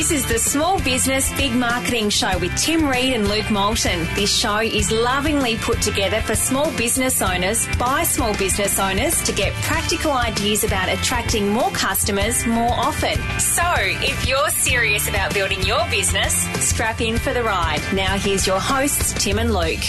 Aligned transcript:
This 0.00 0.12
is 0.12 0.24
the 0.24 0.38
Small 0.38 0.80
Business 0.80 1.30
Big 1.34 1.52
Marketing 1.52 2.08
Show 2.08 2.38
with 2.38 2.56
Tim 2.56 2.88
Reed 2.88 3.12
and 3.12 3.28
Luke 3.28 3.50
Moulton. 3.50 4.08
This 4.14 4.34
show 4.34 4.60
is 4.60 4.90
lovingly 4.90 5.58
put 5.58 5.82
together 5.82 6.22
for 6.22 6.34
small 6.34 6.74
business 6.78 7.20
owners 7.20 7.68
by 7.76 8.04
small 8.04 8.34
business 8.38 8.78
owners 8.78 9.22
to 9.24 9.32
get 9.32 9.52
practical 9.56 10.12
ideas 10.12 10.64
about 10.64 10.88
attracting 10.88 11.50
more 11.50 11.70
customers 11.72 12.46
more 12.46 12.72
often. 12.72 13.18
So, 13.38 13.62
if 13.76 14.26
you're 14.26 14.48
serious 14.48 15.06
about 15.06 15.34
building 15.34 15.62
your 15.64 15.86
business, 15.90 16.46
strap 16.64 17.02
in 17.02 17.18
for 17.18 17.34
the 17.34 17.42
ride. 17.42 17.82
Now, 17.92 18.16
here's 18.16 18.46
your 18.46 18.58
hosts, 18.58 19.12
Tim 19.22 19.38
and 19.38 19.52
Luke. 19.52 19.84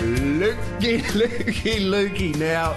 Lukey, 0.00 1.02
Lukey, 1.12 1.78
Lukey. 1.92 2.34
Now, 2.36 2.72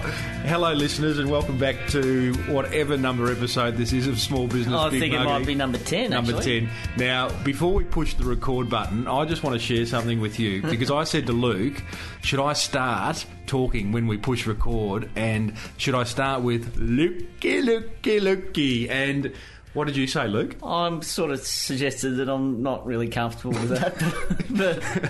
hello, 0.45 0.73
listeners, 0.73 1.19
and 1.19 1.31
welcome 1.31 1.57
back 1.57 1.87
to 1.87 2.33
whatever 2.49 2.97
number 2.97 3.31
episode 3.31 3.77
this 3.77 3.93
is 3.93 4.07
of 4.07 4.19
Small 4.19 4.45
Business. 4.47 4.75
Oh, 4.75 4.87
I 4.87 4.89
Big 4.89 4.99
think 4.99 5.13
it 5.13 5.23
might 5.23 5.45
be 5.45 5.55
number 5.55 5.77
10, 5.77 6.09
Number 6.09 6.35
actually. 6.35 6.61
10. 6.61 6.69
Now, 6.97 7.29
before 7.43 7.73
we 7.73 7.85
push 7.85 8.13
the 8.15 8.25
record 8.25 8.69
button, 8.69 9.07
I 9.07 9.23
just 9.23 9.41
want 9.41 9.53
to 9.53 9.59
share 9.65 9.85
something 9.85 10.19
with 10.19 10.37
you 10.37 10.61
because 10.69 10.91
I 10.91 11.05
said 11.05 11.25
to 11.27 11.31
Luke, 11.31 11.81
should 12.23 12.41
I 12.41 12.51
start 12.51 13.25
talking 13.47 13.93
when 13.93 14.05
we 14.05 14.17
push 14.17 14.45
record? 14.45 15.09
And 15.15 15.53
should 15.77 15.95
I 15.95 16.03
start 16.03 16.41
with 16.41 16.75
Lukey, 16.75 17.63
Lukey, 17.63 18.19
Lukey? 18.19 18.89
And 18.89 19.31
what 19.73 19.87
did 19.87 19.95
you 19.95 20.07
say, 20.07 20.27
Luke? 20.27 20.57
I'm 20.61 21.01
sort 21.01 21.31
of 21.31 21.39
suggested 21.39 22.17
that 22.17 22.27
I'm 22.27 22.61
not 22.61 22.85
really 22.85 23.07
comfortable 23.07 23.53
with 23.53 23.69
that, 23.69 23.95
but 24.49 25.09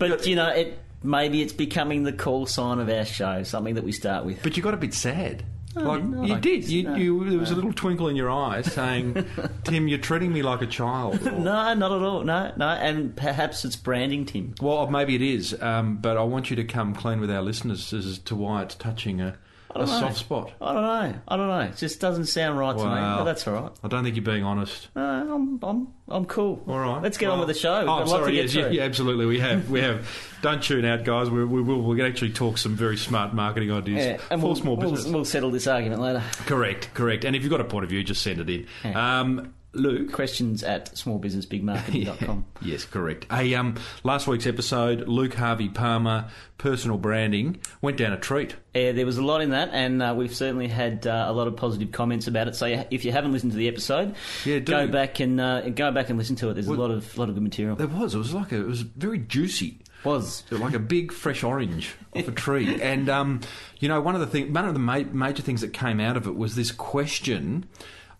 but 0.00 0.26
you 0.26 0.34
know, 0.34 0.48
it 0.48 0.76
maybe 1.02 1.42
it's 1.42 1.52
becoming 1.52 2.02
the 2.04 2.12
call 2.12 2.46
sign 2.46 2.78
of 2.78 2.88
our 2.88 3.04
show, 3.04 3.42
something 3.42 3.74
that 3.74 3.84
we 3.84 3.92
start 3.92 4.24
with. 4.24 4.42
But 4.42 4.56
you 4.56 4.62
got 4.62 4.74
a 4.74 4.78
bit 4.78 4.94
sad. 4.94 5.44
No, 5.74 5.82
like 5.84 6.04
no, 6.04 6.22
you 6.24 6.34
I 6.34 6.38
did. 6.38 6.60
guess- 6.60 6.70
You, 6.70 6.82
no, 6.82 6.94
you, 6.96 7.30
there 7.30 7.38
was 7.38 7.50
a 7.50 7.54
little 7.54 7.72
twinkle 7.72 8.08
in 8.08 8.14
your 8.16 8.30
eye 8.30 8.60
saying, 8.60 9.24
"Tim, 9.64 9.88
you're 9.88 9.98
treating 9.98 10.30
me 10.30 10.42
like 10.42 10.60
a 10.60 10.66
child." 10.66 11.26
Or- 11.26 11.30
No, 11.38 11.72
not 11.72 11.92
at 11.92 12.02
all. 12.02 12.24
No, 12.24 12.52
no, 12.58 12.68
and 12.68 13.16
perhaps 13.16 13.64
it's 13.64 13.74
branding, 13.76 14.26
Tim. 14.26 14.54
Well, 14.60 14.86
maybe 14.90 15.14
it 15.14 15.22
is, 15.22 15.56
um, 15.62 15.96
but 15.96 16.18
I 16.18 16.24
want 16.24 16.50
you 16.50 16.56
to 16.56 16.64
come 16.64 16.94
clean 16.94 17.20
with 17.20 17.30
our 17.30 17.40
listeners 17.40 17.90
as 17.94 18.18
to 18.18 18.34
why 18.36 18.62
it's 18.64 18.74
touching 18.74 19.22
a, 19.22 19.34
I 19.74 19.78
a 19.82 19.86
don't 19.86 19.94
know. 19.94 20.00
soft 20.00 20.16
spot. 20.18 20.52
I 20.60 20.72
don't 20.72 20.82
know. 20.82 21.20
I 21.28 21.36
don't 21.36 21.48
know. 21.48 21.60
It 21.60 21.76
just 21.76 22.00
doesn't 22.00 22.26
sound 22.26 22.58
right 22.58 22.72
to 22.76 22.82
me. 22.82 22.90
Wow. 22.90 23.18
But 23.18 23.24
that's 23.24 23.46
all 23.48 23.54
right. 23.54 23.72
I 23.82 23.88
don't 23.88 24.04
think 24.04 24.16
you're 24.16 24.24
being 24.24 24.44
honest. 24.44 24.88
No, 24.94 25.02
I'm 25.02 25.58
I'm 25.62 25.88
I'm 26.08 26.24
cool. 26.26 26.62
All 26.68 26.78
right, 26.78 27.02
Let's 27.02 27.16
get 27.18 27.26
Well- 27.26 27.34
on 27.34 27.38
with 27.40 27.48
the 27.48 27.54
show. 27.60 27.80
We've 27.80 27.88
Oh, 27.88 27.98
got 27.98 28.06
a 28.06 28.10
lot 28.10 28.18
sorry. 28.20 28.32
to 28.32 28.36
get 28.36 28.42
yes, 28.44 28.54
yeah, 28.54 28.62
through. 28.64 28.72
yeah, 28.72 28.82
absolutely. 28.84 29.26
We 29.26 29.38
have. 29.40 29.70
We 29.70 29.80
have. 29.80 30.06
Don't 30.42 30.62
tune 30.62 30.84
out, 30.84 31.04
guys. 31.04 31.30
We, 31.30 31.44
we 31.44 31.62
will. 31.62 31.82
We 31.82 31.96
can 31.96 32.06
actually 32.06 32.32
talk 32.32 32.58
some 32.58 32.74
very 32.74 32.96
smart 32.96 33.32
marketing 33.32 33.70
ideas 33.72 34.04
Yeah, 34.04 34.18
and 34.30 34.40
for 34.40 34.48
we'll, 34.48 34.56
small 34.56 34.76
we'll, 34.76 34.90
business. 34.90 35.12
we'll 35.12 35.24
settle 35.24 35.50
this 35.50 35.66
argument 35.66 36.02
later. 36.02 36.22
correct. 36.46 36.92
Correct. 36.94 37.24
And 37.24 37.34
if 37.36 37.42
you've 37.42 37.50
got 37.50 37.60
a 37.60 37.64
point 37.64 37.84
of 37.84 37.90
view, 37.90 38.02
just 38.02 38.22
send 38.22 38.40
it 38.40 38.50
in. 38.84 38.96
Um, 38.96 39.54
Luke. 39.74 40.12
Questions 40.12 40.62
at 40.62 40.92
smallbusinessbigmarketing.com. 40.94 42.44
Yes, 42.62 42.84
correct. 42.84 43.26
A 43.32 43.54
um, 43.56 43.74
last 44.04 44.28
week's 44.28 44.46
episode, 44.46 45.08
Luke 45.08 45.34
Harvey 45.34 45.68
Palmer, 45.68 46.28
personal 46.58 46.96
branding, 46.96 47.60
went 47.80 47.96
down 47.96 48.12
a 48.12 48.16
treat. 48.18 48.54
Yeah, 48.72 48.92
there 48.92 49.04
was 49.04 49.18
a 49.18 49.24
lot 49.24 49.40
in 49.40 49.50
that, 49.50 49.70
and 49.72 50.00
uh, 50.00 50.14
we've 50.16 50.34
certainly 50.34 50.68
had 50.68 51.04
uh, 51.06 51.24
a 51.28 51.32
lot 51.32 51.48
of 51.48 51.56
positive 51.56 51.90
comments 51.90 52.28
about 52.28 52.46
it. 52.46 52.54
So 52.54 52.66
if 52.90 53.04
you 53.04 53.10
haven't 53.10 53.32
listened 53.32 53.50
to 53.52 53.58
the 53.58 53.66
episode, 53.66 54.14
Yeah, 54.44 54.60
do. 54.60 54.72
go 54.72 54.86
back 54.86 55.18
and 55.18 55.40
uh, 55.40 55.68
go 55.70 55.90
back 55.90 56.08
and 56.08 56.18
listen 56.18 56.36
to 56.36 56.50
it. 56.50 56.54
There's 56.54 56.68
a 56.68 56.72
lot 56.72 56.92
of 56.92 57.18
lot 57.18 57.28
of 57.28 57.34
good 57.34 57.42
material. 57.42 57.74
There 57.74 57.88
was. 57.88 58.14
It 58.14 58.18
was 58.18 58.32
like 58.32 58.52
a, 58.52 58.60
it 58.60 58.66
was 58.66 58.82
very 58.82 59.18
juicy. 59.18 59.78
Was 60.04 60.44
like 60.50 60.74
a 60.74 60.78
big 60.80 61.12
fresh 61.12 61.42
orange 61.44 61.94
off 62.14 62.26
a 62.28 62.32
tree. 62.32 62.80
And 62.82 63.08
um, 63.08 63.40
you 63.80 63.88
know, 63.88 64.00
one 64.00 64.14
of 64.14 64.20
the 64.20 64.26
thing, 64.26 64.52
one 64.52 64.66
of 64.66 64.74
the 64.74 64.80
ma- 64.80 65.04
major 65.12 65.42
things 65.42 65.60
that 65.62 65.72
came 65.72 65.98
out 66.00 66.16
of 66.16 66.26
it 66.26 66.36
was 66.36 66.54
this 66.56 66.70
question 66.72 67.66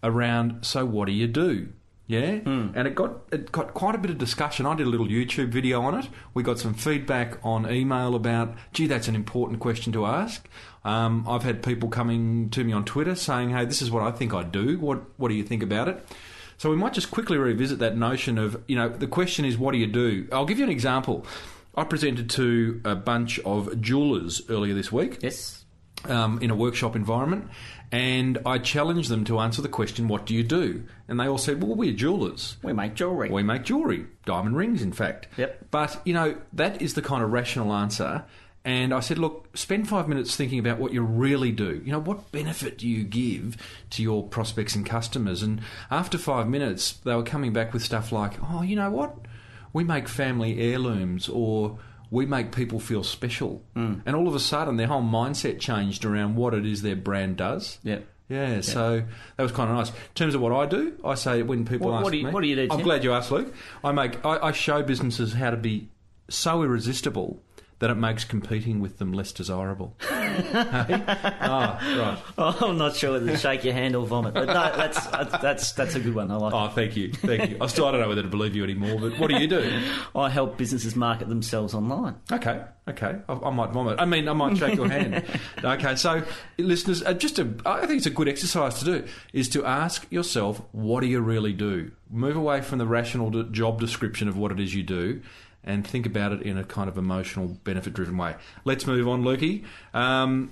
around. 0.02 0.64
So 0.64 0.84
what 0.84 1.06
do 1.06 1.12
you 1.12 1.26
do? 1.26 1.68
Yeah, 2.08 2.40
and 2.74 2.86
it 2.86 2.94
got 2.94 3.20
it 3.32 3.52
got 3.52 3.72
quite 3.72 3.94
a 3.94 3.98
bit 3.98 4.10
of 4.10 4.18
discussion. 4.18 4.66
I 4.66 4.74
did 4.74 4.86
a 4.86 4.90
little 4.90 5.06
YouTube 5.06 5.48
video 5.48 5.80
on 5.80 5.94
it. 5.94 6.08
We 6.34 6.42
got 6.42 6.58
some 6.58 6.74
feedback 6.74 7.38
on 7.42 7.70
email 7.70 8.14
about, 8.14 8.54
gee, 8.74 8.86
that's 8.86 9.08
an 9.08 9.14
important 9.14 9.60
question 9.60 9.92
to 9.94 10.04
ask. 10.04 10.46
Um, 10.84 11.24
I've 11.26 11.44
had 11.44 11.62
people 11.62 11.88
coming 11.88 12.50
to 12.50 12.64
me 12.64 12.72
on 12.72 12.84
Twitter 12.84 13.14
saying, 13.14 13.50
hey, 13.50 13.64
this 13.64 13.80
is 13.80 13.90
what 13.90 14.02
I 14.02 14.10
think 14.10 14.34
I 14.34 14.42
do. 14.42 14.78
What 14.78 15.18
what 15.18 15.28
do 15.28 15.34
you 15.34 15.44
think 15.44 15.62
about 15.62 15.88
it? 15.88 16.06
So 16.58 16.70
we 16.70 16.76
might 16.76 16.92
just 16.92 17.10
quickly 17.10 17.38
revisit 17.38 17.78
that 17.78 17.96
notion 17.96 18.36
of, 18.36 18.62
you 18.68 18.76
know, 18.76 18.88
the 18.88 19.06
question 19.06 19.44
is, 19.44 19.56
what 19.56 19.72
do 19.72 19.78
you 19.78 19.86
do? 19.86 20.28
I'll 20.32 20.44
give 20.44 20.58
you 20.58 20.64
an 20.64 20.70
example. 20.70 21.24
I 21.74 21.84
presented 21.84 22.28
to 22.30 22.80
a 22.84 22.94
bunch 22.94 23.38
of 23.40 23.80
jewellers 23.80 24.42
earlier 24.50 24.74
this 24.74 24.92
week 24.92 25.18
yes, 25.22 25.61
um, 26.04 26.38
in 26.40 26.50
a 26.50 26.56
workshop 26.56 26.96
environment, 26.96 27.48
and 27.90 28.38
I 28.46 28.58
challenged 28.58 29.08
them 29.10 29.24
to 29.26 29.38
answer 29.38 29.62
the 29.62 29.68
question, 29.68 30.08
"What 30.08 30.26
do 30.26 30.34
you 30.34 30.42
do?" 30.42 30.84
And 31.08 31.20
they 31.20 31.26
all 31.26 31.38
said, 31.38 31.62
"Well, 31.62 31.74
we're 31.74 31.92
jewellers. 31.92 32.56
we 32.62 32.72
make 32.72 32.94
jewellery. 32.94 33.30
We 33.30 33.42
make 33.42 33.64
jewellery, 33.64 34.06
diamond 34.24 34.56
rings, 34.56 34.82
in 34.82 34.92
fact." 34.92 35.28
Yep. 35.36 35.66
But 35.70 36.00
you 36.04 36.14
know 36.14 36.36
that 36.52 36.82
is 36.82 36.94
the 36.94 37.02
kind 37.02 37.22
of 37.22 37.32
rational 37.32 37.72
answer. 37.72 38.24
And 38.64 38.94
I 38.94 39.00
said, 39.00 39.18
look, 39.18 39.56
spend 39.56 39.88
five 39.88 40.06
minutes 40.08 40.36
thinking 40.36 40.60
about 40.60 40.78
what 40.78 40.92
you 40.92 41.02
really 41.02 41.50
do. 41.50 41.82
You 41.84 41.90
know, 41.90 41.98
what 41.98 42.30
benefit 42.30 42.78
do 42.78 42.88
you 42.88 43.02
give 43.02 43.56
to 43.90 44.02
your 44.04 44.22
prospects 44.28 44.76
and 44.76 44.86
customers? 44.86 45.42
And 45.42 45.60
after 45.90 46.16
five 46.16 46.48
minutes, 46.48 46.92
they 46.92 47.14
were 47.14 47.24
coming 47.24 47.52
back 47.52 47.72
with 47.72 47.82
stuff 47.82 48.12
like, 48.12 48.34
oh, 48.40 48.62
you 48.62 48.76
know 48.76 48.90
what? 48.90 49.16
We 49.72 49.82
make 49.82 50.06
family 50.06 50.60
heirlooms 50.60 51.28
or 51.28 51.78
we 52.12 52.26
make 52.26 52.52
people 52.52 52.78
feel 52.78 53.02
special. 53.02 53.64
Mm. 53.74 54.02
And 54.04 54.14
all 54.14 54.28
of 54.28 54.34
a 54.34 54.38
sudden, 54.38 54.76
their 54.76 54.86
whole 54.86 55.02
mindset 55.02 55.58
changed 55.58 56.04
around 56.04 56.36
what 56.36 56.52
it 56.52 56.66
is 56.66 56.82
their 56.82 56.94
brand 56.94 57.38
does. 57.38 57.78
Yeah. 57.82 58.00
Yeah, 58.28 58.60
so 58.62 59.02
that 59.36 59.42
was 59.42 59.52
kind 59.52 59.70
of 59.70 59.76
nice. 59.76 59.88
In 59.88 59.94
terms 60.14 60.34
of 60.34 60.40
what 60.40 60.52
I 60.52 60.64
do, 60.66 60.94
I 61.04 61.14
say 61.16 61.42
when 61.42 61.64
people 61.66 61.88
What- 61.90 61.96
ask 61.96 62.04
what 62.04 62.12
do 62.12 62.18
you- 62.18 62.26
me, 62.26 62.30
what 62.32 62.42
do 62.42 62.48
you 62.48 62.56
do, 62.56 62.68
I'm 62.70 62.80
glad 62.82 63.02
you 63.04 63.12
asked, 63.12 63.30
Luke. 63.30 63.52
I 63.84 63.92
make 63.92 64.24
I, 64.24 64.38
I 64.38 64.52
show 64.52 64.82
businesses 64.82 65.34
how 65.34 65.50
to 65.50 65.56
be 65.56 65.88
so 66.30 66.62
irresistible 66.62 67.42
that 67.82 67.90
it 67.90 67.96
makes 67.96 68.24
competing 68.24 68.78
with 68.78 68.98
them 68.98 69.12
less 69.12 69.32
desirable. 69.32 69.96
Ah, 71.44 71.78
right. 71.98 72.34
Oh, 72.38 72.68
I'm 72.70 72.78
not 72.78 72.96
sure 72.96 73.12
whether 73.12 73.26
to 73.26 73.36
shake 73.36 73.64
your 73.64 73.74
hand 73.74 73.94
or 73.94 74.06
vomit, 74.06 74.32
but 74.32 74.46
no, 74.46 74.54
that's 74.54 75.06
that's 75.42 75.72
that's 75.72 75.94
a 75.94 76.00
good 76.00 76.14
one. 76.14 76.30
I 76.30 76.36
like. 76.36 76.54
Oh, 76.54 76.68
thank 76.68 76.96
you, 76.96 77.12
thank 77.12 77.50
you. 77.50 77.58
I 77.60 77.66
still 77.66 77.84
I 77.84 77.92
don't 77.92 78.00
know 78.00 78.08
whether 78.08 78.22
to 78.22 78.28
believe 78.28 78.56
you 78.56 78.64
anymore, 78.64 78.98
but 78.98 79.18
what 79.18 79.28
do 79.28 79.38
you 79.38 79.46
do? 79.46 79.82
I 80.16 80.30
help 80.30 80.56
businesses 80.56 80.96
market 80.96 81.28
themselves 81.28 81.74
online. 81.74 82.14
Okay, 82.30 82.62
okay. 82.88 83.18
I, 83.28 83.32
I 83.32 83.50
might 83.50 83.72
vomit. 83.72 84.00
I 84.00 84.06
mean, 84.06 84.26
I 84.26 84.32
might 84.32 84.56
shake 84.56 84.76
your 84.76 84.88
hand. 84.88 85.24
Okay, 85.64 85.94
so 85.96 86.22
listeners, 86.58 87.02
uh, 87.02 87.12
just 87.12 87.38
a, 87.38 87.54
I 87.66 87.86
think 87.86 87.98
it's 87.98 88.06
a 88.06 88.10
good 88.10 88.28
exercise 88.28 88.78
to 88.80 88.84
do 88.84 89.06
is 89.32 89.48
to 89.50 89.64
ask 89.64 90.10
yourself, 90.10 90.62
what 90.72 91.02
do 91.02 91.06
you 91.06 91.20
really 91.20 91.52
do? 91.52 91.92
Move 92.10 92.36
away 92.36 92.62
from 92.62 92.78
the 92.78 92.86
rational 92.86 93.30
job 93.44 93.78
description 93.80 94.28
of 94.28 94.36
what 94.36 94.50
it 94.50 94.58
is 94.58 94.74
you 94.74 94.82
do. 94.82 95.20
And 95.64 95.86
think 95.86 96.06
about 96.06 96.32
it 96.32 96.42
in 96.42 96.58
a 96.58 96.64
kind 96.64 96.88
of 96.88 96.98
emotional, 96.98 97.46
benefit-driven 97.46 98.16
way. 98.16 98.34
Let's 98.64 98.86
move 98.86 99.06
on, 99.06 99.22
Lukey. 99.22 99.64
Um, 99.94 100.50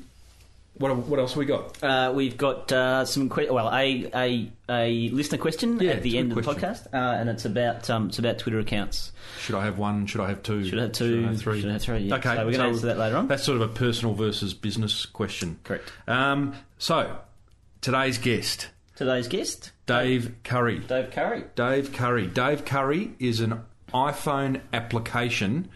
what, 0.75 0.97
what 0.97 1.19
else 1.19 1.35
we 1.37 1.45
got? 1.47 1.83
Uh, 1.83 2.13
we've 2.15 2.37
got 2.37 2.71
uh, 2.73 3.05
some 3.05 3.29
que- 3.29 3.51
well 3.51 3.69
a, 3.75 4.09
a 4.15 4.51
a 4.69 5.09
listener 5.11 5.37
question 5.37 5.79
Yeah, 5.81 5.91
at 5.93 6.03
the 6.03 6.17
end 6.17 6.33
of 6.33 6.37
the 6.37 6.43
podcast, 6.43 6.87
uh, 6.95 6.97
and 6.97 7.29
it's 7.29 7.45
about 7.45 7.91
um, 7.91 8.09
it's 8.09 8.19
about 8.19 8.39
Twitter 8.39 8.61
accounts. 8.61 9.13
Should 9.41 9.57
I 9.57 9.65
have 9.65 9.79
one? 9.79 10.07
Should 10.07 10.21
I 10.23 10.29
have 10.29 10.43
two? 10.43 10.65
Should 10.65 10.79
I 10.79 10.83
have 10.83 10.93
two? 10.93 11.17
Should 11.17 11.25
I 11.25 11.29
have 11.33 11.41
three? 11.41 11.61
Should 11.61 11.71
I 11.71 11.73
have 11.75 11.83
three, 11.83 11.99
yeah. 11.99 12.15
Okay, 12.15 12.35
So 12.37 12.47
we're 12.47 12.53
gonna 12.53 12.69
answer 12.69 12.87
that 12.87 12.99
later 12.99 13.17
on. 13.17 13.27
That's 13.29 13.43
sort 13.43 13.61
of 13.61 13.69
a 13.69 13.75
personal 13.75 14.15
versus 14.15 14.55
business 14.55 15.05
question. 15.07 15.59
Correct. 15.65 15.93
Um, 16.07 16.55
so, 16.79 17.19
today's 17.83 18.17
guest, 18.17 18.69
Today's 18.97 19.29
guest, 19.29 19.73
Dave 19.87 20.35
Curry. 20.45 20.79
Dave 20.79 21.11
Curry. 21.11 21.45
Dave 21.57 21.93
Curry. 21.93 22.27
Dave 22.29 22.65
Curry 22.65 23.13
is 23.19 23.41
an 23.41 23.61
iPhone 23.93 24.61
application 24.73 25.69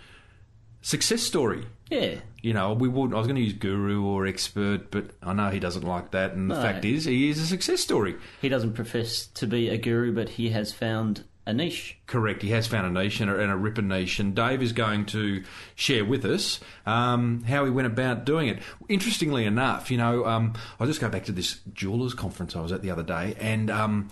success 0.83 1.23
story. 1.23 1.65
Yeah, 1.91 2.17
You 2.43 2.55
know, 2.55 2.73
we 2.73 2.89
would. 2.89 3.13
I 3.13 3.19
was 3.19 3.27
going 3.27 3.37
to 3.37 3.43
use 3.43 3.53
guru 3.53 4.05
or 4.05 4.27
expert, 4.27 4.91
but 4.91 5.11
I 5.23 5.33
know 5.35 5.51
he 5.51 5.61
doesn't 5.61 5.85
like 5.87 6.11
that. 6.13 6.33
And 6.33 6.51
the 6.51 6.55
No. 6.55 6.63
fact 6.63 6.85
is, 6.85 7.05
he 7.05 7.29
is 7.29 7.39
a 7.39 7.47
success 7.47 7.81
story. 7.81 8.17
he 8.41 8.49
doesn't 8.49 8.73
profess 8.73 9.27
to 9.29 9.47
be 9.47 9.69
a 9.69 9.77
guru, 9.77 10.13
but 10.13 10.31
he 10.31 10.49
has 10.51 10.73
found 10.73 11.25
a 11.47 11.53
niche. 11.53 11.99
Correct. 12.07 12.41
He 12.41 12.51
has 12.51 12.67
found 12.67 12.87
a 12.97 13.03
niche 13.03 13.21
and 13.21 13.31
a, 13.31 13.39
and 13.39 13.53
a 13.53 13.57
ripper 13.57 13.83
niche, 13.83 14.19
and 14.19 14.35
Dave 14.35 14.63
is 14.63 14.73
going 14.73 15.05
to 15.07 15.45
share 15.75 16.05
with 16.07 16.25
us 16.25 16.59
um, 16.87 17.43
how 17.45 17.67
he 17.67 17.71
went 17.71 17.87
about 17.87 18.25
doing 18.25 18.49
it. 18.49 18.61
Interestingly 18.89 19.45
enough, 19.45 19.91
you 19.91 19.99
know, 19.99 20.25
um, 20.25 20.55
I'll 20.81 20.87
just 20.87 21.03
go 21.03 21.11
back 21.11 21.25
to 21.27 21.33
this 21.33 21.61
jewelers 21.75 22.15
conference 22.15 22.57
I 22.57 22.63
was 22.63 22.73
at 22.73 22.81
the 22.81 22.91
other 22.91 23.03
day, 23.03 23.37
and 23.39 23.71
um, 23.71 24.09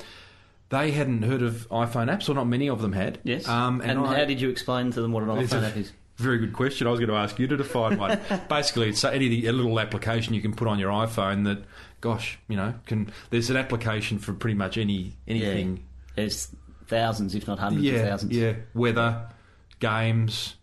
they 0.73 0.91
hadn't 0.91 1.23
heard 1.23 1.43
of 1.43 1.69
iPhone 1.69 2.11
apps, 2.11 2.29
or 2.29 2.35
not 2.35 2.47
many 2.49 2.69
of 2.69 2.81
them 2.81 2.93
had. 2.95 3.19
Yes. 3.23 3.47
Um, 3.47 3.81
and 3.83 4.01
I- 4.01 4.19
how 4.21 4.25
did 4.25 4.41
you 4.41 4.49
explain 4.49 4.91
to 4.91 5.03
them 5.03 5.13
what 5.13 5.23
an 5.23 5.29
iPhone 5.29 5.63
app 5.69 5.77
is? 5.77 5.93
Very 6.17 6.39
good 6.39 6.53
question. 6.55 6.87
I 6.87 6.91
was 6.91 6.99
going 6.99 7.11
to 7.11 7.17
ask 7.17 7.39
you 7.39 7.47
to 7.47 7.57
define 7.57 7.99
one. 7.99 8.19
Basically, 8.49 8.89
it's 8.89 9.05
any 9.05 9.47
a 9.47 9.53
little 9.53 9.79
application 9.79 10.35
you 10.35 10.41
can 10.43 10.55
put 10.55 10.69
on 10.69 10.79
your 10.79 10.91
iPhone 10.91 11.45
that, 11.45 11.63
gosh, 12.01 12.39
you 12.49 12.57
know, 12.57 12.75
can. 12.87 13.13
There's 13.31 13.51
an 13.51 13.57
application 13.57 14.19
for 14.19 14.33
pretty 14.33 14.55
much 14.57 14.77
any 14.79 15.13
anything. 15.29 15.77
Yeah. 15.77 15.83
There's 16.17 16.55
thousands, 16.87 17.35
if 17.35 17.47
not 17.47 17.59
hundreds 17.59 17.85
Yeah, 17.85 17.95
of 17.95 18.09
thousands. 18.09 18.33
yeah. 18.37 18.53
Weather, 18.75 19.27
games, 19.81 20.55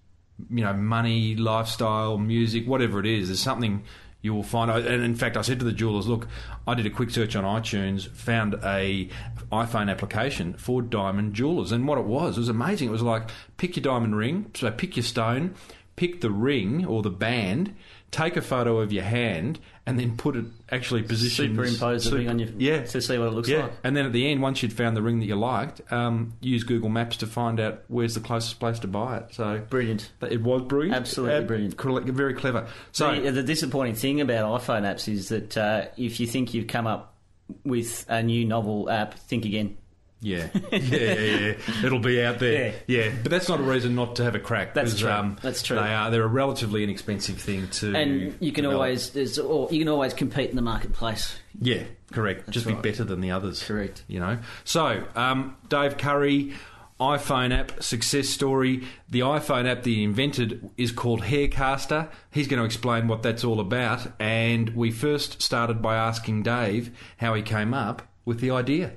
you 0.50 0.64
know, 0.64 0.74
money, 0.74 1.36
lifestyle, 1.36 2.18
music, 2.18 2.68
whatever 2.68 3.00
it 3.00 3.06
is. 3.06 3.28
There's 3.30 3.40
something 3.40 3.84
you 4.22 4.34
will 4.34 4.44
find. 4.44 4.70
And 4.72 5.04
in 5.04 5.16
fact, 5.16 5.38
I 5.38 5.42
said 5.42 5.60
to 5.60 5.66
the 5.66 5.72
jewelers, 5.72 6.08
"Look, 6.08 6.28
I 6.68 6.74
did 6.74 6.86
a 6.86 6.90
quick 6.90 7.10
search 7.10 7.36
on 7.36 7.44
iTunes, 7.44 8.08
found 8.10 8.56
a 8.64 9.10
iPhone 9.52 9.90
application 9.90 10.54
for 10.54 10.82
diamond 10.82 11.34
jewelers, 11.34 11.72
and 11.72 11.88
what 11.88 11.98
it 11.98 12.06
was 12.06 12.38
it 12.38 12.42
was 12.42 12.50
amazing. 12.50 12.90
It 12.90 12.92
was 12.92 13.02
like 13.02 13.30
pick 13.58 13.76
your 13.76 13.84
diamond 13.84 14.16
ring, 14.16 14.52
so 14.54 14.72
pick 14.72 14.96
your 14.96 15.04
stone, 15.04 15.56
pick 15.96 16.22
the 16.22 16.32
ring 16.32 16.86
or 16.86 17.02
the 17.02 17.10
band." 17.10 17.76
take 18.12 18.36
a 18.36 18.42
photo 18.42 18.80
of 18.80 18.92
your 18.92 19.04
hand 19.04 19.60
and 19.90 20.00
then 20.00 20.16
put 20.16 20.36
it 20.36 20.46
actually 20.72 21.02
position 21.02 21.56
superimpose 21.56 22.10
the 22.10 22.16
ring 22.16 22.30
on 22.30 22.38
your 22.38 22.50
yeah 22.58 22.84
to 22.84 23.02
see 23.02 23.18
what 23.18 23.28
it 23.28 23.34
looks 23.34 23.50
yeah. 23.50 23.64
like. 23.64 23.72
And 23.84 23.98
then 23.98 24.06
at 24.06 24.14
the 24.14 24.30
end, 24.30 24.42
once 24.42 24.62
you'd 24.62 24.74
found 24.74 24.96
the 24.96 25.02
ring 25.02 25.20
that 25.20 25.26
you 25.26 25.36
liked, 25.36 25.82
um, 25.92 26.34
use 26.42 26.64
Google 26.64 26.90
Maps 26.90 27.18
to 27.18 27.28
find 27.28 27.60
out 27.60 27.84
where's 27.88 28.14
the 28.14 28.20
closest 28.20 28.60
place 28.60 28.80
to 28.80 28.88
buy 28.88 29.18
it. 29.18 29.26
So 29.32 29.62
Brilliant. 29.70 30.12
it 30.22 30.42
was 30.42 30.62
brilliant, 30.64 30.96
Absolutely 30.96 31.38
Uh, 31.38 31.42
brilliant. 31.42 31.76
Very 32.14 32.36
clever. 32.36 32.68
So 32.92 33.20
the, 33.20 33.32
the 33.32 33.44
disappointing 33.44 33.96
thing 33.96 34.22
about 34.22 34.62
iPhone 34.62 34.84
apps 34.84 35.08
is 35.08 35.30
that 35.30 35.58
uh, 35.58 35.86
if 35.98 36.20
you 36.20 36.28
think 36.28 36.54
you've 36.54 36.68
come 36.68 36.88
up 36.88 37.16
with 37.64 38.06
a 38.08 38.22
new 38.22 38.46
novel 38.46 38.90
app, 38.90 39.16
think 39.16 39.46
again. 39.46 39.78
Yeah, 40.22 40.50
yeah, 40.72 40.80
yeah, 40.80 41.14
yeah. 41.38 41.54
It'll 41.86 42.00
be 42.00 42.22
out 42.22 42.40
there. 42.40 42.74
Yeah. 42.88 43.12
but 43.24 43.32
that's 43.32 43.48
not 43.48 43.60
a 43.60 43.64
reason 43.64 43.96
not 43.96 44.18
to 44.18 44.24
have 44.24 44.36
a 44.36 44.40
crack. 44.40 44.74
That's 44.74 45.00
true. 45.00 45.10
Um, 45.10 45.38
That's 45.42 45.64
true. 45.64 45.78
They 45.78 45.94
are. 45.94 46.12
They're 46.12 46.24
a 46.24 46.28
relatively 46.28 46.84
inexpensive 46.84 47.40
thing 47.40 47.70
to. 47.70 47.96
And 47.96 48.36
you 48.40 48.52
can 48.52 48.64
develop. 48.64 48.82
always 48.82 49.12
there's, 49.12 49.40
or 49.40 49.70
you 49.72 49.80
can 49.80 49.88
always 49.88 50.14
compete 50.14 50.50
in 50.50 50.56
the 50.58 50.62
marketplace. 50.62 51.38
Yeah, 51.62 51.84
correct. 52.12 52.50
Just 52.50 52.66
right. 52.66 52.82
be 52.82 52.90
better 52.90 53.04
than 53.06 53.22
the 53.22 53.32
others. 53.32 53.64
Correct. 53.64 54.04
You 54.08 54.20
know. 54.20 54.40
So, 54.66 55.04
um, 55.16 55.56
Dave 55.70 55.98
Curry. 55.98 56.54
iPhone 57.00 57.58
app 57.58 57.82
success 57.82 58.28
story. 58.28 58.84
The 59.10 59.22
iPhone 59.22 59.72
app 59.72 59.84
that 59.84 59.90
he 59.90 60.04
invented 60.04 60.70
is 60.76 60.92
called 60.92 61.22
Haircaster. 61.22 62.10
He's 62.30 62.50
going 62.50 62.60
to 62.60 62.66
explain 62.66 63.08
what 63.08 63.24
that's 63.24 63.46
all 63.46 63.62
about. 63.62 64.06
And 64.20 64.76
we 64.76 64.92
first 64.92 65.42
started 65.42 65.82
by 65.82 65.96
asking 65.96 66.44
Dave 66.44 66.92
how 67.16 67.36
he 67.36 67.42
came 67.42 67.74
up 67.74 68.02
with 68.26 68.42
the 68.42 68.52
idea. 68.52 68.92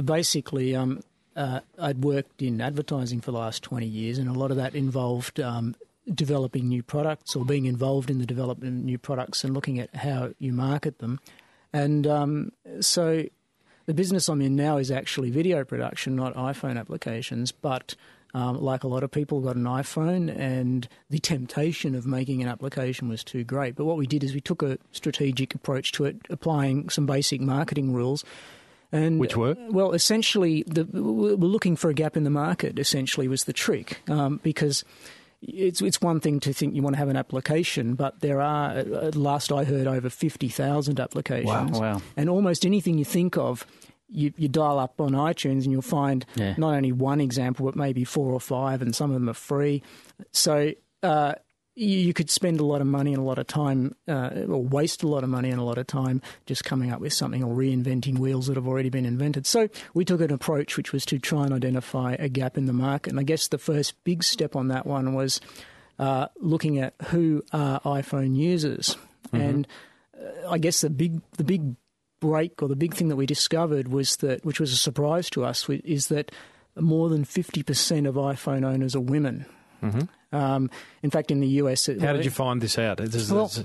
Basically, 0.00 0.74
um, 0.74 1.00
uh, 1.36 1.60
I'd 1.78 2.04
worked 2.04 2.42
in 2.42 2.60
advertising 2.60 3.20
for 3.20 3.32
the 3.32 3.38
last 3.38 3.62
20 3.62 3.86
years, 3.86 4.18
and 4.18 4.28
a 4.28 4.32
lot 4.32 4.50
of 4.50 4.56
that 4.56 4.74
involved 4.74 5.40
um, 5.40 5.74
developing 6.12 6.68
new 6.68 6.82
products 6.82 7.36
or 7.36 7.44
being 7.44 7.66
involved 7.66 8.10
in 8.10 8.18
the 8.18 8.26
development 8.26 8.78
of 8.78 8.84
new 8.84 8.98
products 8.98 9.44
and 9.44 9.54
looking 9.54 9.78
at 9.78 9.94
how 9.94 10.32
you 10.38 10.52
market 10.52 10.98
them. 10.98 11.20
And 11.72 12.06
um, 12.06 12.52
so 12.80 13.24
the 13.86 13.94
business 13.94 14.28
I'm 14.28 14.42
in 14.42 14.56
now 14.56 14.76
is 14.76 14.90
actually 14.90 15.30
video 15.30 15.64
production, 15.64 16.16
not 16.16 16.34
iPhone 16.34 16.78
applications, 16.78 17.52
but. 17.52 17.94
Um, 18.34 18.62
like 18.62 18.82
a 18.82 18.88
lot 18.88 19.02
of 19.02 19.10
people, 19.10 19.42
got 19.42 19.56
an 19.56 19.64
iPhone, 19.64 20.34
and 20.34 20.88
the 21.10 21.18
temptation 21.18 21.94
of 21.94 22.06
making 22.06 22.40
an 22.42 22.48
application 22.48 23.10
was 23.10 23.22
too 23.22 23.44
great. 23.44 23.74
But 23.74 23.84
what 23.84 23.98
we 23.98 24.06
did 24.06 24.24
is 24.24 24.32
we 24.32 24.40
took 24.40 24.62
a 24.62 24.78
strategic 24.90 25.54
approach 25.54 25.92
to 25.92 26.06
it, 26.06 26.16
applying 26.30 26.88
some 26.88 27.04
basic 27.04 27.42
marketing 27.42 27.92
rules, 27.92 28.24
and 28.92 29.18
Which 29.18 29.36
were? 29.36 29.56
well, 29.70 29.92
essentially, 29.92 30.62
the, 30.66 30.84
we're 30.84 31.34
looking 31.36 31.76
for 31.76 31.88
a 31.90 31.94
gap 31.94 32.16
in 32.16 32.24
the 32.24 32.30
market. 32.30 32.78
Essentially, 32.78 33.26
was 33.28 33.44
the 33.44 33.52
trick 33.52 34.00
um, 34.08 34.38
because 34.42 34.84
it's 35.40 35.80
it's 35.82 36.00
one 36.00 36.20
thing 36.20 36.38
to 36.40 36.52
think 36.52 36.74
you 36.74 36.82
want 36.82 36.94
to 36.94 36.98
have 36.98 37.08
an 37.08 37.16
application, 37.16 37.94
but 37.94 38.20
there 38.20 38.40
are, 38.40 38.70
uh, 38.78 39.10
last 39.14 39.50
I 39.50 39.64
heard, 39.64 39.86
over 39.86 40.08
fifty 40.10 40.48
thousand 40.48 41.00
applications. 41.00 41.80
Wow. 41.80 42.00
And 42.16 42.28
almost 42.28 42.64
anything 42.66 42.98
you 42.98 43.04
think 43.04 43.36
of, 43.36 43.66
you, 44.08 44.32
you 44.36 44.46
dial 44.48 44.78
up 44.78 45.00
on 45.00 45.12
iTunes 45.12 45.62
and 45.64 45.72
you'll 45.72 45.82
find 45.82 46.24
Yeah. 46.36 46.54
not 46.58 46.74
only 46.74 46.92
one 46.92 47.20
example, 47.20 47.64
but 47.66 47.74
maybe 47.76 48.04
four 48.04 48.30
or 48.32 48.40
five, 48.40 48.82
and 48.82 48.94
some 48.94 49.10
of 49.10 49.14
them 49.14 49.28
are 49.28 49.34
free. 49.34 49.82
So. 50.32 50.72
Uh, 51.02 51.34
you 51.74 52.12
could 52.12 52.28
spend 52.28 52.60
a 52.60 52.64
lot 52.64 52.80
of 52.80 52.86
money 52.86 53.12
and 53.14 53.22
a 53.22 53.24
lot 53.24 53.38
of 53.38 53.46
time, 53.46 53.94
uh, 54.06 54.30
or 54.46 54.62
waste 54.62 55.02
a 55.02 55.08
lot 55.08 55.24
of 55.24 55.30
money 55.30 55.50
and 55.50 55.58
a 55.58 55.64
lot 55.64 55.78
of 55.78 55.86
time 55.86 56.20
just 56.44 56.64
coming 56.64 56.90
up 56.90 57.00
with 57.00 57.12
something 57.12 57.42
or 57.42 57.54
reinventing 57.54 58.18
wheels 58.18 58.46
that 58.46 58.56
have 58.56 58.68
already 58.68 58.90
been 58.90 59.06
invented. 59.06 59.46
So 59.46 59.68
we 59.94 60.04
took 60.04 60.20
an 60.20 60.32
approach 60.32 60.76
which 60.76 60.92
was 60.92 61.06
to 61.06 61.18
try 61.18 61.44
and 61.44 61.54
identify 61.54 62.16
a 62.18 62.28
gap 62.28 62.58
in 62.58 62.66
the 62.66 62.72
market. 62.72 63.10
And 63.10 63.20
I 63.20 63.22
guess 63.22 63.48
the 63.48 63.58
first 63.58 63.94
big 64.04 64.22
step 64.22 64.54
on 64.54 64.68
that 64.68 64.86
one 64.86 65.14
was 65.14 65.40
uh, 65.98 66.28
looking 66.40 66.78
at 66.78 66.94
who 67.06 67.42
are 67.52 67.80
iPhone 67.80 68.36
users. 68.36 68.96
And 69.32 69.66
uh, 70.14 70.50
I 70.50 70.58
guess 70.58 70.82
the 70.82 70.90
big 70.90 71.22
the 71.38 71.44
big 71.44 71.76
break 72.20 72.62
or 72.62 72.68
the 72.68 72.76
big 72.76 72.94
thing 72.94 73.08
that 73.08 73.16
we 73.16 73.24
discovered 73.24 73.88
was 73.88 74.16
that, 74.16 74.44
which 74.44 74.60
was 74.60 74.72
a 74.72 74.76
surprise 74.76 75.30
to 75.30 75.44
us, 75.44 75.66
is 75.68 76.08
that 76.08 76.30
more 76.78 77.08
than 77.08 77.24
fifty 77.24 77.62
percent 77.62 78.06
of 78.06 78.16
iPhone 78.16 78.64
owners 78.64 78.94
are 78.94 79.00
women. 79.00 79.46
Um, 80.32 80.70
in 81.02 81.10
fact, 81.10 81.30
in 81.30 81.40
the 81.40 81.48
US, 81.62 81.88
it-. 81.88 82.00
How 82.00 82.12
did 82.12 82.24
you 82.24 82.30
find 82.30 82.60
this 82.60 82.78
out? 82.78 82.96
This 82.98 83.14
is 83.14 83.32
Well- 83.32 83.46
it's 83.46 83.64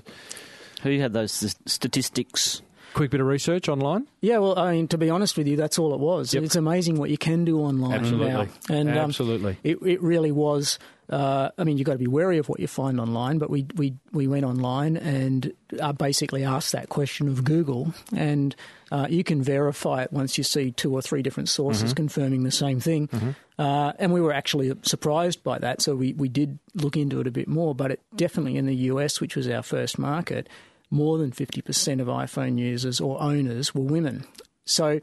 Who 0.84 1.00
had 1.00 1.14
those 1.14 1.32
statistics? 1.66 2.62
quick 2.94 3.12
bit 3.12 3.22
of 3.22 3.28
research 3.28 3.70
online. 3.70 4.08
Yeah, 4.22 4.40
well, 4.40 4.58
I 4.58 4.72
mean, 4.72 4.88
to 4.88 4.98
be 4.98 5.10
honest 5.10 5.38
with 5.38 5.48
you, 5.48 5.56
that's 5.56 5.78
all 5.78 5.94
it 5.94 6.00
was. 6.00 6.34
Yep. 6.34 6.44
It's 6.44 6.56
amazing 6.56 6.98
what 6.98 7.12
you 7.12 7.18
can 7.18 7.46
do 7.46 7.60
online 7.60 7.94
Absolutely. 7.94 8.28
now, 8.30 8.48
and 8.70 8.90
um, 8.90 8.98
Absolutely. 8.98 9.58
it 9.64 9.78
it 9.84 10.02
really 10.02 10.32
was. 10.32 10.80
Uh, 11.10 11.50
I 11.58 11.64
mean, 11.64 11.78
you've 11.78 11.86
got 11.86 11.94
to 11.94 11.98
be 11.98 12.08
wary 12.08 12.38
of 12.38 12.50
what 12.50 12.60
you 12.60 12.68
find 12.68 13.00
online, 13.00 13.38
but 13.38 13.50
we 13.50 13.66
we 13.76 13.94
we 14.12 14.28
went 14.28 14.44
online 14.44 14.98
and 14.98 15.54
uh, 15.80 15.94
basically 15.94 16.44
asked 16.44 16.74
that 16.74 16.90
question 16.90 17.30
of 17.30 17.46
Google, 17.46 17.94
and 18.14 18.54
uh, 18.92 19.08
you 19.10 19.24
can 19.24 19.42
verify 19.42 20.04
it 20.04 20.12
once 20.12 20.38
you 20.38 20.44
see 20.44 20.72
two 20.72 20.94
or 20.94 21.02
three 21.02 21.22
different 21.22 21.48
sources 21.48 21.94
confirming 21.94 22.44
the 22.44 22.52
same 22.52 22.82
thing. 22.82 23.10
Uh, 23.58 23.94
and 24.00 24.12
we 24.12 24.20
were 24.20 24.34
actually 24.34 24.74
surprised 24.82 25.44
by 25.44 25.58
that, 25.60 25.82
so 25.82 25.96
we 25.96 26.12
we 26.14 26.28
did 26.28 26.60
look 26.76 26.98
into 26.98 27.22
it 27.22 27.28
a 27.28 27.32
bit 27.32 27.48
more. 27.48 27.74
But 27.74 27.92
it 27.92 28.02
definitely 28.16 28.58
in 28.58 28.66
the 28.66 28.76
US, 28.92 29.22
which 29.22 29.38
was 29.38 29.48
our 29.48 29.64
first 29.64 29.98
market, 29.98 30.50
more 30.92 31.18
than 31.18 31.32
fifty 31.32 31.62
percent 31.62 32.02
of 32.02 32.08
iPhone 32.08 32.60
users 32.60 33.00
or 33.00 33.22
owners 33.22 33.74
were 33.74 33.82
women. 33.82 34.26
So 34.66 35.00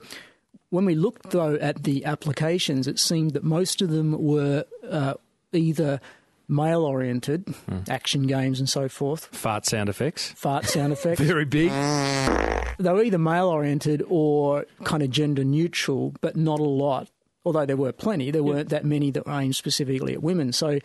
when 0.69 0.85
we 0.85 0.95
looked 0.95 1.31
though 1.31 1.55
at 1.55 1.85
the 1.85 2.05
applications, 2.05 2.87
it 2.87 2.99
seemed 2.99 3.33
that 3.33 3.43
most 3.45 3.81
of 3.81 3.89
them 3.91 4.13
were 4.23 4.65
uh, 4.91 5.15
either 5.57 6.01
male 6.47 6.83
oriented, 6.83 7.55
action 7.89 8.27
games 8.27 8.59
and 8.61 8.69
so 8.69 8.89
forth, 8.89 9.27
Fart 9.33 9.65
sound 9.65 9.89
effects. 9.89 10.33
fart 10.33 10.67
sound 10.67 10.93
effects. 10.97 11.21
Very 11.21 11.45
big. 11.47 11.71
they 11.71 12.93
were 12.93 13.03
either 13.03 13.19
male 13.19 13.49
oriented 13.49 14.03
or 14.09 14.67
kind 14.85 15.03
of 15.03 15.11
gender 15.11 15.45
neutral, 15.45 16.13
but 16.21 16.37
not 16.37 16.61
a 16.61 16.65
lot. 16.65 17.09
Although 17.47 17.67
there 17.67 17.77
were 17.77 17.93
plenty, 17.93 18.31
there 18.31 18.43
weren't 18.43 18.71
that 18.71 18.85
many 18.85 19.11
that 19.11 19.27
were 19.27 19.33
aimed 19.41 19.57
specifically 19.57 20.13
at 20.15 20.23
women. 20.23 20.53
So 20.53 20.79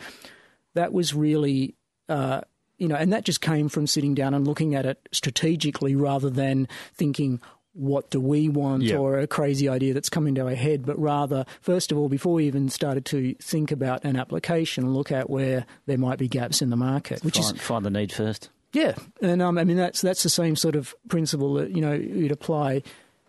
that 0.74 0.92
was 0.92 1.14
really, 1.14 1.74
uh, 2.08 2.42
you 2.78 2.86
know, 2.88 2.96
and 2.96 3.12
that 3.12 3.24
just 3.24 3.40
came 3.40 3.68
from 3.68 3.86
sitting 3.86 4.14
down 4.14 4.34
and 4.34 4.46
looking 4.46 4.74
at 4.74 4.84
it 4.86 4.98
strategically 5.12 5.94
rather 5.94 6.28
than 6.30 6.68
thinking, 6.94 7.40
what 7.72 8.10
do 8.10 8.20
we 8.20 8.48
want 8.48 8.82
Yeah. 8.82 8.96
or 8.96 9.18
a 9.18 9.26
crazy 9.26 9.68
idea 9.68 9.94
that's 9.94 10.08
come 10.08 10.26
into 10.26 10.42
our 10.42 10.54
head, 10.54 10.84
but 10.84 10.98
rather, 10.98 11.46
first 11.60 11.92
of 11.92 11.98
all, 11.98 12.08
before 12.08 12.34
we 12.34 12.46
even 12.46 12.68
started 12.68 13.04
to 13.06 13.34
think 13.40 13.70
about 13.70 14.04
an 14.04 14.16
application, 14.16 14.92
look 14.92 15.12
at 15.12 15.30
where 15.30 15.66
there 15.86 15.98
might 15.98 16.18
be 16.18 16.26
gaps 16.28 16.60
in 16.62 16.70
the 16.70 16.76
market, 16.76 17.22
which 17.24 17.38
is 17.38 17.46
Find, 17.50 17.60
find 17.60 17.84
the 17.86 17.90
need 17.90 18.12
first. 18.12 18.50
yeah, 18.72 18.94
and 19.22 19.40
um, 19.40 19.56
I 19.58 19.64
mean 19.64 19.76
that's 19.76 20.00
that's 20.00 20.22
the 20.22 20.30
same 20.30 20.56
sort 20.56 20.74
of 20.76 20.94
principle 21.08 21.54
that 21.54 21.70
you 21.70 21.80
know 21.80 21.92
you'd 21.92 22.32
apply 22.32 22.82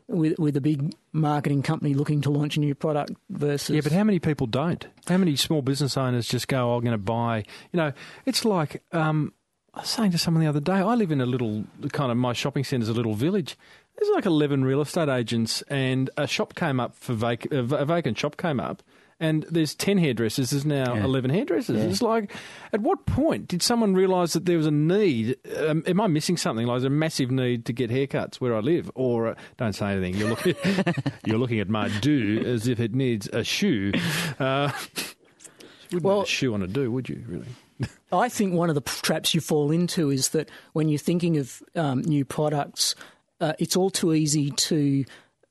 with 0.08 0.38
with 0.40 0.58
a 0.58 0.62
big 0.62 0.94
marketing 1.14 1.62
company 1.62 1.94
looking 1.94 2.22
to 2.22 2.30
launch 2.30 2.58
a 2.58 2.60
new 2.60 2.76
product 2.76 3.12
versus 3.30 3.76
Yeah, 3.76 3.82
but 3.82 3.92
how 3.92 4.04
many 4.04 4.20
people 4.20 4.48
don't? 4.48 4.86
How 5.08 5.18
many 5.18 5.36
small 5.36 5.62
business 5.62 5.96
owners 5.98 6.28
just 6.28 6.48
go, 6.48 6.72
"Oh, 6.72 6.76
I'm 6.78 6.82
going 6.84 6.92
to 6.94 6.98
buy? 6.98 7.46
You 7.72 7.78
know, 7.78 7.94
it's 8.26 8.44
like 8.44 8.82
um, 8.92 9.34
I 9.74 9.82
was 9.82 9.90
saying 9.90 10.12
to 10.12 10.18
someone 10.18 10.44
the 10.44 10.50
other 10.50 10.60
day. 10.60 10.74
I 10.74 10.96
live 10.96 11.12
in 11.12 11.22
a 11.22 11.26
little 11.26 11.64
kind 11.94 12.12
of 12.12 12.18
my 12.18 12.34
shopping 12.34 12.64
centre 12.66 12.84
is 12.84 12.90
a 12.90 12.94
little 12.94 13.14
village. 13.14 13.56
There's 14.02 14.16
like 14.16 14.26
11 14.26 14.66
real 14.66 14.82
estate 14.82 15.10
agents, 15.10 15.62
and 15.68 16.10
a 16.18 16.26
shop 16.26 16.56
came 16.56 16.80
up 16.80 16.96
for 16.96 17.14
vac- 17.14 17.52
a 17.52 17.86
vacant 17.86 18.18
shop 18.18 18.36
came 18.36 18.60
up. 18.60 18.82
And 19.20 19.44
there's 19.52 19.76
10 19.76 20.00
hairdressers, 20.00 20.50
there's 20.50 20.66
now 20.66 20.96
Yeah. 20.96 21.04
11 21.04 21.30
hairdressers. 21.30 21.78
It's 21.80 22.02
like, 22.02 22.34
at 22.74 22.82
what 22.82 23.06
point 23.06 23.48
did 23.48 23.62
someone 23.62 23.94
realise 23.94 24.34
that 24.34 24.46
there 24.48 24.58
was 24.58 24.66
a 24.66 24.72
need? 24.72 25.38
Um, 25.56 25.84
am 25.86 26.02
I 26.02 26.08
missing 26.08 26.38
something? 26.38 26.66
Like, 26.66 26.74
there's 26.78 26.86
a 26.86 26.90
massive 26.90 27.30
need 27.30 27.66
to 27.66 27.74
get 27.74 27.92
haircuts 27.92 28.38
where 28.38 28.56
I 28.56 28.62
live? 28.62 28.90
Or, 28.96 29.28
uh, 29.28 29.36
don't 29.58 29.74
say 29.74 29.92
anything, 29.92 30.16
you're 30.16 30.30
looking, 30.30 30.56
you're 31.26 31.38
looking 31.38 31.60
at 31.60 31.70
my 31.70 31.88
do 32.00 32.44
as 32.44 32.68
if 32.68 32.80
it 32.80 32.96
needs 32.96 33.28
a 33.28 33.44
shoe. 33.44 33.92
Uh, 34.40 34.72
well, 36.02 36.22
a 36.22 36.26
shoe 36.26 36.56
on 36.56 36.64
a 36.64 36.68
do, 36.68 36.92
would 36.92 37.08
you, 37.08 37.24
really? 37.28 37.46
I 38.12 38.28
think 38.28 38.54
one 38.56 38.70
of 38.70 38.76
the 38.76 38.82
traps 38.82 39.36
you 39.36 39.42
fall 39.42 39.70
into 39.70 40.10
is 40.10 40.30
that 40.30 40.50
when 40.74 40.90
you're 40.90 40.98
thinking 40.98 41.38
of 41.38 41.62
um, 41.76 42.02
new 42.02 42.26
products, 42.26 42.96
uh, 43.42 43.54
it's 43.60 43.76
all 43.76 43.90
too 43.90 44.14
easy 44.14 44.52
to 44.52 45.04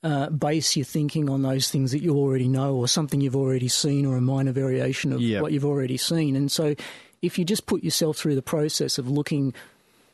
uh, 0.02 0.30
base 0.30 0.76
your 0.76 0.85
thinking 0.87 1.28
on 1.28 1.42
those 1.42 1.68
things 1.70 1.92
that 1.92 2.00
you 2.02 2.16
already 2.16 2.49
know 2.49 2.75
or 2.75 2.88
something 2.88 3.20
you've 3.20 3.37
already 3.37 3.68
seen 3.68 4.06
or 4.06 4.16
a 4.16 4.20
minor 4.23 4.52
variation 4.52 5.12
of 5.12 5.20
Yep. 5.20 5.42
what 5.42 5.52
you've 5.52 5.66
already 5.66 5.99
seen. 5.99 6.37
And 6.37 6.50
so 6.50 6.75
if 7.20 7.38
you 7.38 7.44
just 7.44 7.66
put 7.66 7.85
yourself 7.85 8.16
through 8.16 8.35
the 8.37 8.40
process 8.42 8.97
of 8.97 9.11
looking 9.11 9.52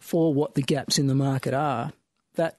for 0.00 0.34
what 0.34 0.54
the 0.54 0.62
gaps 0.62 0.98
in 0.98 1.06
the 1.06 1.14
market 1.14 1.54
are, 1.54 1.92
that 2.34 2.58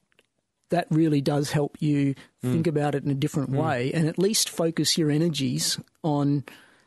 that 0.69 0.87
really 0.89 1.19
does 1.21 1.51
help 1.51 1.75
you 1.81 2.13
think 2.41 2.67
about 2.67 2.93
it 2.95 3.03
in 3.03 3.09
a 3.09 3.13
different 3.15 3.49
way 3.49 3.91
and 3.93 4.07
at 4.07 4.17
least 4.17 4.49
focus 4.49 4.97
your 4.97 5.09
energies 5.11 5.77
on 6.03 6.43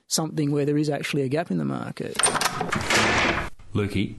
something 0.07 0.51
where 0.53 0.65
there 0.65 0.79
is 0.79 0.89
actually 0.89 1.23
a 1.23 1.29
gap 1.29 1.51
in 1.51 1.59
the 1.59 1.65
market. 1.65 2.15
Lukey, 3.75 4.15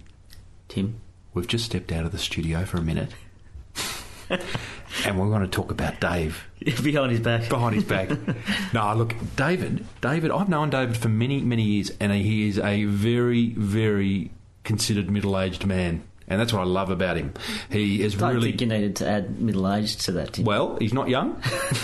Tim? 0.68 1.00
we've 1.34 1.48
just 1.48 1.66
stepped 1.66 1.92
out 1.92 2.06
of 2.06 2.12
the 2.12 2.18
studio 2.18 2.66
for 2.66 2.78
a 2.78 2.82
minute, 2.82 3.12
and 5.06 5.20
we 5.20 5.28
want 5.28 5.44
to 5.44 5.50
talk 5.50 5.72
about 5.72 6.00
Dave 6.00 6.48
Behind 6.84 7.12
his 7.12 7.20
back. 7.20 7.50
behind 7.50 7.76
his 7.76 7.84
back. 7.84 8.10
no, 8.74 8.94
look, 8.94 9.16
David. 9.36 9.86
David, 10.00 10.32
I've 10.32 10.50
known 10.50 10.70
David 10.70 10.98
for 10.98 11.10
many, 11.10 11.42
many 11.42 11.64
years, 11.64 11.92
and 12.00 12.12
he 12.12 12.48
is 12.48 12.60
a 12.60 12.86
very, 12.86 13.50
very 13.50 14.32
considered 14.64 15.10
middle-aged 15.10 15.66
man, 15.66 16.04
and 16.32 16.40
that's 16.40 16.54
what 16.54 16.62
I 16.62 16.66
love 16.66 16.90
about 16.90 17.18
him. 17.18 17.34
He 17.70 18.02
is 18.02 18.16
I 18.16 18.20
don't 18.20 18.36
really 18.36 18.52
think 18.52 18.62
you 18.62 18.68
needed 18.68 18.96
to 18.98 19.08
add 19.08 19.42
middle 19.42 19.72
age 19.72 19.98
to 20.06 20.14
that. 20.14 20.34
Tim. 20.34 20.46
well. 20.46 20.78
He's 20.80 20.94
not 20.94 21.10
young. 21.10 21.42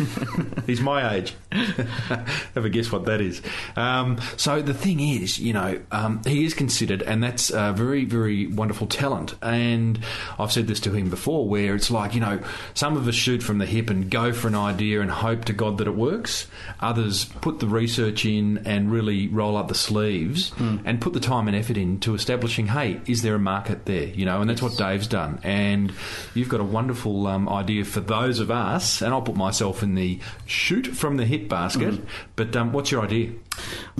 he's 0.66 0.80
my 0.80 1.16
age. 1.16 1.36
Have 1.52 2.64
a 2.64 2.70
guess 2.70 2.92
what 2.92 3.06
that 3.06 3.20
is. 3.20 3.42
Um, 3.76 4.20
so 4.38 4.62
the 4.62 4.74
thing 4.74 5.02
is, 5.02 5.38
you 5.38 5.52
know, 5.52 5.82
um, 5.92 6.22
he 6.26 6.46
is 6.46 6.54
considered, 6.54 7.02
and 7.02 7.22
that's 7.22 7.50
a 7.50 7.74
very, 7.74 8.06
very 8.06 8.48
wonderful 8.48 8.88
talent. 8.88 9.36
And 9.42 10.00
I've 10.40 10.52
said 10.52 10.68
this 10.68 10.80
to 10.82 10.94
him 10.94 11.10
before, 11.10 11.48
where 11.48 11.76
it's 11.76 11.92
like, 11.92 12.14
you 12.14 12.22
know, 12.22 12.42
some 12.74 12.96
of 12.96 13.08
us 13.08 13.16
shoot 13.16 13.44
from 13.44 13.58
the 13.58 13.66
hip 13.66 13.90
and 13.90 14.10
go 14.10 14.32
for 14.32 14.48
an 14.48 14.56
idea 14.56 15.02
and 15.02 15.12
hope 15.12 15.46
to 15.46 15.54
God 15.54 15.78
that 15.80 15.88
it 15.88 15.96
works. 15.96 16.48
Others 16.80 17.26
put 17.42 17.60
the 17.60 17.68
research 17.68 18.26
in 18.26 18.60
and 18.66 18.92
really 18.92 19.28
roll 19.28 19.58
up 19.58 19.68
the 19.68 19.76
sleeves 19.76 20.54
and 20.58 21.02
put 21.02 21.14
the 21.14 21.20
time 21.20 21.48
and 21.48 21.58
effort 21.58 21.78
into 21.78 22.16
establishing, 22.16 22.68
hey, 22.68 23.02
is 23.08 23.22
there 23.22 23.36
a 23.36 23.40
market 23.40 23.86
there? 23.86 24.06
You 24.06 24.26
know, 24.26 24.37
and 24.42 24.50
that's 24.50 24.62
what 24.62 24.78
Dave's 24.78 25.08
done. 25.08 25.40
And 25.44 25.94
you've 26.34 26.50
got 26.50 26.60
a 26.60 26.64
wonderful 26.66 27.28
um, 27.28 27.48
idea 27.50 27.86
for 27.86 28.00
those 28.00 28.40
of 28.40 28.52
us, 28.52 29.02
and 29.02 29.14
I'll 29.14 29.22
put 29.22 29.36
myself 29.36 29.84
in 29.84 29.96
the 29.96 30.20
shoot 30.46 30.88
from 30.88 31.18
the 31.18 31.26
hip 31.26 31.48
basket. 31.50 31.96
But 32.36 32.56
um, 32.56 32.74
what's 32.74 32.92
your 32.92 33.04
idea? 33.04 33.32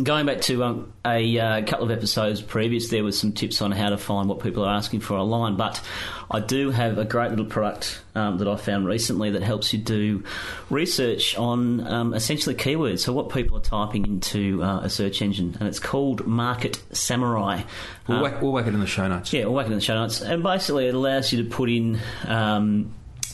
Going 0.02 0.26
back 0.26 0.42
to 0.42 0.64
um, 0.64 0.94
a 1.06 1.40
uh, 1.40 1.66
couple 1.66 1.86
of 1.86 1.92
episodes 1.92 2.42
previous, 2.42 2.90
there 2.90 3.04
was 3.04 3.18
some 3.18 3.32
tips 3.32 3.62
on 3.62 3.72
how 3.72 3.90
to 3.90 3.98
find 3.98 4.30
what 4.30 4.40
people 4.40 4.64
are 4.64 4.74
asking 4.74 5.00
for 5.00 5.16
online. 5.16 5.56
But 5.56 5.82
I 6.30 6.40
do 6.40 6.72
have 6.72 6.98
a 6.98 7.06
great 7.06 7.30
little 7.30 7.46
product 7.46 8.02
um, 8.14 8.38
that 8.38 8.48
I 8.48 8.56
found 8.58 8.86
recently 8.86 9.32
that 9.32 9.44
helps 9.44 9.74
you 9.74 9.80
do 9.80 10.24
research 10.70 11.38
on 11.38 11.86
um, 11.88 12.14
essentially 12.14 12.56
keywords. 12.56 13.00
So 13.00 13.14
what 13.14 13.30
people 13.30 13.58
are 13.58 13.62
typing 13.62 14.06
into 14.06 14.64
uh, 14.64 14.82
a 14.82 14.90
search 14.90 15.22
engine, 15.22 15.56
and 15.60 15.68
it's 15.68 15.80
called 15.80 16.28
Market 16.28 16.82
Samurai. 16.92 17.64
We'll, 18.08 18.20
Uh, 18.20 18.22
whack, 18.24 18.42
we'll 18.42 18.52
whack 18.52 18.68
it 18.68 18.74
in 18.74 18.80
the 18.80 18.88
show 18.88 19.08
notes. 19.08 19.34
yeah, 19.34 19.46
we'll 19.46 19.54
whack 19.54 19.68
it 19.68 19.72
in 19.72 19.78
the 19.78 19.84
show 19.84 19.96
notes. 19.96 20.22
And 20.22 20.44
basically, 20.44 20.88
it 20.88 20.96
allows 20.96 21.32
you 21.32 21.44
to 21.44 21.50
put 21.50 21.70
in. 21.70 22.00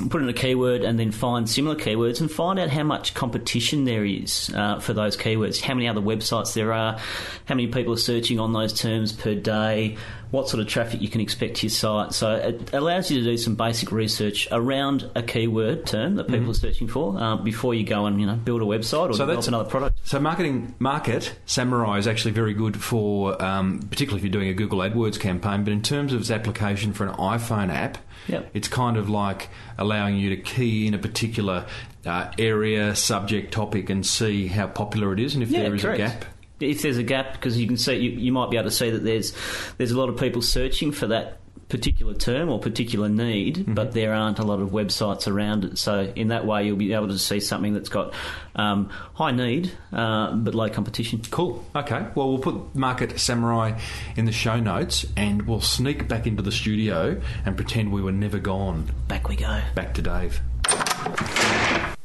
Put 0.10 0.22
in 0.22 0.30
a 0.30 0.34
keyword 0.34 0.84
and 0.84 1.00
then 1.00 1.12
find 1.12 1.50
similar 1.50 1.76
keywords 1.76 2.20
and 2.20 2.32
find 2.32 2.58
out 2.58 2.70
how 2.70 2.84
much 2.84 3.14
competition 3.14 3.86
there 3.86 4.04
is 4.04 4.52
uh, 4.56 4.80
for 4.80 4.94
those 4.94 5.16
keywords, 5.16 5.62
how 5.62 5.74
many 5.76 5.88
other 5.88 6.02
websites 6.02 6.54
there 6.54 6.74
are, 6.74 6.98
how 7.46 7.56
many 7.56 7.68
people 7.68 7.94
are 7.94 7.98
searching 7.98 8.40
on 8.40 8.54
those 8.54 8.74
terms 8.74 9.12
per 9.12 9.36
day, 9.36 9.98
what 10.34 10.50
sort 10.50 10.60
of 10.60 10.68
traffic 10.68 11.00
you 11.00 11.08
can 11.08 11.22
expect 11.22 11.58
to 11.58 11.68
your 11.68 11.70
site. 11.70 12.12
So 12.12 12.34
it 12.34 12.74
allows 12.74 13.12
you 13.12 13.20
to 13.20 13.24
do 13.24 13.38
some 13.38 13.54
basic 13.54 13.92
research 13.92 14.48
around 14.52 15.08
a 15.13 15.22
keyword 15.22 15.86
term 15.86 16.16
that 16.16 16.28
people 16.28 16.50
are 16.50 16.56
searching 16.56 16.88
for 16.88 17.16
uh, 17.20 17.36
before 17.38 17.75
you 17.75 17.84
go 17.86 18.08
and 18.08 18.20
you 18.20 18.25
know 18.25 18.34
build 18.36 18.63
a 18.63 18.66
website 18.66 19.12
or 19.12 19.13
So 19.13 19.20
develop 19.20 19.28
that's- 19.28 19.48
another 19.48 19.70
product. 19.70 20.00
So 20.06 20.20
marketing 20.20 20.74
market 20.80 21.36
Samurai 21.46 22.00
is 22.00 22.08
actually 22.08 22.32
very 22.32 22.56
good 22.56 22.82
for, 22.82 23.40
um, 23.44 23.80
particularly 23.92 24.22
if 24.22 24.24
you're 24.24 24.32
doing 24.42 24.50
a 24.50 24.56
Google 24.56 24.80
AdWords 24.80 25.20
campaign. 25.20 25.63
But 25.63 25.72
in 25.72 25.84
terms 25.84 26.13
of 26.13 26.22
its 26.22 26.32
application 26.32 26.94
for 26.94 27.06
an 27.06 27.13
iPhone 27.18 27.72
app, 27.72 28.00
Yep. 28.28 28.50
it's 28.56 28.68
kind 28.68 28.98
of 28.98 29.10
like 29.10 29.50
allowing 29.78 30.18
you 30.18 30.30
to 30.32 30.38
key 30.38 30.88
in 30.88 30.94
a 30.96 30.98
particular 30.98 31.66
uh, 32.08 32.32
area, 32.40 32.96
subject, 32.96 33.54
topic, 33.54 33.90
and 33.92 34.04
see 34.06 34.48
how 34.48 34.66
popular 34.66 35.13
it 35.13 35.20
is, 35.20 35.36
and 35.36 35.44
if 35.44 35.50
there 35.50 35.75
is 35.75 35.82
correct. 35.84 36.00
a 36.00 36.04
gap. 36.04 36.25
If 36.72 36.82
there's 36.82 36.98
a 36.98 37.03
gap, 37.03 37.34
because 37.34 37.60
you 37.60 37.67
can 37.67 37.77
see, 37.77 37.96
you, 37.96 38.12
you 38.12 38.32
might 38.32 38.50
be 38.50 38.58
able 38.58 38.70
to 38.70 38.75
see 38.75 38.89
that 38.89 39.03
there's 39.03 39.34
there's 39.77 39.91
a 39.91 39.98
lot 39.98 40.10
of 40.10 40.17
people 40.17 40.41
searching 40.41 40.91
for 40.91 41.08
that 41.08 41.39
particular 41.70 42.13
term 42.13 42.50
or 42.50 42.60
particular 42.60 43.10
need, 43.10 43.55
Mm-hmm. 43.58 43.74
but 43.74 43.93
there 43.93 44.13
aren't 44.13 44.38
a 44.38 44.43
lot 44.43 44.60
of 44.60 44.70
websites 44.70 45.27
around 45.27 45.65
it. 45.65 45.77
So 45.79 46.12
in 46.15 46.27
that 46.27 46.46
way, 46.46 46.65
you'll 46.67 46.75
be 46.77 46.93
able 46.93 47.08
to 47.08 47.17
see 47.17 47.39
something 47.39 47.74
that's 47.74 47.89
got 47.89 48.13
um, 48.55 48.89
high 49.15 49.32
need 49.32 49.72
uh, 49.91 50.36
but 50.36 50.53
low 50.53 50.70
competition. 50.70 51.22
Cool. 51.32 51.65
Okay. 51.75 52.05
Well, 52.13 52.29
we'll 52.29 52.39
put 52.39 52.75
Market 52.75 53.20
Samurai 53.20 53.79
in 54.15 54.25
the 54.25 54.32
show 54.32 54.60
notes, 54.60 55.05
and 55.17 55.48
we'll 55.48 55.62
sneak 55.62 56.08
back 56.08 56.27
into 56.27 56.43
the 56.43 56.51
studio 56.51 57.20
and 57.46 57.55
pretend 57.55 57.91
we 57.91 58.01
were 58.03 58.12
never 58.12 58.38
gone. 58.39 58.91
Back 59.08 59.27
we 59.29 59.36
go. 59.36 59.62
Back 59.74 59.96
to 59.96 60.01
Dave. 60.03 60.41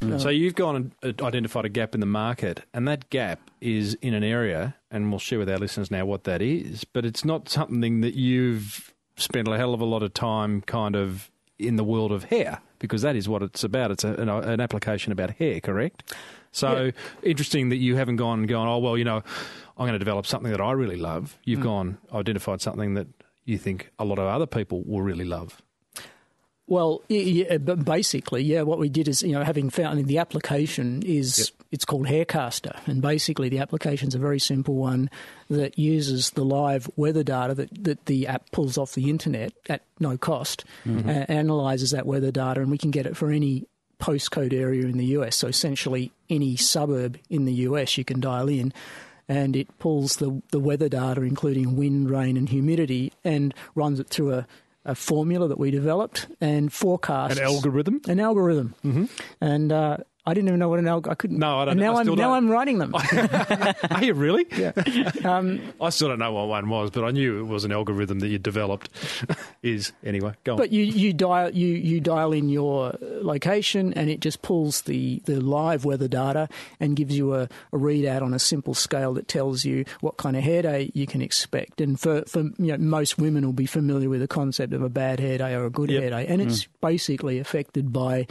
Mm. 0.01 0.21
So 0.21 0.29
you've 0.29 0.55
gone 0.55 0.75
and 1.03 1.19
uh, 1.19 1.25
identified 1.25 1.65
a 1.65 1.69
gap 1.69 1.93
in 1.93 1.99
the 1.99 2.05
market, 2.05 2.63
and 2.73 2.87
that 2.87 3.09
gap 3.09 3.51
is 3.59 3.95
in 3.95 4.13
an 4.13 4.23
area, 4.23 4.75
and 4.89 5.09
we'll 5.09 5.19
share 5.19 5.39
with 5.39 5.49
our 5.49 5.57
listeners 5.57 5.91
now 5.91 6.05
what 6.05 6.23
that 6.23 6.41
is. 6.41 6.83
But 6.85 7.05
it's 7.05 7.25
not 7.25 7.49
something 7.49 8.01
that 8.01 8.15
you've 8.15 8.93
spent 9.17 9.47
a 9.47 9.57
hell 9.57 9.73
of 9.73 9.81
a 9.81 9.85
lot 9.85 10.03
of 10.03 10.13
time 10.13 10.61
kind 10.61 10.95
of 10.95 11.29
in 11.57 11.75
the 11.75 11.83
world 11.83 12.13
of 12.13 12.25
hair, 12.25 12.61
because 12.79 13.01
that 13.01 13.15
is 13.17 13.27
what 13.27 13.43
it's 13.43 13.63
about. 13.63 13.91
It's 13.91 14.05
a, 14.05 14.13
an, 14.13 14.29
uh, 14.29 14.39
an 14.39 14.61
application 14.61 15.11
about 15.11 15.31
hair, 15.31 15.59
correct? 15.59 16.13
So 16.51 16.91
interesting 17.21 17.69
that 17.69 17.77
you 17.77 17.95
haven't 17.95 18.15
gone 18.15 18.39
and 18.39 18.47
gone. 18.47 18.67
Oh 18.67 18.79
well, 18.79 18.97
you 18.97 19.03
know, 19.03 19.17
I'm 19.77 19.85
going 19.85 19.93
to 19.93 19.99
develop 19.99 20.25
something 20.25 20.51
that 20.51 20.61
I 20.61 20.71
really 20.71 20.97
love. 20.97 21.37
You've 21.43 21.59
mm. 21.59 21.63
gone 21.63 21.97
identified 22.13 22.61
something 22.61 22.93
that 22.95 23.07
you 23.45 23.57
think 23.57 23.91
a 23.99 24.05
lot 24.05 24.17
of 24.17 24.25
other 24.25 24.47
people 24.47 24.83
will 24.85 25.01
really 25.01 25.25
love. 25.25 25.61
Well, 26.69 27.01
yeah, 27.09 27.57
but 27.57 27.83
basically, 27.83 28.43
yeah, 28.43 28.61
what 28.61 28.77
we 28.77 28.89
did 28.89 29.07
is, 29.07 29.23
you 29.23 29.31
know, 29.31 29.43
having 29.43 29.71
found 29.71 30.05
the 30.05 30.19
application 30.19 31.01
is 31.03 31.51
it's 31.71 31.83
called 31.83 32.05
Haircaster, 32.05 32.79
and 32.87 33.01
basically 33.01 33.49
the 33.49 33.57
application 33.57 34.07
is 34.07 34.15
a 34.15 34.19
very 34.19 34.39
simple 34.39 34.75
one 34.75 35.09
that 35.49 35.79
uses 35.79 36.29
the 36.31 36.45
live 36.45 36.87
weather 36.95 37.23
data 37.23 37.55
that, 37.55 37.83
that 37.83 38.05
the 38.05 38.27
app 38.27 38.51
pulls 38.51 38.77
off 38.77 38.93
the 38.93 39.09
internet 39.09 39.51
at 39.67 39.81
no 39.99 40.15
cost, 40.17 40.63
Mm-hmm. 40.85 41.09
and 41.09 41.29
analyzes 41.29 41.91
that 41.91 42.05
weather 42.05 42.31
data, 42.31 42.61
and 42.61 42.69
we 42.71 42.77
can 42.77 42.91
get 42.91 43.05
it 43.05 43.17
for 43.17 43.31
any 43.31 43.65
postcode 43.99 44.53
area 44.53 44.85
in 44.85 44.97
the 44.97 45.07
US. 45.17 45.35
So 45.35 45.47
essentially, 45.47 46.11
any 46.29 46.55
suburb 46.55 47.17
in 47.29 47.45
the 47.45 47.53
US 47.53 47.97
you 47.97 48.05
can 48.05 48.19
dial 48.19 48.47
in. 48.47 48.71
And 49.27 49.55
it 49.55 49.67
pulls 49.77 50.15
the, 50.15 50.41
the 50.51 50.59
weather 50.59 50.89
data, 50.89 51.21
including 51.21 51.75
wind, 51.75 52.09
rain, 52.09 52.35
and 52.35 52.49
humidity, 52.49 53.11
and 53.23 53.53
runs 53.75 53.99
it 53.99 54.07
through 54.07 54.33
a, 54.33 54.47
a 54.89 54.95
formula 54.95 55.47
that 55.47 55.59
we 55.59 55.69
developed 55.71 56.27
and 56.41 56.73
forecast 56.73 57.37
An 57.37 57.43
algorithm. 57.45 58.01
an 58.07 58.19
algorithm. 58.19 58.73
Mm-hmm. 58.83 59.05
And 59.39 59.71
uh, 59.71 59.97
I 60.29 60.33
didn't 60.33 60.47
even 60.49 60.59
know 60.59 60.69
what 60.69 60.79
an 60.79 60.87
algorithm. 60.87 61.11
I 61.11 61.15
couldn't. 61.15 61.39
No, 61.39 61.59
I 61.59 61.65
don't 61.65 61.71
And 61.73 61.79
know. 61.79 61.91
now 61.91 61.97
I 61.97 62.01
I'm 62.01 62.07
now 62.07 62.15
don't. 62.15 62.33
I'm 62.33 62.49
writing 62.49 62.77
them. 62.77 62.93
Are 63.91 64.03
you 64.03 64.13
really? 64.13 64.45
yeah. 64.55 64.71
Um, 65.25 65.59
I 65.81 65.89
still 65.89 66.07
don't 66.07 66.19
know 66.19 66.31
what 66.31 66.47
one 66.47 66.69
was, 66.69 66.89
but 66.91 67.03
I 67.03 67.11
knew 67.11 67.39
it 67.39 67.43
was 67.47 67.65
an 67.65 67.71
algorithm 67.71 68.19
that 68.19 68.27
you 68.29 68.37
developed. 68.39 68.89
is 69.63 69.91
anyway. 70.03 70.33
Go 70.43 70.53
on. 70.53 70.57
but 70.57 70.71
you, 70.71 70.83
you 70.83 71.11
dial 71.13 71.49
you, 71.51 71.67
you 71.67 71.99
dial 71.99 72.31
in 72.31 72.47
your 72.49 72.93
location 73.01 73.93
and 73.93 74.09
it 74.09 74.19
just 74.21 74.41
pulls 74.41 74.81
the, 74.83 75.21
the 75.25 75.39
live 75.41 75.83
weather 75.85 76.07
data 76.07 76.47
and 76.79 76.95
gives 76.95 77.15
you 77.17 77.33
a, 77.35 77.43
a 77.73 77.77
readout 77.77 78.21
on 78.21 78.33
a 78.33 78.39
simple 78.39 78.73
scale 78.73 79.13
that 79.15 79.27
tells 79.27 79.65
you 79.65 79.83
what 80.01 80.17
kind 80.17 80.37
of 80.37 80.43
hair 80.43 80.61
day 80.61 80.91
you 80.93 81.05
can 81.05 81.21
expect. 81.21 81.81
And 81.81 81.99
for, 81.99 82.23
for 82.27 82.41
you 82.57 82.75
know, 82.75 82.77
most 82.77 83.17
women 83.17 83.45
will 83.45 83.53
be 83.53 83.65
familiar 83.65 84.09
with 84.09 84.21
the 84.21 84.27
concept 84.27 84.73
of 84.73 84.81
a 84.81 84.89
bad 84.89 85.19
hair 85.19 85.37
day 85.37 85.53
or 85.55 85.65
a 85.65 85.69
good 85.69 85.89
Yep. 85.89 86.01
hair 86.01 86.09
day, 86.11 86.27
and 86.27 86.41
it's 86.41 86.65
basically 86.81 87.39
affected 87.39 87.91
by. 87.91 88.27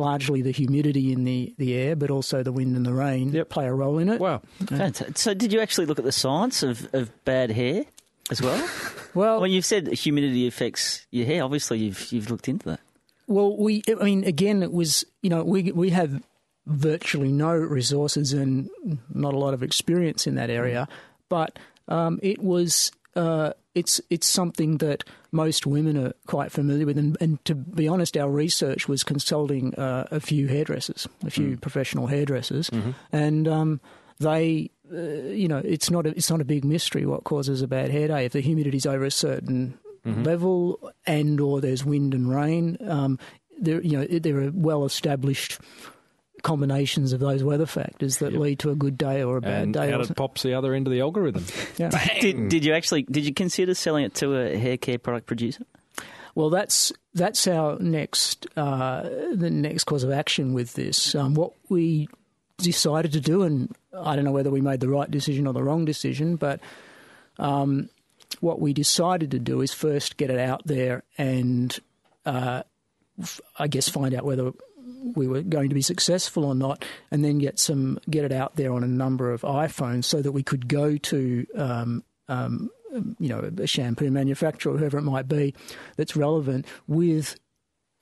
Largely 0.00 0.40
the 0.42 0.50
humidity 0.50 1.12
in 1.12 1.24
the, 1.24 1.54
the 1.58 1.74
air, 1.74 1.94
but 1.94 2.10
also 2.10 2.42
the 2.42 2.52
wind 2.52 2.74
and 2.76 2.86
the 2.86 2.92
rain 2.92 3.30
Yep. 3.32 3.50
play 3.50 3.66
a 3.66 3.72
role 3.74 3.98
in 3.98 4.08
it. 4.08 4.20
wow. 4.20 4.40
Fantastic. 4.66 5.18
So 5.18 5.34
did 5.34 5.52
you 5.52 5.60
actually 5.60 5.86
look 5.86 5.98
at 5.98 6.04
the 6.06 6.12
science 6.12 6.62
of, 6.62 6.88
of 6.94 7.10
bad 7.24 7.50
hair 7.50 7.84
as 8.30 8.40
well? 8.42 8.66
Well, 9.12 9.40
well, 9.40 9.46
you've 9.48 9.64
said 9.64 9.88
humidity 9.88 10.46
affects 10.46 11.04
your 11.10 11.26
hair. 11.26 11.42
Obviously, 11.42 11.80
you've 11.80 12.12
you've 12.12 12.30
looked 12.30 12.48
into 12.48 12.68
that. 12.68 12.80
Well, 13.26 13.56
we, 13.56 13.82
I 13.88 14.04
mean, 14.04 14.22
again, 14.22 14.62
it 14.62 14.70
was, 14.72 15.04
you 15.20 15.28
know, 15.30 15.42
we 15.42 15.72
we 15.72 15.90
have 15.90 16.22
virtually 16.64 17.32
no 17.32 17.52
resources 17.56 18.32
and 18.32 18.70
not 19.12 19.34
a 19.34 19.36
lot 19.36 19.52
of 19.52 19.64
experience 19.64 20.28
in 20.28 20.36
that 20.36 20.48
area, 20.48 20.86
but 21.28 21.58
um, 21.88 22.20
it 22.22 22.40
was, 22.40 22.92
uh, 23.16 23.52
it's 23.74 24.00
it's 24.10 24.26
something 24.26 24.78
that 24.78 25.04
most 25.32 25.66
women 25.66 25.96
are 25.96 26.12
quite 26.26 26.52
familiar 26.52 26.86
with, 26.86 26.98
and, 26.98 27.16
and 27.20 27.44
to 27.44 27.54
be 27.54 27.86
honest, 27.88 28.16
our 28.16 28.30
research 28.30 28.88
was 28.88 29.04
consulting 29.04 29.74
uh, 29.76 30.06
a 30.10 30.20
few 30.20 30.48
hairdressers, 30.48 31.06
a 31.24 31.30
few 31.30 31.56
professional 31.56 32.06
hairdressers, 32.06 32.70
and 33.12 33.48
um, 33.48 33.80
they. 34.18 34.70
Uh, 34.92 35.30
you 35.30 35.46
know, 35.46 35.62
it's 35.64 35.88
not 35.88 36.04
a, 36.04 36.08
it's 36.10 36.30
not 36.32 36.40
a 36.40 36.44
big 36.44 36.64
mystery 36.64 37.06
what 37.06 37.22
causes 37.22 37.62
a 37.62 37.68
bad 37.68 37.92
hair 37.92 38.08
day. 38.08 38.24
If 38.24 38.32
the 38.32 38.40
humidity's 38.40 38.86
over 38.86 39.04
a 39.04 39.10
certain 39.12 39.78
level, 40.24 40.92
and 41.06 41.40
or 41.40 41.60
there's 41.60 41.84
wind 41.84 42.12
and 42.12 42.28
rain, 42.28 42.76
um, 42.88 43.16
there 43.60 43.80
you 43.82 43.96
know 43.96 44.04
there 44.04 44.42
are 44.42 44.50
well 44.52 44.84
established 44.84 45.60
combinations 46.42 47.12
of 47.12 47.20
those 47.20 47.42
weather 47.44 47.66
factors 47.66 48.18
that 48.18 48.32
lead 48.32 48.58
to 48.60 48.70
a 48.70 48.74
good 48.74 48.96
day 48.98 49.22
or 49.22 49.36
a 49.36 49.40
bad 49.40 49.62
And 49.62 49.74
day. 49.74 49.92
out 49.92 50.00
it 50.00 50.16
pops 50.16 50.42
the 50.42 50.54
other 50.54 50.74
end 50.74 50.86
of 50.86 50.92
the 50.92 51.00
algorithm. 51.00 51.44
yeah. 51.76 51.90
Did, 52.20 52.48
did 52.48 52.64
you 52.64 52.72
actually 52.74 53.02
did 53.02 53.24
you 53.24 53.34
consider 53.34 53.74
selling 53.74 54.04
it 54.04 54.14
to 54.16 54.36
a 54.36 54.56
hair 54.56 54.76
care 54.76 54.98
product 54.98 55.26
producer? 55.26 55.64
Well, 56.34 56.50
that's 56.50 56.92
that's 57.14 57.46
our 57.48 57.78
next 57.80 58.46
uh, 58.56 59.02
the 59.34 59.50
next 59.50 59.84
course 59.84 60.02
of 60.04 60.10
action 60.12 60.52
with 60.54 60.74
this. 60.74 61.14
Um, 61.14 61.34
what 61.34 61.52
we 61.68 62.08
decided 62.58 63.12
to 63.12 63.20
do, 63.20 63.42
and 63.42 63.74
I 63.98 64.14
don't 64.14 64.24
know 64.24 64.32
whether 64.32 64.50
we 64.50 64.60
made 64.60 64.80
the 64.80 64.88
right 64.88 65.10
decision 65.10 65.46
or 65.46 65.52
the 65.52 65.62
wrong 65.62 65.84
decision, 65.84 66.36
but 66.36 66.60
um, 67.38 67.88
what 68.40 68.60
we 68.60 68.72
decided 68.72 69.30
to 69.32 69.38
do 69.38 69.60
is 69.60 69.72
first 69.72 70.16
get 70.18 70.30
it 70.30 70.38
out 70.38 70.62
there 70.66 71.02
and, 71.18 71.76
uh, 72.26 72.62
f- 73.20 73.40
I 73.58 73.66
guess, 73.66 73.88
find 73.88 74.14
out 74.14 74.24
whether 74.24 74.52
we 75.14 75.26
were 75.26 75.42
going 75.42 75.68
to 75.68 75.74
be 75.74 75.82
successful 75.82 76.44
or 76.44 76.54
not, 76.54 76.84
and 77.10 77.24
then 77.24 77.38
get 77.38 77.58
some 77.58 77.98
get 78.08 78.24
it 78.24 78.32
out 78.32 78.56
there 78.56 78.72
on 78.72 78.84
a 78.84 78.88
number 78.88 79.32
of 79.32 79.42
iPhones 79.42 80.04
so 80.04 80.22
that 80.22 80.32
we 80.32 80.42
could 80.42 80.68
go 80.68 80.96
to. 80.96 81.46
Um, 81.56 82.04
um, 82.28 82.70
you 83.18 83.28
know, 83.28 83.50
a 83.58 83.66
shampoo 83.66 84.10
manufacturer, 84.10 84.76
whoever 84.76 84.98
it 84.98 85.02
might 85.02 85.28
be, 85.28 85.54
that's 85.96 86.16
relevant 86.16 86.66
with 86.88 87.38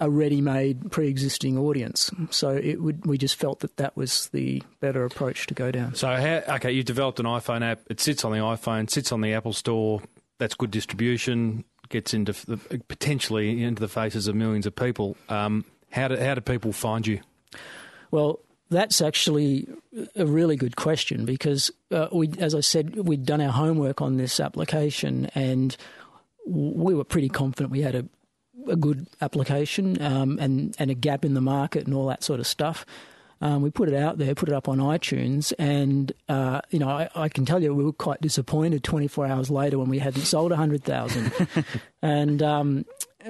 a 0.00 0.08
ready-made 0.08 0.90
pre-existing 0.90 1.58
audience. 1.58 2.10
So 2.30 2.50
it 2.50 2.80
would 2.80 3.04
we 3.04 3.18
just 3.18 3.36
felt 3.36 3.60
that 3.60 3.76
that 3.78 3.96
was 3.96 4.28
the 4.28 4.62
better 4.80 5.04
approach 5.04 5.46
to 5.48 5.54
go 5.54 5.70
down. 5.70 5.94
So, 5.94 6.08
how, 6.08 6.54
okay, 6.56 6.70
you 6.70 6.82
developed 6.82 7.18
an 7.20 7.26
iPhone 7.26 7.62
app. 7.62 7.80
It 7.90 8.00
sits 8.00 8.24
on 8.24 8.32
the 8.32 8.38
iPhone, 8.38 8.88
sits 8.88 9.12
on 9.12 9.20
the 9.20 9.34
Apple 9.34 9.52
Store. 9.52 10.00
That's 10.38 10.54
good 10.54 10.70
distribution. 10.70 11.64
Gets 11.88 12.14
into 12.14 12.32
the, 12.32 12.58
potentially 12.88 13.62
into 13.62 13.80
the 13.80 13.88
faces 13.88 14.28
of 14.28 14.36
millions 14.36 14.66
of 14.66 14.76
people. 14.76 15.16
Um, 15.28 15.64
how 15.90 16.08
do 16.08 16.16
how 16.16 16.34
do 16.34 16.40
people 16.40 16.72
find 16.72 17.06
you? 17.06 17.20
Well, 18.10 18.40
that's 18.70 19.00
actually 19.00 19.68
a 20.14 20.26
really 20.26 20.56
good 20.56 20.76
question 20.76 21.24
because 21.24 21.70
uh, 21.90 22.08
we, 22.12 22.30
as 22.38 22.54
I 22.54 22.60
said, 22.60 22.96
we'd 22.96 23.24
done 23.24 23.40
our 23.40 23.52
homework 23.52 24.02
on 24.02 24.16
this 24.16 24.40
application 24.40 25.26
and 25.34 25.76
we 26.46 26.94
were 26.94 27.04
pretty 27.04 27.28
confident 27.28 27.70
we 27.70 27.82
had 27.82 27.94
a, 27.94 28.04
a 28.66 28.76
good 28.76 29.06
application 29.20 30.00
um, 30.02 30.38
and 30.38 30.74
and 30.78 30.90
a 30.90 30.94
gap 30.94 31.24
in 31.24 31.34
the 31.34 31.40
market 31.40 31.86
and 31.86 31.94
all 31.94 32.06
that 32.06 32.22
sort 32.22 32.40
of 32.40 32.46
stuff. 32.46 32.84
Um, 33.40 33.62
we 33.62 33.70
put 33.70 33.88
it 33.88 33.94
out 33.94 34.18
there, 34.18 34.34
put 34.34 34.48
it 34.48 34.54
up 34.54 34.68
on 34.68 34.78
iTunes, 34.78 35.52
and 35.58 36.12
uh, 36.28 36.60
you 36.70 36.78
know 36.78 36.88
I, 36.88 37.08
I, 37.14 37.28
can 37.28 37.44
tell 37.44 37.62
you 37.62 37.72
we 37.72 37.84
were 37.84 37.92
quite 37.92 38.20
disappointed 38.20 38.82
24 38.82 39.26
hours 39.26 39.50
later 39.50 39.78
when 39.78 39.88
we 39.88 40.00
hadn't 40.00 40.22
sold 40.22 40.50
100,000. 40.50 41.32
and 42.02 42.42
um, 42.42 42.84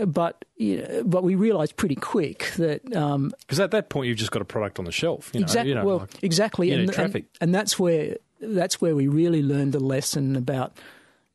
but 0.06 0.44
you 0.56 0.82
know, 0.82 1.02
but 1.04 1.22
we 1.22 1.34
realised 1.34 1.76
pretty 1.76 1.94
quick 1.94 2.50
that 2.56 2.84
because 2.84 2.96
um, 2.96 3.32
at 3.50 3.70
that 3.70 3.88
point 3.88 4.08
you've 4.08 4.18
just 4.18 4.30
got 4.30 4.42
a 4.42 4.46
product 4.46 4.78
on 4.78 4.84
the 4.84 4.92
shelf. 4.92 5.30
You 5.32 5.40
know, 5.40 5.44
exactly. 5.44 5.68
You 5.68 5.74
know, 5.74 5.84
well, 5.84 5.98
like, 5.98 6.22
exactly. 6.22 6.70
and, 6.72 6.98
and, 6.98 7.24
and 7.40 7.54
that's 7.54 7.78
where 7.78 8.16
that's 8.40 8.80
where 8.80 8.94
we 8.94 9.08
really 9.08 9.42
learned 9.42 9.72
the 9.72 9.80
lesson 9.80 10.36
about 10.36 10.76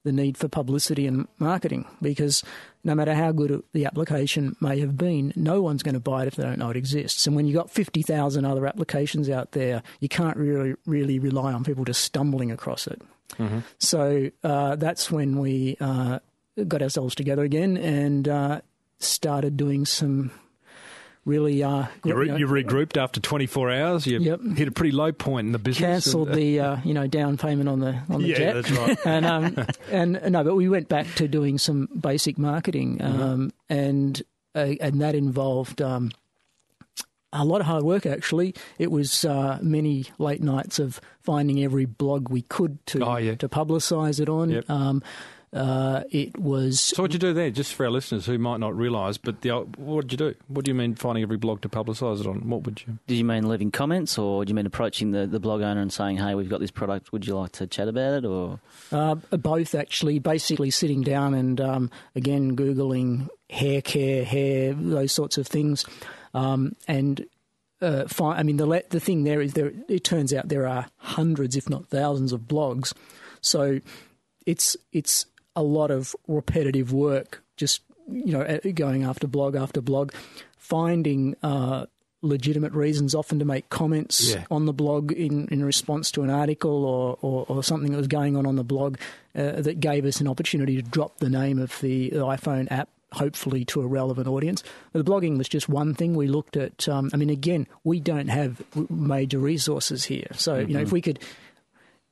the 0.04 0.12
need 0.12 0.38
for 0.38 0.48
publicity 0.48 1.08
and 1.08 1.28
marketing 1.40 1.86
because 2.02 2.44
no 2.84 2.94
matter 2.94 3.14
how 3.14 3.32
good 3.32 3.64
the 3.72 3.86
application 3.86 4.56
may 4.60 4.80
have 4.80 4.98
been, 4.98 5.32
no 5.36 5.62
one's 5.62 5.82
going 5.82 5.94
to 5.94 6.00
buy 6.00 6.24
it 6.24 6.28
if 6.28 6.36
they 6.36 6.44
don't 6.44 6.60
know 6.60 6.70
it 6.70 6.76
exists. 6.76 7.26
And 7.26 7.36
when 7.36 7.46
you've 7.46 7.56
got 7.56 7.72
50,000 7.72 8.44
other 8.44 8.68
applications 8.68 9.30
out 9.30 9.54
there, 9.54 9.82
you 10.02 10.10
can't 10.10 10.36
really, 10.36 10.76
really 10.86 11.20
rely 11.20 11.54
on 11.54 11.64
people 11.64 11.86
just 11.86 12.02
stumbling 12.02 12.52
across 12.52 12.86
it. 12.86 13.02
Mm-hmm. 13.38 13.60
So 13.80 14.30
uh, 14.44 14.76
that's 14.76 15.10
when 15.10 15.40
we 15.40 15.78
uh, 15.80 16.20
got 16.68 16.82
ourselves 16.82 17.16
together 17.16 17.44
again 17.44 17.78
and 17.78 18.28
uh, 18.28 18.62
started 19.00 19.58
doing 19.58 19.86
some 19.86 20.32
really. 21.26 21.64
Uh, 21.64 21.88
you, 22.04 22.16
re- 22.16 22.26
you, 22.26 22.32
know, 22.32 22.38
you, 22.38 22.48
regrouped 22.48 23.02
after 23.02 23.20
24 23.20 23.72
hours. 23.72 24.08
You 24.08 24.20
yep. 24.20 24.42
hit 24.56 24.68
a 24.68 24.72
pretty 24.72 24.92
low 24.92 25.12
point 25.12 25.48
in 25.48 25.52
the 25.52 25.60
business. 25.60 26.06
Cancelled 26.06 26.34
the 26.34 26.60
uh, 26.60 26.78
you 26.84 26.94
know 26.94 27.08
down 27.08 27.38
payment 27.38 27.70
on 27.70 27.80
the 27.80 28.00
on 28.10 28.22
the 28.22 28.30
yeah, 28.30 28.38
jet. 28.38 28.54
that's 28.54 28.72
right. 28.72 28.98
and 29.06 29.26
um, 29.26 29.68
and 29.92 30.32
no, 30.32 30.44
but 30.44 30.56
we 30.56 30.70
went 30.70 30.90
back 30.90 31.08
to 31.16 31.28
doing 31.28 31.58
some 31.58 31.88
basic 32.00 32.38
marketing, 32.38 32.98
mm-hmm. 32.98 33.22
um, 33.22 33.40
mm-hmm. 33.50 33.74
and 33.74 34.22
uh, 34.56 34.74
and 34.82 35.02
that 35.02 35.16
involved. 35.16 35.82
Um, 35.82 36.12
a 37.36 37.44
lot 37.44 37.62
of 37.62 37.66
hard 37.66 37.84
work, 37.84 38.06
actually. 38.06 38.54
It 38.78 38.92
was 38.92 39.26
uh, 39.26 39.58
many 39.60 40.06
late 40.20 40.44
nights 40.44 40.78
of 40.78 41.02
finding 41.24 41.64
every 41.64 41.86
blog 41.86 42.30
we 42.30 42.44
could 42.44 42.86
to 42.88 43.04
oh, 43.04 43.18
yeah. 43.18 43.34
to 43.36 43.50
publicise 43.50 44.20
it 44.20 44.30
on. 44.30 44.52
Yep. 44.52 44.70
Uh, 45.54 46.04
it 46.10 46.38
was. 46.40 46.80
So 46.80 47.04
what 47.04 47.12
did 47.12 47.22
you 47.22 47.30
do 47.30 47.34
there, 47.34 47.52
just 47.52 47.76
for 47.76 47.86
our 47.86 47.92
listeners 47.92 48.26
who 48.26 48.40
might 48.40 48.60
not 48.60 48.76
realise? 48.76 49.18
But 49.18 49.42
the, 49.42 49.52
what 49.78 50.08
did 50.08 50.12
you 50.14 50.18
do? 50.18 50.36
What 50.48 50.66
do 50.66 50.72
you 50.72 50.76
mean 50.76 50.96
finding 50.96 51.22
every 51.22 51.38
blog 51.38 51.62
to 51.62 51.70
publicise 51.70 52.20
it 52.20 52.28
on? 52.28 52.50
What 52.50 52.64
would 52.64 52.82
you? 52.88 52.98
Did 53.06 53.16
you 53.16 53.24
mean 53.24 53.48
leaving 53.48 53.70
comments, 53.70 54.18
or 54.18 54.44
do 54.44 54.50
you 54.50 54.56
mean 54.56 54.66
approaching 54.66 55.12
the, 55.12 55.28
the 55.28 55.40
blog 55.40 55.62
owner 55.62 55.80
and 55.80 55.94
saying, 55.94 56.18
"Hey, 56.18 56.34
we've 56.34 56.50
got 56.50 56.60
this 56.60 56.72
product. 56.72 57.12
Would 57.12 57.28
you 57.28 57.38
like 57.38 57.52
to 57.54 57.68
chat 57.68 57.88
about 57.88 58.14
it?" 58.14 58.26
Or 58.26 58.60
uh, 58.92 59.16
both, 59.16 59.76
actually. 59.76 60.18
Basically, 60.18 60.72
sitting 60.72 61.02
down 61.02 61.36
and 61.36 61.62
um, 61.62 61.92
again 62.16 62.56
googling 62.56 63.30
hair 63.52 63.82
care, 63.82 64.26
hair, 64.26 64.74
those 64.74 65.12
sorts 65.12 65.38
of 65.38 65.46
things, 65.46 65.86
um, 66.34 66.76
and 66.88 67.28
uh, 67.80 68.06
I 68.22 68.42
mean, 68.42 68.58
the 68.58 68.84
the 68.90 69.00
thing 69.00 69.24
there 69.24 69.42
is 69.42 69.54
there. 69.54 69.72
It 69.88 70.04
turns 70.04 70.34
out 70.34 70.50
there 70.50 70.68
are 70.68 70.88
hundreds, 70.98 71.56
if 71.56 71.70
not 71.70 71.88
thousands, 71.88 72.32
of 72.32 72.42
blogs. 72.42 72.94
So 73.42 73.82
it's 74.46 74.78
it's 74.92 75.26
a 75.56 75.64
lot 75.64 75.92
of 75.92 76.16
repetitive 76.28 76.94
work, 76.94 77.44
just 77.58 77.82
you 78.12 78.34
know, 78.34 78.60
going 78.74 79.04
after 79.04 79.28
blog 79.28 79.56
after 79.56 79.82
blog, 79.82 80.12
finding 80.58 81.36
uh, 81.44 81.86
legitimate 82.22 82.74
reasons, 82.74 83.14
often 83.14 83.40
to 83.40 83.46
make 83.46 83.70
comments 83.70 84.34
yeah. 84.34 84.46
on 84.50 84.66
the 84.66 84.74
blog 84.74 85.12
in, 85.12 85.48
in 85.50 85.64
response 85.64 86.12
to 86.12 86.24
an 86.24 86.30
article 86.30 86.86
or, 86.86 87.18
or, 87.22 87.46
or 87.48 87.64
something 87.64 87.92
that 87.92 87.98
was 87.98 88.08
going 88.08 88.36
on 88.36 88.46
on 88.46 88.56
the 88.56 88.64
blog 88.64 88.98
uh, 89.36 89.62
that 89.62 89.80
gave 89.80 90.06
us 90.06 90.20
an 90.22 90.28
opportunity 90.28 90.76
to 90.76 90.82
drop 90.82 91.18
the 91.18 91.30
name 91.30 91.60
of 91.60 91.80
the 91.82 92.12
iPhone 92.12 92.72
app 92.72 92.90
hopefully 93.14 93.64
to 93.64 93.82
a 93.82 93.86
relevant 93.88 94.28
audience. 94.28 94.64
The 94.92 95.04
blogging 95.04 95.38
was 95.38 95.48
just 95.48 95.70
one 95.70 95.94
thing 95.94 96.16
we 96.16 96.28
looked 96.28 96.58
at. 96.58 96.90
Um, 96.90 97.10
I 97.14 97.18
mean, 97.18 97.30
again, 97.30 97.68
we 97.84 98.00
don't 98.00 98.28
have 98.28 98.62
major 98.90 99.38
resources 99.38 100.06
here, 100.06 100.28
so 100.34 100.56
mm-hmm. 100.56 100.70
you 100.70 100.74
know 100.76 100.82
if 100.82 100.92
we 100.92 101.02
could 101.02 101.20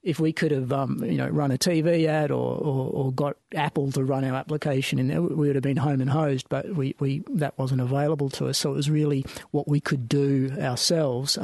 if 0.04 0.20
we 0.20 0.34
could 0.34 0.52
have, 0.52 0.72
um, 0.72 1.04
you 1.04 1.18
know, 1.18 1.28
run 1.28 1.52
a 1.52 1.58
TV 1.58 2.08
ad 2.08 2.32
or, 2.32 2.58
or, 2.58 2.90
or, 2.90 3.12
got 3.12 3.38
Apple 3.54 3.92
to 3.92 4.04
run 4.04 4.24
our 4.26 4.36
application 4.36 4.98
in 4.98 5.08
there, 5.08 5.22
we 5.22 5.48
would 5.48 5.56
have 5.56 5.64
been 5.64 5.78
home 5.78 6.02
and 6.02 6.10
hosed. 6.10 6.50
But 6.50 6.76
we, 6.76 6.96
we 7.00 7.24
that 7.30 7.58
wasn't 7.58 7.82
available 7.82 8.30
to 8.32 8.48
us, 8.48 8.58
so 8.58 8.72
it 8.72 8.76
was 8.76 8.90
really 8.90 9.26
what 9.52 9.68
we 9.68 9.80
could 9.80 10.10
do 10.10 10.52
ourselves. 10.60 11.38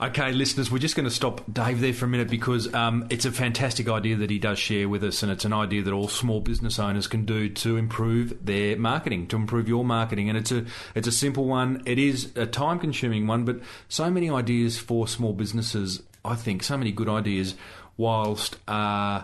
Okay, 0.00 0.32
listeners, 0.32 0.70
we're 0.70 0.78
just 0.78 0.96
going 0.96 1.08
to 1.08 1.14
stop 1.14 1.40
Dave 1.50 1.80
there 1.80 1.94
for 1.94 2.06
a 2.06 2.08
minute 2.08 2.28
because 2.28 2.72
um, 2.74 3.06
it's 3.10 3.24
a 3.24 3.32
fantastic 3.32 3.88
idea 3.88 4.16
that 4.16 4.28
he 4.28 4.38
does 4.38 4.58
share 4.58 4.88
with 4.88 5.04
us, 5.04 5.22
and 5.22 5.30
it's 5.30 5.44
an 5.44 5.52
idea 5.52 5.82
that 5.82 5.92
all 5.92 6.08
small 6.08 6.40
business 6.40 6.78
owners 6.78 7.06
can 7.06 7.24
do 7.24 7.48
to 7.48 7.76
improve 7.76 8.44
their 8.44 8.76
marketing, 8.76 9.28
to 9.28 9.36
improve 9.36 9.68
your 9.68 9.84
marketing. 9.84 10.28
And 10.28 10.36
it's 10.36 10.50
a 10.50 10.64
it's 10.94 11.06
a 11.06 11.12
simple 11.12 11.44
one. 11.44 11.82
It 11.86 11.98
is 11.98 12.36
a 12.36 12.44
time 12.44 12.80
consuming 12.80 13.26
one, 13.26 13.44
but 13.44 13.60
so 13.88 14.10
many 14.10 14.28
ideas 14.30 14.78
for 14.78 15.06
small 15.06 15.32
businesses 15.32 16.02
I 16.24 16.34
think, 16.34 16.62
so 16.62 16.76
many 16.76 16.92
good 16.92 17.08
ideas, 17.08 17.54
whilst 17.96 18.56
uh, 18.68 19.22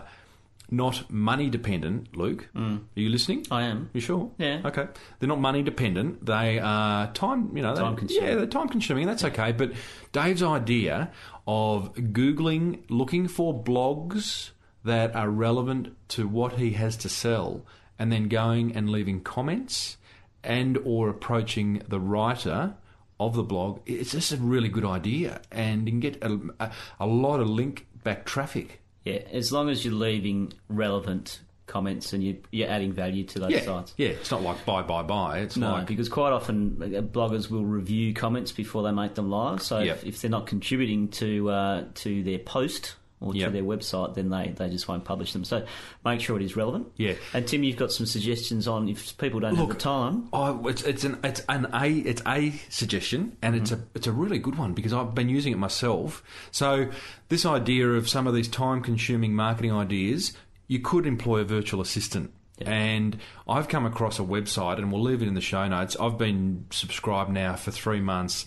not 0.69 1.11
money 1.11 1.49
dependent. 1.49 2.15
Luke, 2.15 2.47
mm. 2.55 2.77
are 2.77 2.99
you 2.99 3.09
listening? 3.09 3.45
I 3.51 3.63
am. 3.63 3.89
You 3.93 4.01
sure? 4.01 4.31
Yeah. 4.37 4.61
Okay. 4.65 4.87
They're 5.19 5.29
not 5.29 5.39
money 5.39 5.63
dependent. 5.63 6.25
They 6.25 6.59
are 6.59 7.11
time. 7.11 7.55
You 7.55 7.63
know, 7.63 7.75
time 7.75 7.95
consuming. 7.95 8.29
Yeah, 8.29 8.35
they're 8.35 8.45
time 8.45 8.69
consuming. 8.69 9.07
That's 9.07 9.25
okay. 9.25 9.51
But 9.51 9.73
Dave's 10.13 10.41
idea 10.41 11.11
of 11.47 11.93
googling, 11.95 12.83
looking 12.89 13.27
for 13.27 13.53
blogs 13.53 14.51
that 14.83 15.15
are 15.15 15.29
relevant 15.29 15.95
to 16.09 16.27
what 16.27 16.53
he 16.53 16.71
has 16.71 16.95
to 16.97 17.09
sell, 17.09 17.65
and 17.99 18.11
then 18.11 18.29
going 18.29 18.75
and 18.75 18.89
leaving 18.89 19.21
comments 19.21 19.97
and 20.43 20.77
or 20.85 21.09
approaching 21.09 21.83
the 21.87 21.99
writer 21.99 22.75
of 23.21 23.35
the 23.35 23.43
blog, 23.43 23.79
it's 23.85 24.11
just 24.11 24.31
a 24.31 24.37
really 24.37 24.69
good 24.69 24.85
idea, 24.85 25.41
and 25.51 25.87
you 25.87 25.91
can 25.91 25.99
get 25.99 26.23
a, 26.23 26.39
a, 26.59 26.71
a 26.99 27.05
lot 27.05 27.39
of 27.39 27.49
link 27.49 27.87
back 28.03 28.25
traffic. 28.25 28.81
Yeah, 29.05 29.19
as 29.31 29.51
long 29.51 29.69
as 29.69 29.85
you're 29.85 29.93
leaving 29.93 30.53
relevant 30.69 31.39
comments 31.67 32.11
and 32.11 32.23
you, 32.23 32.37
you're 32.51 32.67
adding 32.67 32.91
value 32.91 33.23
to 33.23 33.39
those 33.39 33.51
yeah, 33.51 33.61
sites. 33.61 33.93
Yeah, 33.97 34.09
it's 34.09 34.29
not 34.29 34.41
like 34.41 34.65
buy, 34.65 34.81
buy, 34.81 35.03
buy. 35.03 35.39
It's 35.39 35.55
no, 35.55 35.71
like 35.71 35.87
because 35.87 36.09
quite 36.09 36.33
often 36.33 36.77
uh, 36.81 37.01
bloggers 37.01 37.49
will 37.49 37.65
review 37.65 38.13
comments 38.13 38.51
before 38.51 38.83
they 38.83 38.91
make 38.91 39.15
them 39.15 39.29
live. 39.29 39.61
So 39.61 39.79
yep. 39.79 39.97
if, 39.97 40.05
if, 40.05 40.21
they're 40.21 40.31
not 40.31 40.47
contributing 40.47 41.07
to 41.09 41.49
uh, 41.49 41.85
to 41.95 42.23
their 42.23 42.39
post 42.39 42.95
or 43.21 43.35
yep. 43.35 43.47
to 43.47 43.53
their 43.53 43.63
website, 43.63 44.15
then 44.15 44.29
they, 44.29 44.53
they 44.57 44.67
just 44.69 44.87
won't 44.87 45.05
publish 45.05 45.31
them. 45.31 45.45
So 45.45 45.65
make 46.03 46.19
sure 46.19 46.37
it 46.37 46.43
is 46.43 46.55
relevant. 46.55 46.87
Yeah. 46.97 47.13
And 47.33 47.47
Tim, 47.47 47.63
you've 47.63 47.77
got 47.77 47.91
some 47.91 48.07
suggestions 48.07 48.67
on 48.67 48.89
if 48.89 49.15
people 49.17 49.39
don't 49.39 49.53
Look, 49.53 49.69
have 49.69 49.77
the 49.77 49.83
time. 49.83 50.27
Oh, 50.33 50.67
it's 50.67 50.81
it's 50.81 51.03
an 51.03 51.19
it's 51.23 51.41
an 51.47 51.67
a 51.73 51.89
it's 51.89 52.23
a 52.27 52.51
suggestion, 52.69 53.37
and 53.41 53.53
mm-hmm. 53.53 53.61
it's 53.61 53.71
a 53.71 53.79
it's 53.93 54.07
a 54.07 54.11
really 54.11 54.39
good 54.39 54.57
one 54.57 54.73
because 54.73 54.91
I've 54.91 55.13
been 55.13 55.29
using 55.29 55.53
it 55.53 55.57
myself. 55.57 56.23
So 56.49 56.89
this 57.29 57.45
idea 57.45 57.91
of 57.91 58.09
some 58.09 58.27
of 58.27 58.33
these 58.33 58.47
time 58.47 58.81
consuming 58.81 59.35
marketing 59.35 59.71
ideas, 59.71 60.33
you 60.67 60.79
could 60.79 61.05
employ 61.05 61.39
a 61.39 61.45
virtual 61.45 61.79
assistant. 61.79 62.33
And 62.63 63.17
I've 63.47 63.67
come 63.67 63.87
across 63.87 64.19
a 64.19 64.23
website, 64.23 64.77
and 64.77 64.91
we'll 64.91 65.01
leave 65.01 65.23
it 65.23 65.27
in 65.27 65.33
the 65.33 65.41
show 65.41 65.67
notes. 65.67 65.97
I've 65.99 66.19
been 66.19 66.65
subscribed 66.69 67.31
now 67.31 67.55
for 67.55 67.71
three 67.71 68.01
months 68.01 68.45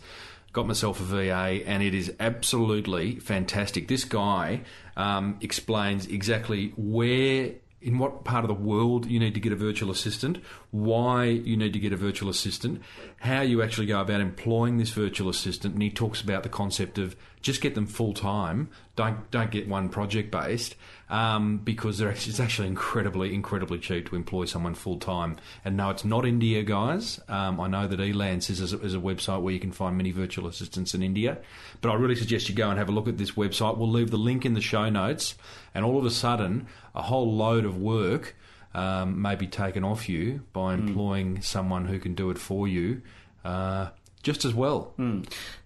got 0.55 0.67
myself 0.67 0.99
a 1.01 1.03
VA, 1.03 1.61
and 1.67 1.83
it 1.83 1.95
is 1.95 2.15
absolutely 2.19 3.17
fantastic. 3.17 3.89
This 3.89 4.05
guy 4.05 4.63
um, 4.97 5.37
explains 5.43 6.07
exactly 6.07 6.73
where. 6.77 7.57
In 7.83 7.99
what 7.99 8.25
part 8.25 8.45
of 8.45 8.49
the 8.49 8.55
world 8.55 9.05
you 9.05 9.21
need 9.21 9.35
to 9.35 9.41
get 9.41 9.53
a 9.53 9.57
virtual 9.57 9.91
assistant, 9.91 10.39
why 10.71 11.27
you 11.27 11.55
need 11.55 11.75
to 11.75 11.79
get 11.79 11.93
a 11.93 11.99
virtual 11.99 12.31
assistant, 12.31 12.81
how 13.25 13.41
you 13.41 13.63
actually 13.63 13.87
go 13.87 14.03
about 14.03 14.21
employing 14.21 14.77
this 14.77 14.91
virtual 14.91 15.31
assistant, 15.31 15.73
and 15.73 15.83
he 15.83 15.89
talks 15.89 16.21
about 16.21 16.43
the 16.43 16.49
concept 16.51 16.99
of 16.99 17.17
just 17.41 17.63
get 17.63 17.75
them 17.75 17.87
full 17.87 18.13
time. 18.13 18.69
Don't 18.97 19.31
don't 19.31 19.51
get 19.51 19.67
one 19.67 19.89
project 19.89 20.31
based 20.31 20.77
um, 21.09 21.57
because 21.57 22.03
it's 22.03 22.39
actually 22.39 22.69
incredibly 22.69 23.35
incredibly 23.35 23.79
cheap 23.79 24.11
to 24.11 24.17
employ 24.17 24.45
someone 24.45 24.75
full 24.75 24.99
time. 24.99 25.37
And 25.65 25.75
no, 25.75 25.89
it's 25.89 26.05
not 26.05 26.27
India, 26.27 26.63
guys. 26.63 27.19
Um, 27.27 27.61
I 27.61 27.67
know 27.67 27.89
that 27.89 27.99
Elance 27.99 28.51
is, 28.51 28.75
a, 28.75 28.79
is 28.81 28.95
a 28.95 28.99
website 28.99 29.41
where 29.41 29.55
you 29.55 29.61
can 29.61 29.73
find 29.73 29.97
many 29.97 30.11
virtual 30.11 30.47
assistants 30.47 30.95
in 30.95 31.03
India, 31.03 31.39
but 31.81 31.91
I 31.91 31.95
really 31.95 32.17
suggest 32.17 32.51
you 32.51 32.55
go 32.55 32.69
and 32.69 32.79
have 32.79 32.91
a 32.91 32.93
look 32.93 33.09
at 33.09 33.17
this 33.17 33.33
website. 33.33 33.79
We'll 33.79 33.91
leave 33.91 34.11
the 34.11 34.19
link 34.19 34.45
in 34.45 34.53
the 34.53 34.61
show 34.61 34.91
notes, 34.91 35.35
and 35.75 35.83
all 35.83 35.97
of 35.97 36.05
a 36.05 36.11
sudden, 36.11 36.67
a 36.95 37.01
whole 37.01 37.35
load 37.35 37.65
of 37.65 37.79
work. 37.79 38.37
Um, 38.75 39.23
may 39.23 39.37
be 39.37 39.47
taken 39.47 39.85
off 39.85 40.09
you 40.09 40.43
by 40.53 40.75
employing 40.75 41.43
someone 41.43 41.85
who 41.87 42.01
can 42.01 42.15
do 42.15 42.31
it 42.31 42.39
for 42.39 42.67
you 42.67 43.03
uh, 43.45 43.91
just 44.25 44.45
as 44.47 44.53
well. 44.55 44.95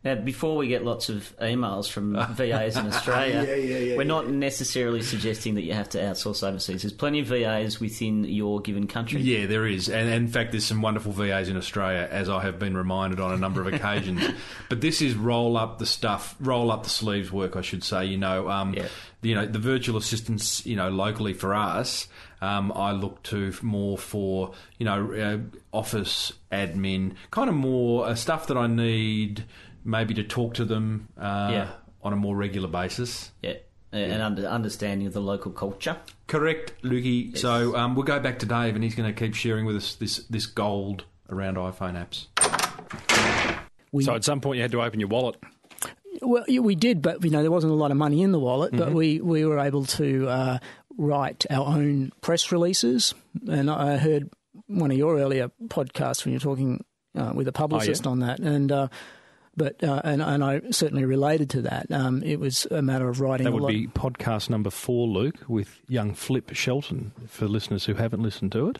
Now, 0.04 0.16
before 0.16 0.56
we 0.56 0.66
get 0.68 0.84
lots 0.84 1.08
of 1.08 1.32
emails 1.40 1.88
from 1.88 2.14
VAs 2.34 2.76
in 2.76 2.86
Australia, 2.88 3.44
Yeah, 3.48 3.54
yeah, 3.54 3.78
yeah, 3.78 3.96
we're 3.96 4.02
not 4.04 4.28
necessarily 4.28 5.00
suggesting 5.02 5.54
that 5.54 5.62
you 5.62 5.72
have 5.74 5.88
to 5.90 5.98
outsource 5.98 6.46
overseas. 6.46 6.82
There's 6.82 6.92
plenty 6.92 7.20
of 7.20 7.28
VAs 7.28 7.78
within 7.80 8.24
your 8.24 8.60
given 8.60 8.88
country. 8.88 9.20
Yeah, 9.22 9.46
there 9.46 9.64
is, 9.66 9.88
and, 9.88 10.08
and 10.08 10.26
in 10.26 10.28
fact, 10.28 10.50
there's 10.50 10.64
some 10.66 10.82
wonderful 10.82 11.12
VAs 11.12 11.48
in 11.48 11.56
Australia, 11.56 12.08
as 12.10 12.28
I 12.28 12.42
have 12.42 12.58
been 12.58 12.76
reminded 12.76 13.20
on 13.20 13.32
a 13.32 13.36
number 13.38 13.60
of 13.60 13.68
occasions. 13.72 14.22
but 14.68 14.80
this 14.80 15.00
is 15.00 15.14
roll 15.14 15.56
up 15.56 15.78
the 15.78 15.86
stuff, 15.86 16.34
roll 16.40 16.70
up 16.72 16.82
the 16.82 16.90
sleeves 16.90 17.30
work, 17.32 17.54
I 17.56 17.60
should 17.62 17.84
say. 17.84 18.04
You 18.06 18.18
know, 18.18 18.50
um, 18.50 18.74
Yeah. 18.74 18.88
You 19.22 19.34
know, 19.34 19.46
the 19.46 19.58
virtual 19.58 19.96
assistants, 19.96 20.64
you 20.66 20.76
know, 20.76 20.88
locally 20.90 21.32
for 21.34 21.54
us. 21.54 22.08
Um, 22.40 22.70
I 22.72 22.92
look 22.92 23.22
to 23.24 23.52
more 23.62 23.98
for 23.98 24.52
you 24.78 24.84
know 24.86 25.12
uh, 25.12 25.58
office 25.76 26.32
admin, 26.52 27.14
kind 27.32 27.48
of 27.50 27.56
more 27.56 28.06
uh, 28.06 28.14
stuff 28.14 28.46
that 28.46 28.56
I 28.56 28.66
need, 28.68 29.44
maybe 29.84 30.14
to 30.14 30.22
talk 30.22 30.54
to 30.54 30.64
them 30.64 31.08
uh, 31.18 31.48
Yeah. 31.52 31.68
on 32.02 32.12
a 32.12 32.16
more 32.16 32.36
regular 32.36 32.68
basis. 32.68 33.32
Yeah. 33.42 33.54
And 33.90 34.20
under, 34.22 34.46
understanding 34.46 35.06
of 35.06 35.14
the 35.14 35.20
local 35.22 35.50
culture. 35.50 35.96
Correct, 36.26 36.74
Lukey. 36.82 37.36
So 37.38 37.74
um, 37.74 37.94
we'll 37.94 38.04
go 38.04 38.20
back 38.20 38.38
to 38.40 38.46
Dave, 38.46 38.74
and 38.74 38.84
he's 38.84 38.94
going 38.94 39.12
to 39.12 39.18
keep 39.18 39.34
sharing 39.34 39.64
with 39.64 39.76
us 39.76 39.94
this 39.94 40.18
this 40.26 40.44
gold 40.46 41.04
around 41.30 41.56
iPhone 41.56 41.94
apps. 41.94 42.26
We, 43.92 44.04
So 44.04 44.14
at 44.14 44.24
some 44.24 44.40
point 44.40 44.56
you 44.56 44.62
had 44.62 44.72
to 44.72 44.82
open 44.82 45.00
your 45.00 45.08
wallet. 45.08 45.36
Well, 46.22 46.44
yeah, 46.48 46.60
we 46.60 46.74
did, 46.74 47.02
but 47.02 47.24
you 47.24 47.30
know 47.30 47.42
there 47.42 47.50
wasn't 47.50 47.72
a 47.72 47.76
lot 47.76 47.90
of 47.90 47.96
money 47.96 48.22
in 48.22 48.32
the 48.32 48.38
wallet. 48.38 48.76
But 48.76 48.92
we, 48.92 49.20
we 49.20 49.44
were 49.44 49.58
able 49.58 49.84
to 49.84 50.28
uh, 50.28 50.58
write 50.96 51.46
our 51.50 51.66
own 51.66 52.12
press 52.20 52.50
releases, 52.52 53.14
and 53.48 53.70
I 53.70 53.96
heard 53.96 54.30
one 54.66 54.90
of 54.90 54.96
your 54.96 55.18
earlier 55.18 55.50
podcasts 55.68 56.24
when 56.24 56.32
you're 56.32 56.40
talking 56.40 56.84
uh, 57.16 57.32
with 57.34 57.48
a 57.48 57.52
publicist 57.52 58.06
on 58.06 58.20
that, 58.20 58.40
and. 58.40 58.72
Uh, 58.72 58.88
but 59.56 59.82
uh, 59.82 60.00
and 60.04 60.22
and 60.22 60.44
I 60.44 60.60
certainly 60.70 61.04
related 61.04 61.50
to 61.50 61.62
that. 61.62 61.90
Um, 61.90 62.22
it 62.22 62.38
was 62.38 62.66
a 62.70 62.80
matter 62.80 63.08
of 63.08 63.20
writing. 63.20 63.44
That 63.44 63.52
would 63.52 63.66
be 63.66 63.88
podcast 63.88 64.48
number 64.48 64.70
four, 64.70 65.08
Luke, 65.08 65.34
with 65.48 65.80
young 65.88 66.14
Flip 66.14 66.54
Shelton, 66.54 67.10
for 67.26 67.48
listeners 67.48 67.84
who 67.86 67.94
haven't 67.94 68.22
listened 68.22 68.52
to 68.52 68.68
it. 68.68 68.78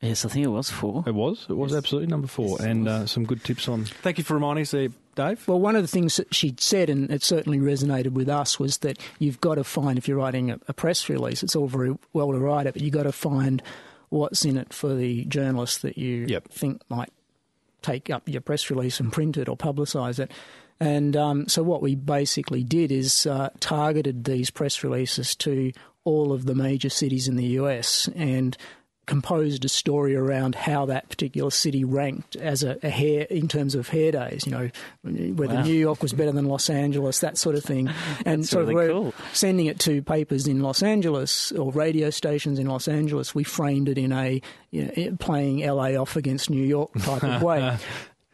Yes, 0.00 0.24
I 0.24 0.28
think 0.28 0.44
it 0.44 0.48
was 0.48 0.70
four. 0.70 1.02
It 1.06 1.14
was. 1.14 1.46
It 1.48 1.54
was 1.56 1.72
Yes. 1.72 1.78
absolutely 1.78 2.08
number 2.08 2.26
four. 2.26 2.56
Yes, 2.58 2.60
and 2.60 2.88
uh, 2.88 3.06
some 3.06 3.24
good 3.24 3.42
tips 3.42 3.68
on. 3.68 3.84
Thank 3.84 4.18
you 4.18 4.24
for 4.24 4.34
reminding 4.34 4.62
us 4.62 4.72
there, 4.72 4.88
Dave. 5.14 5.46
Well, 5.48 5.58
one 5.60 5.76
of 5.76 5.82
the 5.82 5.88
things 5.88 6.16
that 6.16 6.34
she'd 6.34 6.60
said, 6.60 6.90
and 6.90 7.10
it 7.10 7.22
certainly 7.22 7.58
resonated 7.58 8.12
with 8.12 8.28
us, 8.28 8.58
was 8.60 8.78
that 8.78 8.98
you've 9.18 9.40
got 9.40 9.54
to 9.54 9.64
find, 9.64 9.96
if 9.96 10.06
you're 10.06 10.18
writing 10.18 10.50
a, 10.50 10.58
a 10.68 10.74
press 10.74 11.08
release, 11.08 11.42
it's 11.42 11.56
all 11.56 11.68
very 11.68 11.96
well 12.12 12.32
to 12.32 12.38
write 12.38 12.66
it, 12.66 12.74
but 12.74 12.82
you've 12.82 12.92
got 12.92 13.04
to 13.04 13.12
find 13.12 13.62
what's 14.10 14.44
in 14.44 14.58
it 14.58 14.72
for 14.74 14.94
the 14.94 15.24
journalist 15.24 15.80
that 15.82 15.96
you 15.96 16.26
Yep. 16.28 16.48
think 16.48 16.82
might 16.90 17.10
take 17.80 18.10
up 18.10 18.28
your 18.28 18.40
press 18.42 18.68
release 18.70 19.00
and 19.00 19.12
print 19.12 19.36
it 19.38 19.48
or 19.48 19.56
publicise 19.56 20.18
it. 20.18 20.30
And 20.80 21.16
um, 21.16 21.48
so 21.48 21.62
what 21.62 21.80
we 21.82 21.94
basically 21.94 22.62
did 22.62 22.92
is 22.92 23.26
uh, 23.26 23.50
targeted 23.60 24.24
these 24.24 24.50
press 24.50 24.82
releases 24.84 25.34
to 25.36 25.72
all 26.04 26.32
of 26.32 26.44
the 26.44 26.54
major 26.54 26.90
cities 26.90 27.26
in 27.28 27.36
the 27.36 27.46
US 27.58 28.08
and 28.14 28.56
composed 29.06 29.64
a 29.64 29.68
story 29.68 30.14
around 30.16 30.54
how 30.54 30.86
that 30.86 31.08
particular 31.08 31.50
city 31.50 31.84
ranked 31.84 32.36
as 32.36 32.62
a, 32.62 32.78
a 32.82 32.88
hair 32.90 33.22
in 33.30 33.48
terms 33.48 33.74
of 33.74 33.88
hair 33.88 34.12
days. 34.12 34.46
You 34.46 34.52
know, 34.52 34.70
whether 35.34 35.54
Wow. 35.54 35.62
New 35.62 35.74
York 35.74 36.02
was 36.02 36.12
better 36.12 36.32
than 36.32 36.46
Los 36.46 36.70
Angeles, 36.70 37.20
that 37.20 37.36
sort 37.38 37.56
of 37.56 37.64
thing. 37.64 37.90
And 38.26 38.46
so 38.46 38.60
really 38.60 38.74
we're 38.74 38.88
cool. 38.88 39.14
sending 39.32 39.66
it 39.66 39.78
to 39.80 40.00
papers 40.02 40.46
in 40.46 40.60
Los 40.60 40.82
Angeles 40.82 41.52
or 41.52 41.72
radio 41.72 42.10
stations 42.10 42.58
in 42.58 42.66
Los 42.66 42.88
Angeles. 42.88 43.34
We 43.34 43.44
framed 43.44 43.88
it 43.88 43.98
in 43.98 44.12
a 44.12 44.40
you 44.70 44.84
know, 44.96 45.16
playing 45.18 45.58
LA 45.60 45.90
off 46.00 46.16
against 46.16 46.48
New 46.50 46.64
York 46.64 46.92
type 46.94 47.22
of 47.22 47.42
way. 47.42 47.76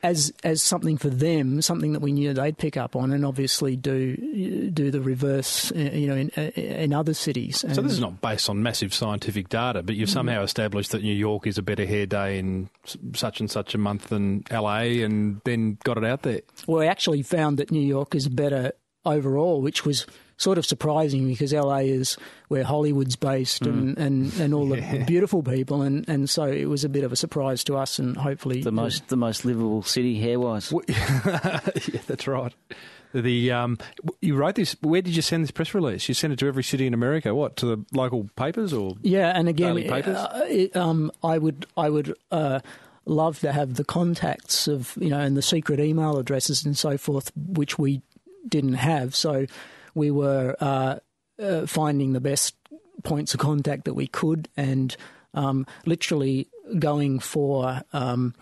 As, 0.03 0.33
as 0.45 0.63
something 0.63 0.97
for 0.97 1.11
them, 1.11 1.61
something 1.61 1.93
that 1.93 2.01
we 2.01 2.13
knew 2.13 2.33
they'd 2.33 2.57
pick 2.57 2.77
up 2.79 2.97
on, 2.97 3.13
and 3.13 3.25
obviously 3.27 3.77
do 3.77 4.71
do 4.71 4.91
the 4.91 5.01
reverse, 5.01 5.71
uh, 5.73 5.79
you 5.79 6.07
know, 6.07 6.17
in, 6.17 6.29
in 6.31 6.95
other 6.95 7.13
cities. 7.13 7.59
So 7.59 7.83
this 7.83 7.93
is 7.93 8.01
not 8.01 8.23
based 8.23 8.49
on 8.49 8.63
massive 8.63 8.95
scientific 8.95 9.51
data, 9.51 9.83
but 9.83 9.97
you've 9.97 10.09
somehow 10.09 10.43
established 10.43 10.93
that 10.93 11.03
New 11.03 11.15
York 11.15 11.47
is 11.47 11.59
a 11.59 11.63
better 11.63 11.85
hair 11.85 12.07
day 12.07 12.39
in 12.39 12.71
such 13.15 13.41
and 13.41 13.51
such 13.51 13.75
a 13.75 13.79
month 13.79 14.09
than 14.09 14.45
LA, 14.51 15.03
and 15.05 15.43
then 15.45 15.77
got 15.85 15.99
it 15.99 16.05
out 16.05 16.23
there. 16.23 16.41
Well, 16.67 16.81
we 16.81 16.87
actually 16.87 17.23
found 17.23 17.59
that 17.59 17.71
New 17.71 17.87
York 17.87 18.15
is 18.15 18.27
better 18.29 18.73
overall, 19.05 19.61
which 19.61 19.85
was 19.85 20.07
sort 20.41 20.57
of 20.57 20.65
surprising 20.65 21.29
because 21.29 21.53
LA 21.53 21.79
is 21.79 22.17
where 22.49 22.65
Hollywood's 22.65 23.15
based 23.15 23.67
and, 23.67 23.97
and, 23.99 24.33
and 24.41 24.55
all 24.55 24.67
the 24.67 25.05
beautiful 25.07 25.43
people, 25.43 25.83
and, 25.83 26.09
and 26.09 26.29
so 26.29 26.45
it 26.45 26.65
was 26.65 26.83
a 26.83 26.89
bit 26.89 27.05
of 27.05 27.13
a 27.13 27.17
surprise 27.17 27.63
to 27.65 27.77
us, 27.77 27.99
and 27.99 28.17
hopefully 28.17 28.63
The 28.63 28.73
most 28.73 29.09
the 29.09 29.17
most 29.17 29.45
livable 29.45 29.83
city 29.83 30.19
hair 30.19 30.41
wise. 30.41 30.73
yeah, 30.89 31.61
that's 32.07 32.27
right. 32.27 32.55
The 33.13 33.51
um, 33.53 33.79
you 34.21 34.37
wrote 34.37 34.55
this. 34.55 34.77
Where 34.81 35.03
did 35.03 35.15
you 35.15 35.23
send 35.23 35.45
this 35.45 35.51
press 35.51 35.75
release? 35.75 36.09
You 36.09 36.15
sent 36.15 36.33
it 36.33 36.39
to 36.41 36.47
every 36.47 36.65
city 36.65 36.87
in 36.87 36.95
America. 36.95 37.35
What 37.35 37.57
to 37.57 37.67
the 37.67 37.85
local 37.93 38.31
papers 38.37 38.73
or? 38.73 38.97
Yeah, 39.03 39.33
and 39.35 39.49
again, 39.49 39.75
Daily 39.75 39.89
papers? 39.89 40.17
uh, 40.17 40.47
it, 40.49 40.77
um, 40.77 41.11
I 41.23 41.37
would, 41.37 41.67
I 41.77 41.91
would 41.91 42.15
uh, 42.31 42.61
love 43.05 43.41
to 43.41 43.53
have 43.53 43.75
the 43.75 43.85
contacts 43.85 44.69
of 44.69 44.97
you 45.01 45.11
know, 45.11 45.19
and 45.19 45.37
the 45.37 45.43
secret 45.43 45.81
email 45.81 46.19
addresses 46.19 46.65
and 46.65 46.79
so 46.79 46.97
forth, 46.97 47.33
which 47.37 47.79
we 47.79 48.01
didn't 48.49 48.75
have. 48.75 49.15
So 49.17 49.47
we 50.01 50.11
were 50.11 50.57
uh, 50.61 50.97
uh, 51.41 51.67
finding 51.67 52.13
the 52.13 52.21
best 52.21 52.57
points 53.05 53.35
of 53.35 53.41
contact 53.41 53.85
that 53.85 53.95
we 53.95 54.07
could, 54.07 54.49
and 54.57 54.97
um, 55.35 55.67
literally 55.87 56.49
going 56.79 57.21
for. 57.21 57.83
Um, 57.93 58.35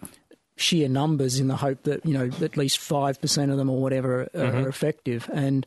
sheer 0.60 0.88
numbers 0.88 1.38
in 1.38 1.46
the 1.46 1.54
hope 1.54 1.84
that 1.84 2.04
you 2.04 2.12
know 2.12 2.28
at 2.42 2.56
least 2.56 2.78
five 2.78 3.20
percent 3.20 3.52
of 3.52 3.56
them 3.58 3.70
or 3.70 3.80
whatever 3.80 4.28
are, 4.34 4.40
are 4.40 4.68
effective, 4.68 5.30
and 5.32 5.64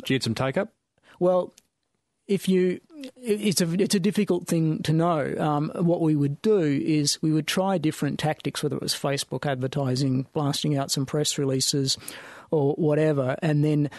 Did 0.00 0.10
you 0.10 0.14
get 0.16 0.24
some 0.24 0.34
take 0.34 0.56
up? 0.56 0.72
well, 1.20 1.52
if 2.26 2.48
you, 2.48 2.80
it's 3.16 3.60
a 3.60 3.70
it's 3.80 3.94
a 3.94 4.00
difficult 4.00 4.46
thing 4.48 4.82
to 4.82 4.92
know. 4.92 5.34
Um, 5.38 5.70
what 5.74 6.00
we 6.00 6.16
would 6.16 6.40
do 6.42 6.60
is 6.60 7.20
we 7.22 7.32
would 7.32 7.46
try 7.46 7.78
different 7.78 8.18
tactics, 8.18 8.62
whether 8.62 8.76
it 8.76 8.82
was 8.82 8.94
Facebook 8.94 9.46
advertising, 9.46 10.26
blasting 10.32 10.76
out 10.76 10.90
some 10.90 11.06
press 11.06 11.38
releases, 11.38 11.98
or 12.50 12.74
whatever, 12.74 13.36
and 13.42 13.64
then. 13.64 13.90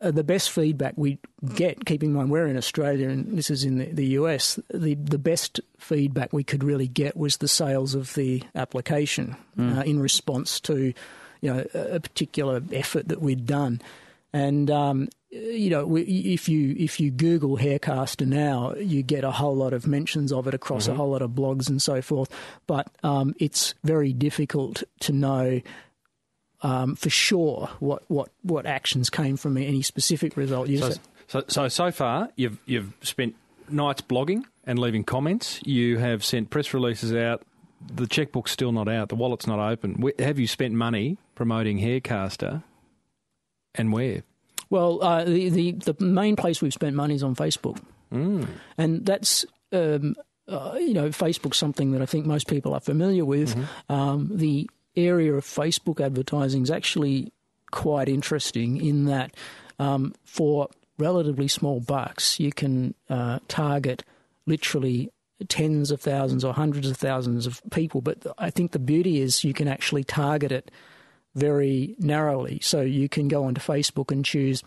Uh, 0.00 0.12
the 0.12 0.22
best 0.22 0.50
feedback 0.50 0.94
we 0.96 1.18
get, 1.56 1.84
keeping 1.84 2.10
in 2.10 2.14
mind 2.14 2.30
we're 2.30 2.46
in 2.46 2.56
Australia 2.56 3.08
and 3.08 3.36
this 3.36 3.50
is 3.50 3.64
in 3.64 3.78
the, 3.78 3.86
the 3.86 4.06
US, 4.20 4.60
the, 4.72 4.94
the 4.94 5.18
best 5.18 5.60
feedback 5.78 6.32
we 6.32 6.44
could 6.44 6.62
really 6.62 6.86
get 6.86 7.16
was 7.16 7.38
the 7.38 7.48
sales 7.48 7.96
of 7.96 8.14
the 8.14 8.42
application 8.54 9.34
uh, 9.58 9.82
in 9.84 9.98
response 9.98 10.60
to, 10.60 10.92
you 11.40 11.52
know, 11.52 11.64
a, 11.74 11.96
a 11.96 12.00
particular 12.00 12.62
effort 12.72 13.08
that 13.08 13.20
we'd 13.20 13.44
done. 13.44 13.80
And 14.32 14.70
um, 14.70 15.08
you 15.30 15.68
know, 15.70 15.84
we- 15.84 16.02
if 16.02 16.48
you 16.48 16.76
if 16.78 17.00
you 17.00 17.10
Google 17.10 17.56
Haircaster 17.58 18.26
now, 18.26 18.74
you 18.74 19.02
get 19.02 19.24
a 19.24 19.30
whole 19.32 19.56
lot 19.56 19.72
of 19.72 19.86
mentions 19.86 20.32
of 20.32 20.46
it 20.46 20.54
across 20.54 20.86
a 20.86 20.94
whole 20.94 21.10
lot 21.10 21.22
of 21.22 21.30
blogs 21.32 21.68
and 21.68 21.82
so 21.82 22.00
forth. 22.02 22.30
But 22.66 22.86
um, 23.02 23.34
it's 23.38 23.74
very 23.84 24.12
difficult 24.12 24.82
to 25.00 25.12
know 25.12 25.60
um, 26.62 26.96
for 26.96 27.10
sure 27.10 27.68
what, 27.80 28.02
what, 28.08 28.30
what 28.42 28.66
actions 28.66 29.10
came 29.10 29.36
from 29.36 29.56
any 29.56 29.82
specific 29.82 30.36
result. 30.36 30.68
You 30.68 30.78
So, 30.78 30.90
said- 30.90 31.00
so, 31.28 31.44
so 31.48 31.68
so 31.68 31.90
far 31.90 32.30
you've 32.36 32.58
you've 32.64 32.92
spent 33.02 33.34
nights 33.68 34.00
blogging 34.00 34.44
and 34.64 34.78
leaving 34.78 35.04
comments. 35.04 35.60
You 35.64 35.98
have 35.98 36.24
sent 36.24 36.48
press 36.50 36.72
releases 36.72 37.12
out. 37.14 37.42
The 37.94 38.06
checkbook's 38.06 38.50
still 38.50 38.72
not 38.72 38.88
out. 38.88 39.08
The 39.10 39.14
wallet's 39.14 39.46
not 39.46 39.58
open. 39.60 40.02
Have 40.18 40.38
you 40.38 40.46
spent 40.46 40.72
money 40.74 41.18
promoting 41.34 41.78
Haircaster? 41.78 42.62
And 43.74 43.92
where? 43.92 44.22
Well, 44.70 45.02
uh, 45.02 45.24
the, 45.24 45.48
the 45.50 45.72
the 45.72 46.04
main 46.04 46.34
place 46.34 46.60
we've 46.62 46.72
spent 46.72 46.96
money 46.96 47.14
is 47.14 47.22
on 47.22 47.34
Facebook, 47.36 47.78
and 48.10 49.04
that's 49.06 49.44
um, 49.72 50.16
uh, 50.48 50.76
you 50.80 50.94
know 50.94 51.08
Facebook's 51.10 51.58
something 51.58 51.92
that 51.92 52.02
I 52.02 52.06
think 52.06 52.26
most 52.26 52.48
people 52.48 52.72
are 52.74 52.80
familiar 52.80 53.24
with. 53.24 53.54
Um, 53.88 54.30
the 54.34 54.68
area 55.06 55.34
of 55.34 55.44
Facebook 55.44 56.04
advertising 56.04 56.62
is 56.62 56.70
actually 56.70 57.32
quite 57.70 58.08
interesting 58.08 58.84
in 58.84 59.04
that 59.06 59.34
um, 59.78 60.14
for 60.24 60.68
relatively 60.98 61.48
small 61.48 61.80
bucks 61.80 62.40
you 62.40 62.52
can 62.52 62.94
uh, 63.08 63.38
target 63.48 64.02
literally 64.46 65.10
tens 65.46 65.90
of 65.90 66.00
thousands 66.00 66.44
or 66.44 66.52
hundreds 66.52 66.90
of 66.90 66.96
thousands 66.96 67.46
of 67.46 67.62
people. 67.70 68.00
But 68.00 68.26
I 68.38 68.50
think 68.50 68.72
the 68.72 68.78
beauty 68.78 69.20
is 69.20 69.44
you 69.44 69.54
can 69.54 69.68
actually 69.68 70.04
target 70.04 70.50
it 70.50 70.70
very 71.34 71.94
narrowly. 71.98 72.58
So 72.60 72.80
you 72.80 73.08
can 73.08 73.28
go 73.28 73.44
onto 73.44 73.60
Facebook 73.60 74.10
and 74.10 74.24
choose 74.24 74.62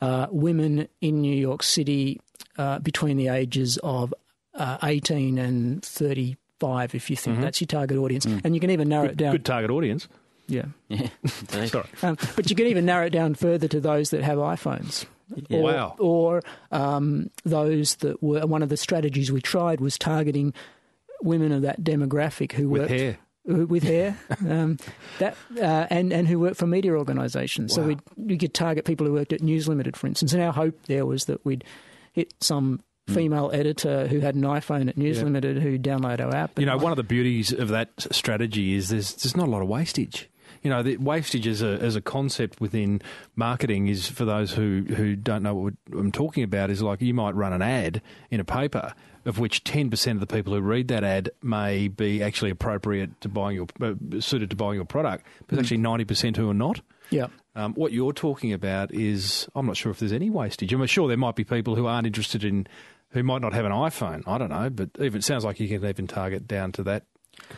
uh, 0.00 0.28
women 0.30 0.88
in 1.00 1.20
New 1.20 1.34
York 1.34 1.62
City 1.62 2.20
uh, 2.58 2.78
between 2.78 3.16
the 3.16 3.28
ages 3.28 3.78
of 3.78 4.14
uh, 4.54 4.78
18 4.82 5.38
and 5.38 5.84
35, 6.62 6.94
if 6.94 7.10
you 7.10 7.16
think 7.16 7.40
that's 7.40 7.60
your 7.60 7.66
target 7.66 7.98
audience. 7.98 8.24
And 8.26 8.54
you 8.54 8.60
can 8.60 8.70
even 8.70 8.88
narrow 8.88 9.06
it 9.06 9.16
down. 9.16 9.32
Good 9.32 9.44
target 9.44 9.70
audience. 9.70 10.08
Yeah. 10.48 10.66
Yeah. 10.88 11.08
Sorry. 11.66 11.86
Um, 12.02 12.16
but 12.36 12.50
you 12.50 12.56
can 12.56 12.66
even 12.66 12.84
narrow 12.84 13.06
it 13.06 13.10
down 13.10 13.34
further 13.34 13.68
to 13.68 13.80
those 13.80 14.10
that 14.10 14.22
have 14.22 14.38
iPhones. 14.38 15.06
Yeah. 15.48 15.58
Or, 15.58 15.62
Wow. 15.62 15.94
Or 15.98 16.42
um, 16.70 17.30
those 17.44 17.96
that 17.96 18.22
were 18.22 18.46
one 18.46 18.62
of 18.62 18.68
the 18.68 18.76
strategies 18.76 19.32
we 19.32 19.40
tried 19.40 19.80
was 19.80 19.96
targeting 19.96 20.52
women 21.22 21.52
of 21.52 21.62
that 21.62 21.82
demographic 21.82 22.52
who 22.52 22.68
With 22.68 22.82
worked 22.82 22.92
hair. 22.92 23.18
uh, 23.50 23.66
with 23.66 23.82
hair, 23.84 24.18
um, 24.48 24.76
that 25.20 25.36
uh, 25.58 25.86
and 25.88 26.12
and 26.12 26.26
who 26.28 26.38
work 26.40 26.54
for 26.56 26.66
media 26.66 26.92
organisations. 26.92 27.72
So 27.74 27.82
Wow. 27.82 27.88
we 27.88 27.96
we 28.16 28.36
could 28.38 28.52
target 28.52 28.84
people 28.84 29.06
who 29.06 29.12
worked 29.14 29.32
at 29.32 29.40
News 29.42 29.68
Limited, 29.68 29.96
for 29.96 30.06
instance. 30.06 30.32
And 30.34 30.42
our 30.42 30.52
hope 30.52 30.78
there 30.86 31.06
was 31.06 31.24
that 31.26 31.42
we'd 31.44 31.64
hit 32.12 32.34
some 32.40 32.80
female 33.08 33.50
editor 33.52 34.06
who 34.06 34.20
had 34.20 34.34
an 34.34 34.42
iPhone 34.42 34.88
at 34.88 34.96
News 34.96 35.18
Yeah. 35.18 35.24
Limited 35.24 35.58
who 35.58 35.78
download 35.78 36.20
our 36.20 36.34
app. 36.34 36.58
You 36.58 36.66
know, 36.66 36.76
one 36.76 36.92
of 36.92 36.96
the 36.96 37.02
beauties 37.02 37.52
of 37.52 37.68
that 37.68 37.90
strategy 38.10 38.74
is 38.74 38.88
there's 38.90 39.14
there's 39.14 39.36
not 39.36 39.48
a 39.48 39.50
lot 39.50 39.62
of 39.62 39.68
wastage. 39.68 40.28
You 40.62 40.70
know, 40.70 40.82
the 40.82 40.96
wastage 40.98 41.46
as 41.48 41.60
a 41.62 41.78
as 41.80 41.96
a 41.96 42.00
concept 42.00 42.60
within 42.60 43.02
marketing 43.34 43.88
is 43.88 44.08
for 44.08 44.24
those 44.24 44.52
who 44.52 44.84
who 44.96 45.16
don't 45.16 45.42
know 45.42 45.54
what 45.54 45.74
I'm 45.92 46.12
talking 46.12 46.44
about 46.44 46.70
is 46.70 46.80
like 46.82 47.00
you 47.02 47.14
might 47.14 47.34
run 47.34 47.52
an 47.52 47.62
ad 47.62 48.00
in 48.30 48.38
a 48.38 48.44
paper 48.44 48.94
of 49.24 49.38
which 49.38 49.62
10% 49.62 50.12
of 50.12 50.20
the 50.20 50.26
people 50.26 50.52
who 50.52 50.60
read 50.60 50.88
that 50.88 51.04
ad 51.04 51.30
may 51.42 51.86
be 51.86 52.20
actually 52.22 52.50
appropriate 52.50 53.20
to 53.20 53.28
buying 53.28 53.54
your 53.54 53.66
uh, 53.80 53.94
suited 54.20 54.50
to 54.50 54.56
buying 54.56 54.74
your 54.74 54.84
product, 54.84 55.24
but 55.46 55.60
actually 55.60 55.78
90% 55.78 56.36
who 56.36 56.50
are 56.50 56.54
not. 56.54 56.80
yeah. 57.10 57.28
Um, 57.54 57.74
what 57.74 57.92
you're 57.92 58.12
talking 58.14 58.52
about 58.52 58.92
is, 58.94 59.48
I'm 59.54 59.66
not 59.66 59.76
sure 59.76 59.92
if 59.92 59.98
there's 59.98 60.12
any 60.12 60.30
wastage. 60.30 60.72
I'm 60.72 60.84
sure 60.86 61.06
there 61.08 61.16
might 61.16 61.36
be 61.36 61.44
people 61.44 61.74
who 61.76 61.86
aren't 61.86 62.06
interested 62.06 62.44
in, 62.44 62.66
who 63.10 63.22
might 63.22 63.42
not 63.42 63.52
have 63.52 63.64
an 63.66 63.72
iPhone. 63.72 64.22
I 64.26 64.38
don't 64.38 64.48
know, 64.50 64.70
but 64.70 64.90
even 64.98 65.18
it 65.18 65.24
sounds 65.24 65.44
like 65.44 65.60
you 65.60 65.68
can 65.68 65.86
even 65.86 66.06
target 66.06 66.48
down 66.48 66.72
to 66.72 66.82
that 66.84 67.04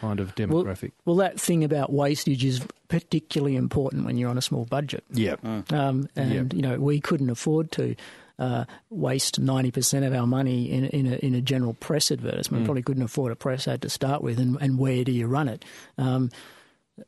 kind 0.00 0.18
of 0.20 0.35
demographic. 0.35 0.92
well, 1.04 1.16
that 1.16 1.38
thing 1.38 1.62
about 1.64 1.92
wastage 1.92 2.44
is 2.44 2.61
particularly 2.88 3.57
important 3.57 4.04
when 4.04 4.16
you're 4.16 4.30
on 4.30 4.38
a 4.38 4.42
small 4.42 4.64
budget. 4.64 5.04
yeah, 5.11 5.37
Um, 5.70 6.09
and 6.16 6.52
you 6.52 6.62
know 6.62 6.78
we 6.78 7.00
couldn't 7.00 7.30
afford 7.30 7.70
to 7.72 7.94
uh, 8.38 8.64
waste 8.90 9.38
ninety 9.38 9.70
percent 9.70 10.04
of 10.04 10.12
our 10.12 10.26
money 10.26 10.70
in 10.70 10.87
in 10.87 11.07
a, 11.07 11.16
in 11.16 11.35
a 11.35 11.40
general 11.40 11.74
press 11.74 12.11
advertisement. 12.11 12.62
We 12.62 12.66
Probably 12.66 12.83
couldn't 12.83 13.02
afford 13.02 13.30
a 13.33 13.37
press 13.37 13.66
ad 13.68 13.83
to 13.83 13.88
start 13.90 14.22
with, 14.22 14.38
and, 14.40 14.57
and 14.61 14.78
where 14.78 15.04
do 15.04 15.12
you 15.12 15.26
run 15.26 15.48
it? 15.48 15.64
Um, 15.98 16.30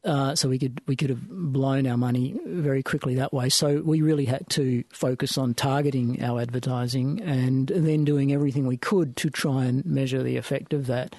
uh, 0.05 0.35
so 0.35 0.49
we 0.49 0.59
could 0.59 0.81
we 0.87 0.97
could 0.97 1.11
have 1.11 1.29
blown 1.29 1.87
our 1.87 1.97
money 1.97 2.37
very 2.45 2.83
quickly 2.83 3.15
that 3.17 3.33
way. 3.33 3.49
So 3.49 3.83
we 3.83 4.03
really 4.03 4.25
had 4.25 4.49
to 4.51 4.83
focus 4.93 5.39
on 5.39 5.55
targeting 5.55 6.23
our 6.23 6.41
advertising 6.41 7.21
and 7.23 7.69
then 7.69 8.05
doing 8.05 8.33
everything 8.33 8.67
we 8.67 8.77
could 8.77 9.17
to 9.17 9.31
try 9.31 9.65
and 9.65 9.85
measure 9.87 10.23
the 10.23 10.37
effect 10.37 10.73
of 10.73 10.87
that. 10.87 11.15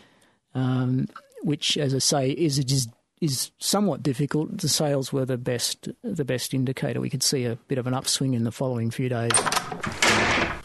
Um, 0.53 1.07
which, 1.43 1.77
as 1.77 1.93
I 1.93 1.99
say, 1.99 2.31
is 2.31 2.59
is 2.59 2.87
is 3.21 3.51
somewhat 3.57 4.03
difficult. 4.03 4.57
The 4.57 4.69
sales 4.69 5.13
were 5.13 5.25
the 5.25 5.37
best 5.37 5.89
the 6.03 6.25
best 6.25 6.53
indicator. 6.53 6.99
We 6.99 7.09
could 7.09 7.23
see 7.23 7.45
a 7.45 7.55
bit 7.67 7.77
of 7.77 7.87
an 7.87 7.93
upswing 7.93 8.33
in 8.33 8.43
the 8.43 8.51
following 8.51 8.91
few 8.91 9.09
days. 9.09 9.31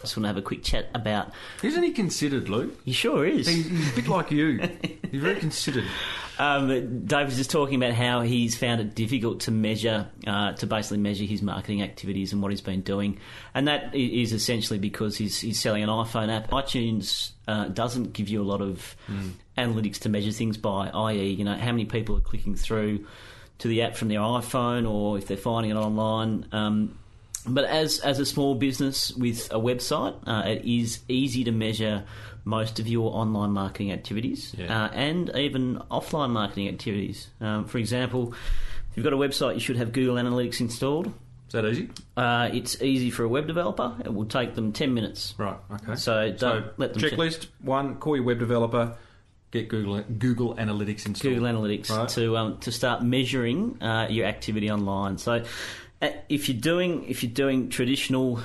Just 0.02 0.16
want 0.16 0.24
to 0.24 0.28
have 0.28 0.36
a 0.36 0.42
quick 0.42 0.62
chat 0.62 0.90
about. 0.94 1.32
Isn't 1.62 1.82
he 1.82 1.92
considered, 1.92 2.48
Luke? 2.48 2.74
He 2.84 2.92
sure 2.92 3.24
is. 3.24 3.46
He's, 3.46 3.66
he's 3.68 3.92
a 3.92 3.96
bit 3.96 4.08
like 4.08 4.30
you. 4.30 4.58
He's 5.10 5.20
very 5.20 5.36
considered. 5.36 5.84
Um, 6.38 7.04
Dave 7.06 7.26
was 7.26 7.36
just 7.36 7.50
talking 7.50 7.76
about 7.76 7.92
how 7.92 8.22
he's 8.22 8.56
found 8.56 8.80
it 8.80 8.94
difficult 8.94 9.40
to 9.40 9.50
measure, 9.50 10.08
uh, 10.26 10.54
to 10.54 10.66
basically 10.66 10.98
measure 10.98 11.24
his 11.24 11.42
marketing 11.42 11.82
activities 11.82 12.32
and 12.32 12.42
what 12.42 12.50
he's 12.50 12.62
been 12.62 12.80
doing, 12.80 13.18
and 13.54 13.68
that 13.68 13.94
is 13.94 14.32
essentially 14.32 14.78
because 14.78 15.16
he's 15.16 15.38
he's 15.38 15.60
selling 15.60 15.82
an 15.82 15.90
iPhone 15.90 16.34
app. 16.34 16.50
iTunes 16.50 17.32
uh, 17.46 17.68
doesn't 17.68 18.14
give 18.14 18.30
you 18.30 18.40
a 18.40 18.44
lot 18.44 18.62
of 18.62 18.96
analytics 19.58 19.98
to 20.00 20.08
measure 20.08 20.32
things 20.32 20.56
by, 20.56 20.88
i.e., 20.88 21.28
you 21.28 21.44
know 21.44 21.54
how 21.54 21.70
many 21.70 21.84
people 21.84 22.16
are 22.16 22.20
clicking 22.20 22.56
through 22.56 23.06
to 23.58 23.68
the 23.68 23.82
app 23.82 23.94
from 23.94 24.08
their 24.08 24.20
iPhone 24.20 24.90
or 24.90 25.18
if 25.18 25.26
they're 25.26 25.36
finding 25.36 25.70
it 25.70 25.76
online. 25.76 26.46
Um, 26.50 26.98
but 27.46 27.64
as 27.64 28.00
as 28.00 28.18
a 28.18 28.26
small 28.26 28.54
business 28.54 29.12
with 29.16 29.46
a 29.52 29.58
website, 29.58 30.14
uh, 30.26 30.42
it 30.48 30.64
is 30.64 31.00
easy 31.08 31.44
to 31.44 31.52
measure 31.52 32.04
most 32.44 32.78
of 32.80 32.88
your 32.88 33.14
online 33.14 33.50
marketing 33.52 33.92
activities 33.92 34.54
Yeah. 34.58 34.84
uh, 34.86 34.88
and 34.92 35.30
even 35.36 35.80
offline 35.90 36.30
marketing 36.30 36.68
activities. 36.68 37.28
Um, 37.40 37.64
for 37.66 37.78
example, 37.78 38.32
if 38.90 38.96
you've 38.96 39.04
got 39.04 39.12
a 39.12 39.16
website, 39.16 39.54
you 39.54 39.60
should 39.60 39.76
have 39.76 39.92
Google 39.92 40.16
Analytics 40.16 40.60
installed. 40.60 41.06
Is 41.06 41.52
that 41.52 41.64
easy? 41.66 41.88
Uh, 42.16 42.48
it's 42.52 42.80
easy 42.82 43.10
for 43.10 43.24
a 43.24 43.28
web 43.28 43.46
developer. 43.46 43.94
It 44.04 44.12
will 44.12 44.24
take 44.24 44.54
them 44.54 44.72
ten 44.72 44.94
minutes. 44.94 45.34
Right. 45.38 45.56
Okay. 45.72 45.96
So 45.96 46.32
don't 46.32 46.66
let 46.78 46.94
them 46.94 47.02
check- 47.02 47.12
checklist 47.12 47.46
one: 47.60 47.96
call 47.96 48.16
your 48.16 48.24
web 48.24 48.38
developer, 48.38 48.94
get 49.50 49.68
Google 49.68 50.00
Google 50.02 50.54
Analytics 50.56 51.04
installed. 51.06 51.34
Google 51.34 51.48
Analytics 51.48 51.90
Right. 51.90 52.08
to 52.10 52.36
um, 52.38 52.58
to 52.60 52.72
start 52.72 53.02
measuring 53.04 53.80
uh, 53.82 54.06
your 54.10 54.26
activity 54.26 54.70
online. 54.70 55.18
So, 55.18 55.44
if 56.28 56.48
you're 56.48 56.60
doing 56.60 57.04
if 57.08 57.22
you're 57.22 57.32
doing 57.32 57.68
traditional, 57.68 58.40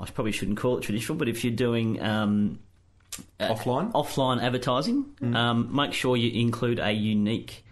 I 0.00 0.06
probably 0.06 0.32
shouldn't 0.32 0.56
call 0.58 0.78
it 0.78 0.82
traditional, 0.82 1.18
but 1.18 1.28
if 1.28 1.44
you're 1.44 1.52
doing 1.54 2.00
um, 2.02 2.58
uh, 3.40 3.48
Offline? 3.54 3.92
offline 3.92 4.42
advertising, 4.42 5.04
um, 5.34 5.74
make 5.74 5.92
sure 5.92 6.16
you 6.16 6.40
include 6.40 6.78
a 6.80 6.92
unique. 6.92 7.62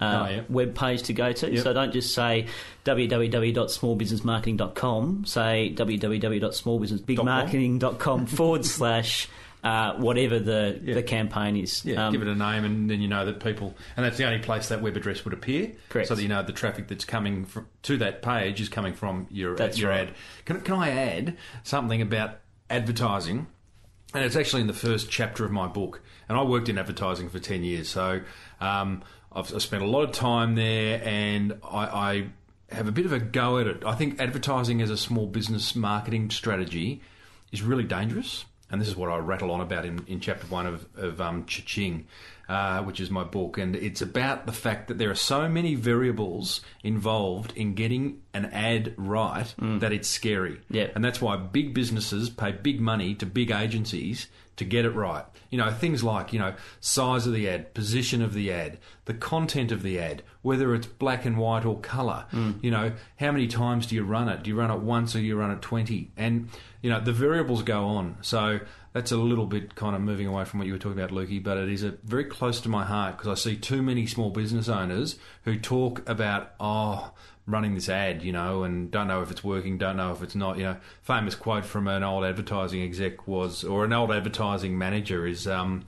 Uh, 0.00 0.04
Oh, 0.04 0.26
yeah. 0.30 0.40
web 0.48 0.74
page 0.74 1.02
to 1.04 1.12
go 1.12 1.32
to. 1.32 1.52
Yep. 1.52 1.62
So 1.62 1.72
don't 1.72 1.92
just 1.92 2.12
say 2.14 2.46
www.smallbusinessmarketing.com. 2.84 5.24
Say 5.26 5.72
www.smallbusinessbigmarketing.com 5.76 8.26
forward 8.26 8.64
slash 8.78 9.28
uh, 9.62 9.94
whatever 9.94 10.38
the, 10.38 10.80
Yeah. 10.82 10.94
the 10.94 11.02
campaign 11.02 11.56
is. 11.56 11.84
Yeah, 11.84 12.06
Um, 12.06 12.12
give 12.12 12.22
it 12.22 12.28
a 12.28 12.34
name, 12.34 12.64
and 12.64 12.90
then 12.90 13.00
you 13.00 13.08
know 13.08 13.24
that 13.26 13.38
people, 13.40 13.74
and 13.96 14.04
that's 14.04 14.16
the 14.16 14.24
only 14.24 14.40
place 14.40 14.68
that 14.68 14.82
web 14.82 14.96
address 14.96 15.24
would 15.24 15.34
appear. 15.34 15.72
Correct. 15.88 16.08
So 16.08 16.14
that 16.14 16.22
you 16.22 16.28
know 16.28 16.42
the 16.42 16.52
traffic 16.52 16.88
that's 16.88 17.04
coming 17.04 17.44
fr 17.44 17.60
to 17.82 17.96
that 17.98 18.22
page 18.22 18.60
is 18.60 18.68
coming 18.68 18.92
from 18.92 19.26
your 19.30 19.54
That's 19.56 19.78
your 19.78 19.90
right. 19.90 20.08
ad. 20.08 20.14
Can, 20.44 20.60
can 20.62 20.74
I 20.74 20.90
add 20.90 21.36
something 21.62 22.02
about 22.02 22.38
advertising? 22.70 23.46
And 24.14 24.24
it's 24.24 24.36
actually 24.36 24.60
in 24.62 24.66
the 24.66 24.74
first 24.74 25.10
chapter 25.10 25.44
of 25.44 25.50
my 25.52 25.66
book. 25.66 26.02
And 26.28 26.36
I 26.36 26.42
worked 26.42 26.68
in 26.68 26.76
advertising 26.78 27.28
for 27.30 27.38
ten 27.38 27.62
years, 27.64 27.88
so 27.88 28.20
um, 28.60 29.02
I've, 29.32 29.54
I've 29.54 29.62
spent 29.62 29.82
a 29.82 29.86
lot 29.86 30.02
of 30.02 30.12
time 30.12 30.54
there, 30.54 31.00
and 31.04 31.58
I. 31.64 31.86
I 31.86 32.26
have 32.76 32.88
a 32.88 32.92
bit 32.92 33.04
of 33.04 33.12
a 33.12 33.18
go 33.18 33.58
at 33.58 33.66
it. 33.66 33.82
I 33.84 33.94
think 33.94 34.18
advertising 34.18 34.80
as 34.80 34.88
a 34.88 34.96
small 34.96 35.26
business 35.26 35.76
marketing 35.76 36.30
strategy 36.30 37.02
is 37.52 37.60
really 37.60 37.84
dangerous. 37.84 38.46
And 38.72 38.80
this 38.80 38.88
is 38.88 38.96
what 38.96 39.10
I 39.10 39.18
rattle 39.18 39.50
on 39.52 39.60
about 39.60 39.84
in, 39.84 40.02
in 40.08 40.20
chapter 40.20 40.46
one 40.46 40.66
of, 40.66 40.86
of 40.96 41.20
um, 41.20 41.44
Cha-Ching, 41.44 42.06
uh, 42.48 42.82
which 42.82 43.00
is 43.00 43.10
my 43.10 43.22
book. 43.22 43.58
And 43.58 43.76
it's 43.76 44.00
about 44.00 44.46
the 44.46 44.52
fact 44.52 44.88
that 44.88 44.96
there 44.96 45.10
are 45.10 45.14
so 45.14 45.46
many 45.46 45.74
variables 45.74 46.62
involved 46.82 47.52
in 47.54 47.74
getting 47.74 48.22
an 48.32 48.46
ad 48.46 48.94
right 48.96 49.54
that 49.58 49.92
it's 49.92 50.08
scary. 50.08 50.60
Yeah. 50.70 50.88
And 50.94 51.04
that's 51.04 51.20
why 51.20 51.36
big 51.36 51.74
businesses 51.74 52.30
pay 52.30 52.52
big 52.52 52.80
money 52.80 53.14
to 53.16 53.26
big 53.26 53.50
agencies 53.50 54.26
to 54.56 54.64
get 54.64 54.84
it 54.84 54.90
right. 54.90 55.24
You 55.50 55.58
know, 55.58 55.70
things 55.70 56.02
like, 56.02 56.32
you 56.32 56.38
know, 56.38 56.54
size 56.80 57.26
of 57.26 57.32
the 57.32 57.48
ad, 57.48 57.74
position 57.74 58.22
of 58.22 58.32
the 58.32 58.52
ad, 58.52 58.78
the 59.04 59.14
content 59.14 59.72
of 59.72 59.82
the 59.82 59.98
ad, 59.98 60.22
whether 60.42 60.74
it's 60.74 60.86
black 60.86 61.24
and 61.24 61.36
white 61.36 61.64
or 61.64 61.78
colour. 61.80 62.26
You 62.62 62.70
know, 62.70 62.92
how 63.16 63.32
many 63.32 63.48
times 63.48 63.86
do 63.86 63.94
you 63.94 64.04
run 64.04 64.28
it? 64.28 64.42
Do 64.42 64.50
you 64.50 64.56
run 64.56 64.70
it 64.70 64.80
once 64.80 65.14
or 65.16 65.20
you 65.20 65.36
run 65.36 65.50
it 65.50 65.62
20? 65.62 66.10
And, 66.16 66.48
you 66.82 66.90
know, 66.90 67.00
the 67.00 67.12
variables 67.12 67.62
go 67.62 67.84
on. 67.84 68.18
So 68.20 68.60
that's 68.92 69.12
a 69.12 69.16
little 69.16 69.46
bit 69.46 69.74
kind 69.74 69.96
of 69.96 70.02
moving 70.02 70.26
away 70.26 70.44
from 70.44 70.58
what 70.58 70.66
you 70.66 70.74
were 70.74 70.78
talking 70.78 70.98
about, 70.98 71.10
Lukey, 71.10 71.42
but 71.42 71.56
it 71.56 71.70
is 71.70 71.82
a, 71.82 71.92
very 72.02 72.24
close 72.24 72.60
to 72.62 72.68
my 72.68 72.84
heart 72.84 73.16
because 73.16 73.28
I 73.28 73.40
see 73.40 73.56
too 73.56 73.82
many 73.82 74.06
small 74.06 74.30
business 74.30 74.68
owners 74.68 75.16
who 75.44 75.58
talk 75.58 76.06
about, 76.08 76.52
oh, 76.60 77.12
running 77.46 77.74
this 77.74 77.88
ad, 77.88 78.22
you 78.22 78.32
know, 78.32 78.64
and 78.64 78.90
don't 78.90 79.08
know 79.08 79.22
if 79.22 79.30
it's 79.30 79.42
working, 79.42 79.78
don't 79.78 79.96
know 79.96 80.12
if 80.12 80.22
it's 80.22 80.34
not. 80.34 80.58
You 80.58 80.64
know, 80.64 80.76
famous 81.02 81.34
quote 81.34 81.64
from 81.64 81.88
an 81.88 82.02
old 82.02 82.24
advertising 82.24 82.82
exec 82.82 83.26
was, 83.26 83.64
or 83.64 83.84
an 83.84 83.92
old 83.92 84.12
advertising 84.12 84.76
manager 84.76 85.26
is, 85.26 85.46
um, 85.46 85.84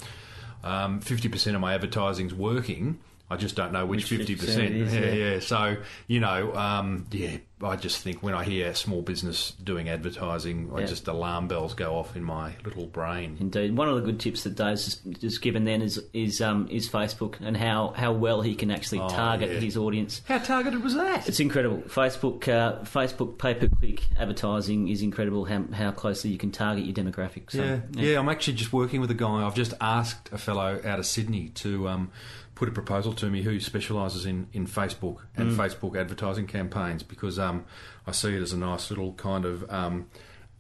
um, 0.63 1.01
50% 1.01 1.55
of 1.55 1.61
my 1.61 1.75
advertising's 1.75 2.33
working. 2.33 3.01
I 3.31 3.37
just 3.37 3.57
don't 3.57 3.73
know 3.73 3.87
which, 3.87 4.11
Which 4.11 4.21
50%. 4.29 4.37
50% 4.37 4.59
it 4.59 4.77
is, 4.77 4.95
yeah, 4.95 5.01
yeah. 5.01 5.13
yeah. 5.35 5.41
So, 5.41 5.77
you 6.07 6.21
know, 6.21 6.55
um, 6.55 7.07
yeah, 7.11 7.39
I 7.63 7.75
just 7.77 8.03
think 8.03 8.23
when 8.23 8.35
I 8.35 8.45
hear 8.45 8.75
small 8.75 9.01
business 9.01 9.53
doing 9.65 9.89
advertising, 9.89 10.71
I 10.75 10.85
just 10.85 11.09
alarm 11.09 11.49
bells 11.49 11.73
go 11.73 11.97
off 11.97 12.15
in 12.17 12.23
my 12.23 12.53
little 12.67 12.85
brain. 12.87 13.39
Indeed, 13.41 13.77
one 13.79 13.89
of 13.89 13.95
the 13.97 14.03
good 14.03 14.21
tips 14.21 14.43
that 14.45 14.57
Dave's 14.57 14.85
just- 14.85 15.21
just 15.23 15.41
given 15.41 15.65
then 15.65 15.81
is 15.81 16.03
is 16.13 16.43
um, 16.43 16.69
is 16.71 16.87
Facebook 16.89 17.37
and 17.41 17.57
how, 17.57 17.95
how 17.97 18.13
well 18.13 18.43
he 18.43 18.55
can 18.55 18.71
actually 18.71 19.01
Oh, 19.01 19.09
target 19.09 19.51
yeah. 19.53 19.59
his 19.61 19.77
audience. 19.79 20.21
How 20.29 20.39
targeted 20.39 20.85
was 20.85 20.95
that? 20.95 21.27
It's 21.27 21.41
incredible. 21.41 21.79
Facebook 21.89 22.47
uh, 22.47 22.81
Facebook 22.83 23.39
pay 23.39 23.55
per 23.55 23.69
click 23.69 24.03
advertising 24.19 24.89
is 24.89 25.01
incredible. 25.01 25.47
How, 25.47 25.65
how 25.73 25.93
closely 25.93 26.31
you 26.31 26.39
can 26.39 26.51
target 26.53 26.85
your 26.85 26.95
demographic. 26.95 27.51
So, 27.51 27.63
yeah, 27.65 27.81
yeah, 27.95 28.19
I'm 28.19 28.29
actually 28.29 28.55
just 28.55 28.73
working 28.75 29.01
with 29.01 29.11
a 29.11 29.15
guy. 29.15 29.47
I've 29.47 29.55
just 29.55 29.73
asked 29.81 30.29
a 30.31 30.37
fellow 30.39 30.79
out 30.85 30.99
of 30.99 31.07
Sydney 31.07 31.49
to 31.57 31.89
um, 31.89 32.11
put 32.55 32.69
a 32.69 32.73
proposal 32.73 33.13
to 33.15 33.27
me 33.27 33.43
who 33.43 33.59
specialises 33.61 34.27
in, 34.27 34.47
in 34.53 34.67
Facebook 34.67 35.19
and 35.37 35.51
Mm. 35.53 35.57
Facebook 35.57 35.99
advertising 35.99 36.47
campaigns 36.47 37.03
because 37.03 37.39
um, 37.39 37.65
I 38.07 38.13
see 38.13 38.35
it 38.37 38.43
as 38.43 38.53
a 38.53 38.59
nice 38.59 38.91
little 38.91 39.13
kind 39.15 39.45
of 39.45 39.69
um, 39.73 40.07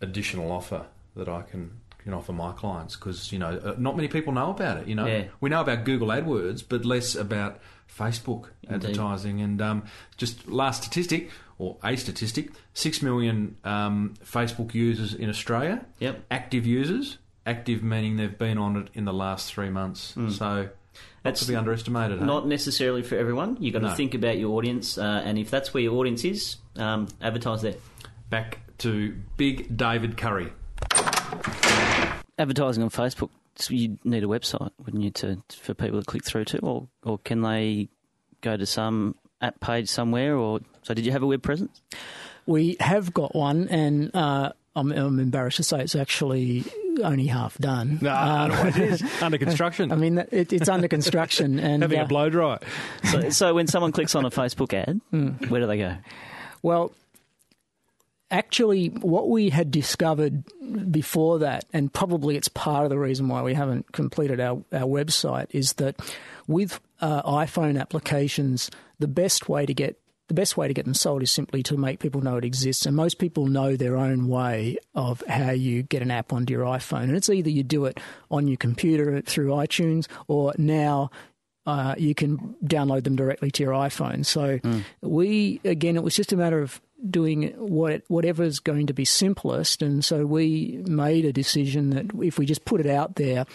additional 0.01 0.51
offer 0.51 0.87
that 1.17 1.29
I 1.29 1.43
can 1.43 1.71
can 1.99 2.13
offer 2.13 2.33
my 2.35 2.53
clients 2.53 2.97
because 2.97 3.33
you 3.33 3.39
know 3.39 3.59
uh, 3.65 3.75
not 3.79 3.97
many 3.97 4.09
people 4.09 4.33
know 4.33 4.51
about 4.51 4.77
it. 4.79 4.89
You 4.89 4.95
know, 4.95 5.07
Yeah. 5.07 5.25
we 5.41 5.49
know 5.49 5.63
about 5.63 5.85
Google 5.85 6.09
AdWords, 6.09 6.63
but 6.69 6.85
less 6.85 7.15
about 7.15 7.61
Facebook 7.89 8.51
Indeed. 8.65 8.75
advertising. 8.91 9.41
And 9.41 9.63
um, 9.63 9.85
just 10.19 10.47
last 10.49 10.83
statistic 10.83 11.31
or 11.59 11.77
a 11.83 11.97
statistic: 11.97 12.51
six 12.75 13.01
million 13.01 13.57
um, 13.65 14.15
Facebook 14.23 14.75
users 14.75 15.15
in 15.15 15.31
Australia 15.31 15.87
Yep. 16.01 16.25
active 16.31 16.67
users. 16.67 17.19
Active 17.47 17.83
meaning 17.83 18.17
they've 18.17 18.37
been 18.39 18.59
on 18.59 18.77
it 18.77 18.89
in 18.95 19.05
the 19.05 19.13
last 19.13 19.53
three 19.53 19.71
months. 19.71 20.15
So 20.31 20.63
not 20.63 20.71
That's 21.25 21.41
to 21.41 21.49
be 21.49 21.57
underestimated. 21.57 22.21
eh? 22.23 22.25
Not 22.25 22.47
necessarily 22.47 23.03
for 23.03 23.17
everyone. 23.17 23.57
You've 23.59 23.73
got 23.73 23.81
to 23.81 23.95
think 23.97 24.15
about 24.15 24.39
your 24.39 24.57
audience, 24.57 24.97
uh, 24.99 25.23
and 25.25 25.39
if 25.39 25.51
that's 25.51 25.75
where 25.75 25.83
your 25.83 25.95
audience 25.97 26.23
is, 26.25 26.57
um, 26.77 27.09
advertise 27.21 27.63
there. 27.63 27.75
Back 28.31 28.61
to 28.79 29.17
Big 29.37 29.77
David 29.77 30.17
Curry. 30.17 30.53
Advertising 32.39 32.83
on 32.83 32.91
Facebook, 32.91 33.31
so 33.57 33.73
you 33.73 33.99
need 34.05 34.25
a 34.25 34.27
website, 34.27 34.71
wouldn't 34.85 35.03
you, 35.03 35.11
to 35.13 35.41
for 35.61 35.73
people 35.73 36.01
to 36.01 36.05
click 36.05 36.25
through 36.25 36.45
to, 36.47 36.59
or 36.59 36.89
or 37.05 37.19
can 37.19 37.43
they 37.43 37.89
go 38.41 38.57
to 38.57 38.67
some 38.67 39.15
app 39.41 39.61
page 39.61 39.89
somewhere? 39.89 40.37
Or 40.37 40.61
so, 40.83 40.95
did 40.95 41.07
you 41.07 41.13
have 41.13 41.23
a 41.23 41.27
web 41.27 41.43
presence? 41.43 41.81
We 42.47 42.77
have 42.81 43.15
got 43.15 43.35
one, 43.37 43.69
and 43.69 44.15
uh, 44.15 44.53
I'm, 44.75 44.91
I'm 44.93 45.21
embarrassed 45.21 45.59
to 45.59 45.63
say 45.63 45.81
it's 45.81 45.95
actually 45.95 46.65
only 47.03 47.27
half 47.27 47.57
done. 47.59 47.99
No, 48.01 48.15
Um, 48.15 48.51
no, 48.51 48.67
it 48.67 48.77
is 48.77 49.03
under 49.23 49.39
construction. 49.39 49.91
I 49.93 49.97
mean, 49.97 50.19
it, 50.31 50.53
it's 50.53 50.69
under 50.69 50.89
construction, 50.89 51.59
and 51.61 51.83
Having 51.83 52.01
uh, 52.01 52.05
a 52.05 52.07
blow 52.07 52.31
dry. 52.31 52.59
So, 53.05 53.31
so 53.31 53.55
when 53.55 53.67
someone 53.67 53.93
clicks 53.93 54.15
on 54.15 54.25
a 54.25 54.31
Facebook 54.31 54.73
ad, 54.75 55.01
where 55.51 55.61
do 55.61 55.67
they 55.67 55.79
go? 55.79 55.97
Well, 56.63 56.93
actually, 58.31 58.89
what 58.89 59.29
we 59.29 59.51
had 59.51 59.71
discovered 59.71 60.45
before 60.91 61.41
that, 61.41 61.65
and 61.73 61.93
probably 61.93 62.37
it's 62.37 62.49
part 62.49 62.85
of 62.85 62.91
the 62.91 62.99
reason 62.99 63.29
why 63.29 63.43
we 63.43 63.55
haven't 63.55 63.93
completed 63.93 64.41
our, 64.41 64.63
our 64.73 64.87
website, 64.89 65.47
is 65.51 65.75
that 65.75 65.97
with 66.47 66.81
uh, 67.01 67.23
iPhone 67.23 67.81
applications, 67.81 68.71
the 68.99 69.09
best 69.09 69.49
way 69.49 69.67
to 69.67 69.75
get 69.75 69.99
the 70.35 70.41
best 70.41 70.57
way 70.57 70.67
to 70.67 70.75
get 70.75 70.85
them 70.85 70.95
sold 70.95 71.23
is 71.23 71.31
simply 71.31 71.63
to 71.63 71.77
make 71.77 72.01
people 72.01 72.21
know 72.21 72.37
it 72.37 72.45
exists. 72.45 72.87
And 72.87 72.97
most 72.97 73.19
people 73.19 73.47
know 73.47 73.77
their 73.77 73.97
own 73.97 74.27
way 74.27 74.79
of 74.95 75.23
how 75.29 75.53
you 75.53 75.85
get 75.85 76.03
an 76.03 76.11
app 76.11 76.33
onto 76.33 76.53
your 76.53 76.65
iPhone. 76.65 77.05
And 77.05 77.17
it's 77.17 77.31
either 77.31 77.51
you 77.51 77.63
do 77.63 77.85
it 77.85 78.01
on 78.31 78.49
your 78.49 78.57
computer 78.57 79.21
through 79.21 79.51
iTunes, 79.51 80.09
or 80.27 80.53
now 80.59 81.11
uh, 81.67 81.95
you 81.97 82.17
can 82.17 82.57
download 82.65 83.05
them 83.05 83.15
directly 83.15 83.51
to 83.53 83.63
your 83.63 83.73
iPhone. 83.73 84.27
So 84.27 84.59
we, 85.03 85.61
again, 85.65 85.95
it 85.97 86.03
was 86.03 86.17
just 86.17 86.33
a 86.33 86.37
matter 86.37 86.61
of 86.61 86.81
doing 87.09 87.51
what 87.57 88.03
whatever's 88.09 88.59
going 88.59 88.89
to 88.89 88.95
be 88.95 89.05
simplest, 89.05 89.83
and 89.83 90.05
so 90.05 90.27
we 90.27 90.83
made 90.87 91.25
a 91.25 91.33
decision 91.33 91.91
that 91.91 92.07
if 92.23 92.39
we 92.39 92.47
just 92.47 92.65
put 92.65 92.81
it 92.81 92.87
out 92.87 93.17
there. 93.17 93.47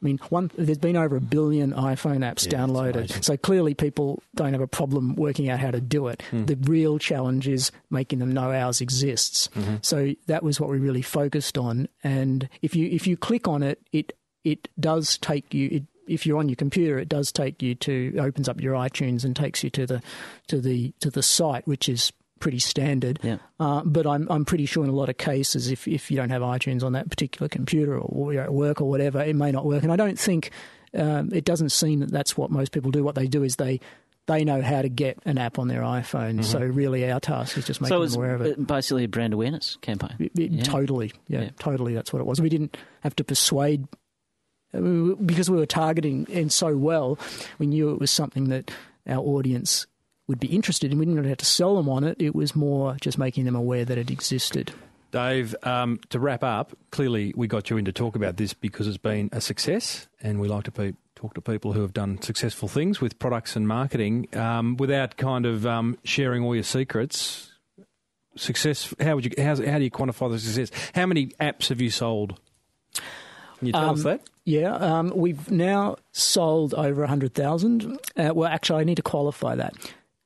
I 0.00 0.04
mean, 0.04 0.18
one, 0.28 0.50
there's 0.56 0.78
been 0.78 0.96
over 0.96 1.16
a 1.16 1.20
billion 1.20 1.72
iPhone 1.72 2.18
apps 2.18 2.46
downloaded, 2.46 3.24
so 3.24 3.36
clearly 3.36 3.74
people 3.74 4.22
don't 4.34 4.52
have 4.52 4.60
a 4.60 4.66
problem 4.66 5.16
working 5.16 5.48
out 5.48 5.58
how 5.58 5.70
to 5.70 5.80
do 5.80 6.08
it. 6.08 6.22
Hmm. 6.30 6.44
The 6.44 6.56
real 6.56 6.98
challenge 6.98 7.48
is 7.48 7.72
making 7.90 8.18
them 8.18 8.32
know 8.32 8.52
ours 8.52 8.80
exists. 8.80 9.48
Mm-hmm. 9.54 9.76
So 9.82 10.14
that 10.26 10.42
was 10.42 10.60
what 10.60 10.70
we 10.70 10.78
really 10.78 11.02
focused 11.02 11.56
on. 11.56 11.88
And 12.04 12.48
if 12.62 12.76
you 12.76 12.88
if 12.88 13.06
you 13.06 13.16
click 13.16 13.48
on 13.48 13.62
it, 13.62 13.80
it 13.92 14.12
it 14.44 14.68
does 14.78 15.18
take 15.18 15.54
you. 15.54 15.68
It, 15.70 15.82
if 16.06 16.24
you're 16.24 16.38
on 16.38 16.48
your 16.48 16.56
computer, 16.56 16.98
it 16.98 17.08
does 17.08 17.32
take 17.32 17.60
you 17.62 17.74
to 17.74 18.16
opens 18.20 18.48
up 18.48 18.60
your 18.60 18.74
iTunes 18.74 19.24
and 19.24 19.34
takes 19.34 19.64
you 19.64 19.70
to 19.70 19.86
the 19.86 20.02
to 20.46 20.60
the 20.60 20.92
to 21.00 21.10
the 21.10 21.22
site, 21.22 21.66
which 21.66 21.88
is 21.88 22.12
pretty 22.40 22.58
standard. 22.58 23.18
Yeah. 23.22 23.38
Uh, 23.58 23.82
but 23.84 24.06
I'm 24.06 24.26
I'm 24.30 24.44
pretty 24.44 24.66
sure 24.66 24.84
in 24.84 24.90
a 24.90 24.94
lot 24.94 25.08
of 25.08 25.16
cases, 25.18 25.70
if 25.70 25.86
if 25.88 26.10
you 26.10 26.16
don't 26.16 26.30
have 26.30 26.42
iTunes 26.42 26.82
on 26.82 26.92
that 26.92 27.08
particular 27.10 27.48
computer 27.48 27.98
or 27.98 28.32
you're 28.32 28.42
at 28.42 28.52
work 28.54 28.80
or 28.80 28.88
whatever, 28.88 29.20
it 29.22 29.36
may 29.36 29.50
not 29.52 29.64
work. 29.64 29.82
And 29.82 29.92
I 29.92 29.96
don't 29.96 30.18
think 30.18 30.50
um, 30.94 31.30
it 31.32 31.44
doesn't 31.44 31.70
seem 31.70 32.00
that 32.00 32.10
that's 32.10 32.36
what 32.36 32.50
most 32.50 32.72
people 32.72 32.90
do. 32.90 33.02
What 33.04 33.14
they 33.14 33.26
do 33.26 33.42
is 33.42 33.56
they 33.56 33.80
they 34.26 34.44
know 34.44 34.60
how 34.60 34.82
to 34.82 34.88
get 34.88 35.18
an 35.24 35.38
app 35.38 35.56
on 35.58 35.68
their 35.68 35.82
iPhone. 35.82 36.44
So 36.44 36.58
really, 36.58 37.08
our 37.10 37.20
task 37.20 37.56
is 37.56 37.64
just 37.64 37.80
making 37.80 37.96
so 37.96 38.04
them 38.04 38.14
aware 38.20 38.34
of 38.34 38.42
it. 38.42 38.58
uh, 38.58 38.62
basically 38.62 39.04
a 39.04 39.08
brand 39.08 39.32
awareness 39.32 39.76
campaign. 39.82 40.14
It- 40.18 40.32
it- 40.38 40.50
Yeah. 40.50 40.62
Totally, 40.64 41.12
yeah, 41.28 41.42
Yeah. 41.42 41.50
totally. 41.60 41.94
That's 41.94 42.12
what 42.12 42.18
it 42.20 42.26
was. 42.26 42.40
We 42.40 42.48
didn't 42.48 42.76
have 43.02 43.14
to 43.16 43.24
persuade 43.24 43.86
because 44.72 45.48
we 45.48 45.56
were 45.56 45.66
targeting 45.66 46.26
and 46.32 46.52
so 46.52 46.76
well. 46.76 47.18
We 47.58 47.66
knew 47.66 47.90
it 47.92 48.00
was 48.00 48.10
something 48.10 48.48
that 48.48 48.70
our 49.06 49.20
audience 49.20 49.86
would 50.28 50.40
be 50.40 50.48
interested 50.48 50.90
in. 50.92 50.98
We 50.98 51.06
didn't 51.06 51.24
have 51.24 51.36
to 51.38 51.44
sell 51.46 51.76
them 51.76 51.88
on 51.88 52.04
it. 52.04 52.16
It 52.20 52.34
was 52.34 52.54
more 52.56 52.96
just 53.00 53.18
making 53.18 53.44
them 53.44 53.54
aware 53.56 53.84
that 53.84 53.96
it 53.98 54.10
existed. 54.10 54.72
Dave, 55.12 55.54
um, 55.62 56.00
to 56.10 56.18
wrap 56.18 56.42
up, 56.42 56.76
clearly 56.90 57.32
we 57.36 57.46
got 57.46 57.70
you 57.70 57.76
in 57.76 57.84
to 57.84 57.92
talk 57.92 58.16
about 58.16 58.36
this 58.36 58.52
because 58.52 58.86
it's 58.88 58.96
been 58.98 59.28
a 59.32 59.40
success, 59.40 60.08
and 60.20 60.40
we 60.40 60.48
like 60.48 60.64
to 60.64 60.72
pe- 60.72 60.92
talk 61.14 61.32
to 61.34 61.40
people 61.40 61.72
who 61.72 61.80
have 61.80 61.92
done 61.94 62.20
successful 62.20 62.68
things 62.68 63.00
with 63.00 63.18
products 63.18 63.56
and 63.56 63.66
marketing 63.68 64.26
um, 64.36 64.76
without 64.76 65.16
kind 65.16 65.46
of 65.46 65.64
um, 65.64 65.96
sharing 66.04 66.42
all 66.42 66.54
your 66.54 66.64
secrets. 66.64 67.52
Success. 68.34 68.92
How 69.00 69.14
would 69.14 69.24
you? 69.24 69.30
How's, 69.42 69.64
how 69.64 69.78
do 69.78 69.84
you 69.84 69.90
quantify 69.90 70.30
the 70.30 70.38
success? 70.38 70.70
How 70.94 71.06
many 71.06 71.28
apps 71.40 71.68
have 71.68 71.80
you 71.80 71.88
sold? 71.88 72.38
Can 73.58 73.68
you 73.68 73.72
tell 73.72 73.90
us 73.90 73.98
Um, 74.00 74.04
that? 74.04 74.20
Yeah, 74.44 74.74
um, 74.74 75.12
we've 75.16 75.50
now 75.50 75.96
sold 76.12 76.74
over 76.74 77.00
100,000. 77.00 77.98
Uh, 78.16 78.32
well, 78.34 78.48
actually, 78.48 78.80
I 78.82 78.84
need 78.84 78.96
to 78.96 79.02
qualify 79.02 79.54
that, 79.56 79.74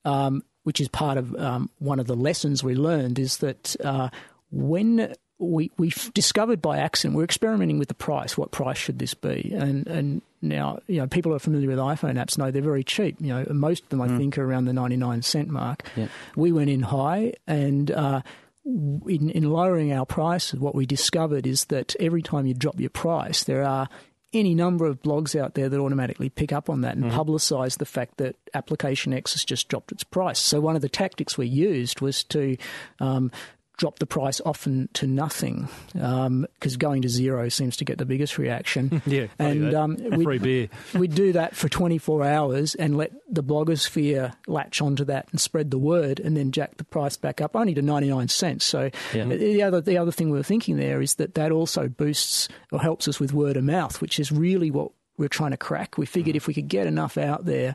um, 0.05 0.43
which 0.65 0.81
is 0.81 0.89
part 0.89 1.19
of 1.19 1.35
um, 1.37 1.71
one 1.79 2.01
of 2.01 2.07
the 2.07 2.17
lessons 2.17 2.63
we 2.63 2.75
learned 2.75 3.19
is 3.19 3.39
that 3.39 3.77
uh, 3.85 4.09
when 4.51 5.15
we 5.39 5.71
we 5.79 5.93
discovered 6.13 6.61
by 6.61 6.79
accident, 6.79 7.17
we're 7.17 7.25
experimenting 7.25 7.79
with 7.79 7.89
the 7.89 7.95
price. 7.95 8.37
What 8.37 8.51
price 8.51 8.77
should 8.77 8.99
this 8.99 9.15
be? 9.15 9.53
And 9.55 9.87
and 9.87 10.23
now 10.43 10.81
you 10.87 10.99
know 10.99 11.07
people 11.07 11.33
who 11.33 11.37
are 11.37 11.41
familiar 11.41 11.69
with 11.69 11.79
iPhone 11.79 12.15
apps 12.15 12.37
know 12.37 12.51
they're 12.51 12.63
very 12.63 12.85
cheap. 12.85 13.17
You 13.21 13.29
know, 13.29 13.47
most 13.51 13.85
of 13.85 13.89
them 13.89 14.03
I 14.03 14.09
think 14.09 14.37
are 14.39 14.45
around 14.45 14.67
the 14.67 14.73
99 14.73 15.23
cent 15.23 15.49
mark. 15.49 15.89
Yeah. 15.97 16.09
We 16.37 16.53
went 16.53 16.71
in 16.71 16.83
high 16.83 17.35
and. 17.47 17.91
Uh, 17.91 18.23
in, 18.63 19.31
in 19.31 19.51
lowering 19.51 19.91
our 19.91 20.05
prices, 20.05 20.61
what 20.61 20.75
we 20.75 20.85
discovered 20.85 21.47
is 21.47 21.65
that 21.67 21.97
every 21.99 22.21
time 22.21 22.45
you 22.47 22.53
drop 22.53 22.79
your 22.79 22.91
price, 22.91 23.43
there 23.45 23.65
are 23.65 23.89
any 24.33 24.55
number 24.55 24.87
of 24.87 25.03
blogs 25.03 25.39
out 25.39 25.55
there 25.55 25.69
that 25.69 25.81
automatically 25.81 26.29
pick 26.29 26.53
up 26.53 26.71
on 26.71 26.83
that 26.83 26.97
and 26.97 27.11
publicise 27.11 27.79
the 27.79 27.87
fact 27.87 28.19
that 28.19 28.37
Application 28.55 29.13
X 29.13 29.33
has 29.33 29.45
just 29.45 29.69
dropped 29.69 29.91
its 29.91 30.05
price. 30.05 30.39
So 30.39 30.61
one 30.61 30.77
of 30.77 30.83
the 30.83 30.89
tactics 30.89 31.37
we 31.37 31.47
used 31.47 32.01
was 32.01 32.23
to 32.25 32.57
um, 33.01 33.33
drop 33.81 33.99
the 33.99 34.05
price 34.05 34.43
often 34.45 34.91
to 34.93 35.07
nothing 35.07 35.67
because 35.95 36.77
going 36.77 37.01
to 37.01 37.09
zero 37.09 37.49
seems 37.49 37.79
to 37.79 37.85
get 37.87 37.97
the 37.97 38.05
biggest 38.05 38.37
reaction. 38.37 39.01
Yeah, 39.07 39.29
and 39.39 39.73
um, 39.75 39.97
we 40.11 40.23
free 40.23 40.39
beer. 40.39 40.69
we'd 40.95 41.15
do 41.15 41.33
that 41.33 41.57
for 41.57 41.71
24 41.71 42.23
hours 42.25 42.75
and 42.75 42.99
let 42.99 43.11
the 43.27 43.43
blogosphere 43.43 44.35
latch 44.47 44.83
onto 44.83 45.05
that 45.07 45.29
and 45.31 45.41
spread 45.41 45.71
the 45.71 45.79
word 45.79 46.21
and 46.21 46.37
then 46.37 46.53
jack 46.53 46.77
the 46.77 46.85
price 46.85 47.17
back 47.17 47.41
up 47.41 47.57
only 47.57 47.73
to 47.73 47.81
99 47.81 48.29
cents. 48.29 48.67
So 48.67 48.91
Yeah. 49.15 49.25
the 49.25 49.63
other 49.63 49.81
the 49.81 49.97
other 49.97 50.13
thing 50.13 50.31
we 50.31 50.37
were 50.37 50.45
thinking 50.45 50.77
there 50.77 51.01
is 51.01 51.15
that 51.15 51.35
that 51.37 51.51
also 51.51 51.89
boosts 51.89 52.49
or 52.71 52.81
helps 52.81 53.09
us 53.09 53.19
with 53.19 53.33
word 53.33 53.57
of 53.57 53.65
mouth, 53.65 54.03
which 54.03 54.21
is 54.21 54.31
really 54.31 54.71
what 54.71 54.93
we're 55.17 55.29
trying 55.29 55.53
to 55.53 55.57
crack. 55.57 55.97
We 55.97 56.05
figured 56.05 56.37
if 56.37 56.47
we 56.47 56.53
could 56.55 56.69
get 56.69 56.87
enough 56.87 57.17
out 57.17 57.47
there, 57.47 57.75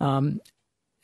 um, 0.00 0.40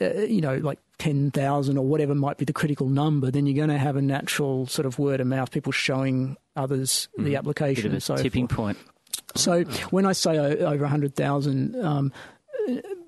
uh, 0.01 0.21
you 0.23 0.41
know, 0.41 0.57
like 0.57 0.79
10,000 0.99 1.77
or 1.79 1.85
whatever 1.85 2.15
might 2.15 2.39
be 2.39 2.45
the 2.45 2.53
critical 2.53 2.89
number, 2.89 3.31
then 3.31 3.47
you're 3.47 3.57
going 3.57 3.69
to 3.69 3.79
have 3.79 3.97
a 3.97 4.03
natural 4.03 4.67
sort 4.67 4.87
of 4.87 4.99
word 4.99 5.21
of 5.21 5.27
mouth, 5.27 5.51
people 5.51 5.73
showing 5.73 6.37
others 6.57 7.09
the 7.17 7.25
Bit 7.25 7.35
application 7.37 7.87
of 7.87 7.93
a 7.93 7.95
and 7.97 8.03
so 8.03 8.17
tipping 8.17 8.49
forth. 8.49 8.57
point. 8.57 8.79
So 9.37 9.63
when 9.91 10.07
I 10.07 10.13
say 10.13 10.39
over 10.39 10.85
100,000, 10.85 11.77
um, 11.85 12.13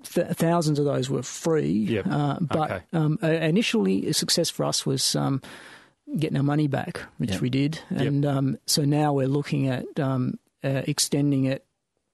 th- 0.04 0.26
thousands 0.32 0.78
of 0.78 0.84
those 0.84 1.08
were 1.10 1.22
free. 1.22 1.70
Yep. 1.70 2.06
Uh, 2.08 2.36
but 2.40 2.70
Okay. 2.70 2.82
um, 2.92 3.18
uh, 3.22 3.26
initially, 3.28 4.06
a 4.08 4.14
success 4.14 4.50
for 4.50 4.64
us 4.64 4.84
was 4.86 5.16
um, 5.16 5.40
getting 6.18 6.36
our 6.36 6.42
money 6.42 6.68
back, 6.68 7.00
which 7.18 7.32
Yep. 7.32 7.40
we 7.40 7.50
did. 7.50 7.78
And 7.90 8.24
um, 8.26 8.58
so 8.66 8.84
now 8.84 9.12
we're 9.12 9.28
looking 9.28 9.68
at 9.68 9.84
um, 9.98 10.38
uh, 10.64 10.82
extending 10.86 11.44
it 11.44 11.64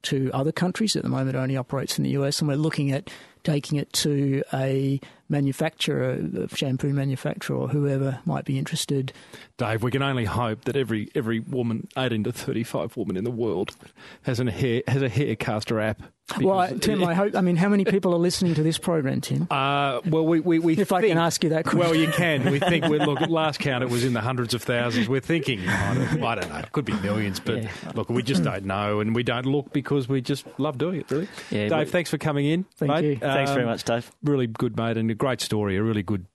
to 0.03 0.31
other 0.33 0.53
countries. 0.53 0.97
At 0.97 1.03
the 1.03 1.09
moment, 1.09 1.37
it 1.37 1.39
only 1.39 1.57
operates 1.57 1.99
in 1.99 2.05
the 2.05 2.11
US, 2.11 2.41
and 2.41 2.49
we're 2.49 2.57
looking 2.57 2.93
at 2.93 3.11
taking 3.49 3.79
it 3.79 3.91
to 3.95 4.43
a 4.53 5.01
manufacturer, 5.29 6.19
shampoo 6.55 6.93
manufacturer, 6.93 7.57
or 7.57 7.69
whoever 7.69 8.21
might 8.25 8.45
be 8.45 8.59
interested. 8.59 9.13
Dave, 9.57 9.83
we 9.83 9.91
can 9.91 10.03
only 10.03 10.25
hope 10.25 10.65
that 10.65 10.77
every 10.77 11.09
every 11.15 11.41
woman, 11.41 11.89
eighteen 11.97 12.25
to 12.25 12.33
thirty 12.33 12.63
five 12.65 12.97
woman 12.97 13.17
in 13.17 13.25
the 13.25 13.31
world, 13.31 13.75
has 14.23 14.41
a 14.41 14.51
hair 14.51 14.83
has 14.89 15.03
a 15.03 15.09
hair 15.09 15.35
caster 15.37 15.81
app. 15.81 16.03
Well, 16.43 16.59
I, 16.59 16.73
Tim, 16.73 17.03
I 17.05 17.15
hope. 17.15 17.35
I 17.35 17.41
mean, 17.41 17.57
how 17.57 17.71
many 17.71 17.87
people 17.87 18.13
are 18.13 18.19
listening 18.19 18.53
to 18.57 18.63
this 18.63 18.77
program, 18.77 19.23
Tim? 19.23 19.47
Uh, 19.51 20.01
well, 20.05 20.27
we, 20.27 20.41
we, 20.41 20.59
we 20.59 20.73
if 20.75 20.91
think, 20.91 21.05
I 21.05 21.09
can 21.09 21.17
ask 21.17 21.43
you 21.43 21.49
that 21.51 21.65
question. 21.65 21.81
Well, 21.81 21.95
you 21.95 22.09
can. 22.09 22.51
We 22.51 22.59
think. 22.59 22.85
We, 22.85 22.99
look, 22.99 23.19
last 23.31 23.61
count, 23.61 23.83
it 23.83 23.89
was 23.89 24.05
in 24.05 24.13
the 24.13 24.21
hundreds 24.21 24.53
of 24.53 24.63
thousands. 24.63 25.09
We're 25.09 25.21
thinking. 25.21 25.67
I 25.67 25.95
don't, 25.95 26.23
I 26.23 26.35
don't 26.35 26.51
know. 26.51 26.59
It 26.59 26.71
could 26.73 26.85
be 26.85 26.93
millions, 27.01 27.41
but 27.41 27.63
Yeah. 27.63 27.71
look, 27.95 28.11
we 28.11 28.23
just 28.23 28.45
don't 28.45 28.67
know, 28.67 29.01
and 29.01 29.15
we 29.15 29.23
don't 29.23 29.47
look 29.47 29.73
because 29.73 30.07
we 30.07 30.21
just 30.21 30.45
love 30.59 30.77
doing 30.77 31.01
it. 31.01 31.11
Really. 31.11 31.29
Yeah, 31.51 31.69
Dave, 31.69 31.87
we- 31.87 31.93
thanks 31.93 32.11
for 32.11 32.19
coming 32.19 32.45
in. 32.45 32.65
Thank 32.77 32.93
mate. 32.93 33.05
you. 33.07 33.17
Thanks 33.17 33.51
very 33.53 33.63
Um, 33.65 33.71
much, 33.71 33.85
Dave. 33.85 34.11
Really 34.23 34.47
good, 34.49 34.77
mate, 34.77 34.99
and 34.99 35.11
a 35.11 35.15
great 35.19 35.41
story. 35.41 35.77
A 35.77 35.83
really 35.83 36.03
good, 36.03 36.27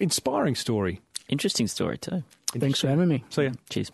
inspiring 0.00 0.54
story. 0.54 1.00
Interesting 1.28 1.66
story 1.66 1.98
too. 1.98 2.22
Thanks 2.52 2.80
for 2.80 2.88
having 2.88 3.08
me. 3.08 3.24
See 3.30 3.44
ya. 3.44 3.52
Cheers. 3.70 3.90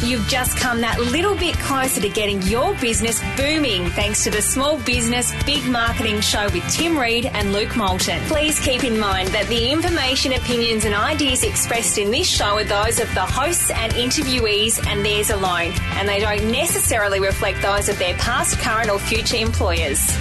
You've 0.02 0.28
just 0.28 0.58
come 0.58 0.82
that 0.82 1.00
little 1.00 1.34
bit 1.34 1.54
closer 1.58 2.02
to 2.02 2.08
getting 2.10 2.42
your 2.42 2.74
business 2.74 3.18
booming 3.34 3.88
thanks 3.90 4.24
to 4.24 4.30
the 4.30 4.42
Small 4.42 4.78
Business 4.80 5.32
Big 5.44 5.64
Marketing 5.64 6.20
Show 6.20 6.44
with 6.50 6.68
Tim 6.70 6.98
Reed 6.98 7.24
and 7.24 7.54
Luke 7.54 7.74
Moulton. 7.76 8.20
Please 8.26 8.60
keep 8.60 8.84
in 8.84 8.98
mind 8.98 9.28
that 9.28 9.46
the 9.46 9.70
information, 9.70 10.34
opinions, 10.34 10.84
and 10.84 10.94
ideas 10.94 11.42
expressed 11.44 11.96
in 11.96 12.10
this 12.10 12.28
show 12.28 12.58
are 12.58 12.64
those 12.64 13.00
of 13.00 13.12
the 13.14 13.22
hosts 13.22 13.70
and 13.70 13.90
interviewees 13.94 14.86
and 14.86 15.04
theirs 15.04 15.30
alone, 15.30 15.72
and 15.94 16.06
they 16.06 16.20
don't 16.20 16.52
necessarily 16.52 17.18
reflect 17.18 17.62
those 17.62 17.88
of 17.88 17.98
their 17.98 18.14
past, 18.16 18.58
current, 18.58 18.90
or 18.90 18.98
future 18.98 19.38
employers. 19.38 20.14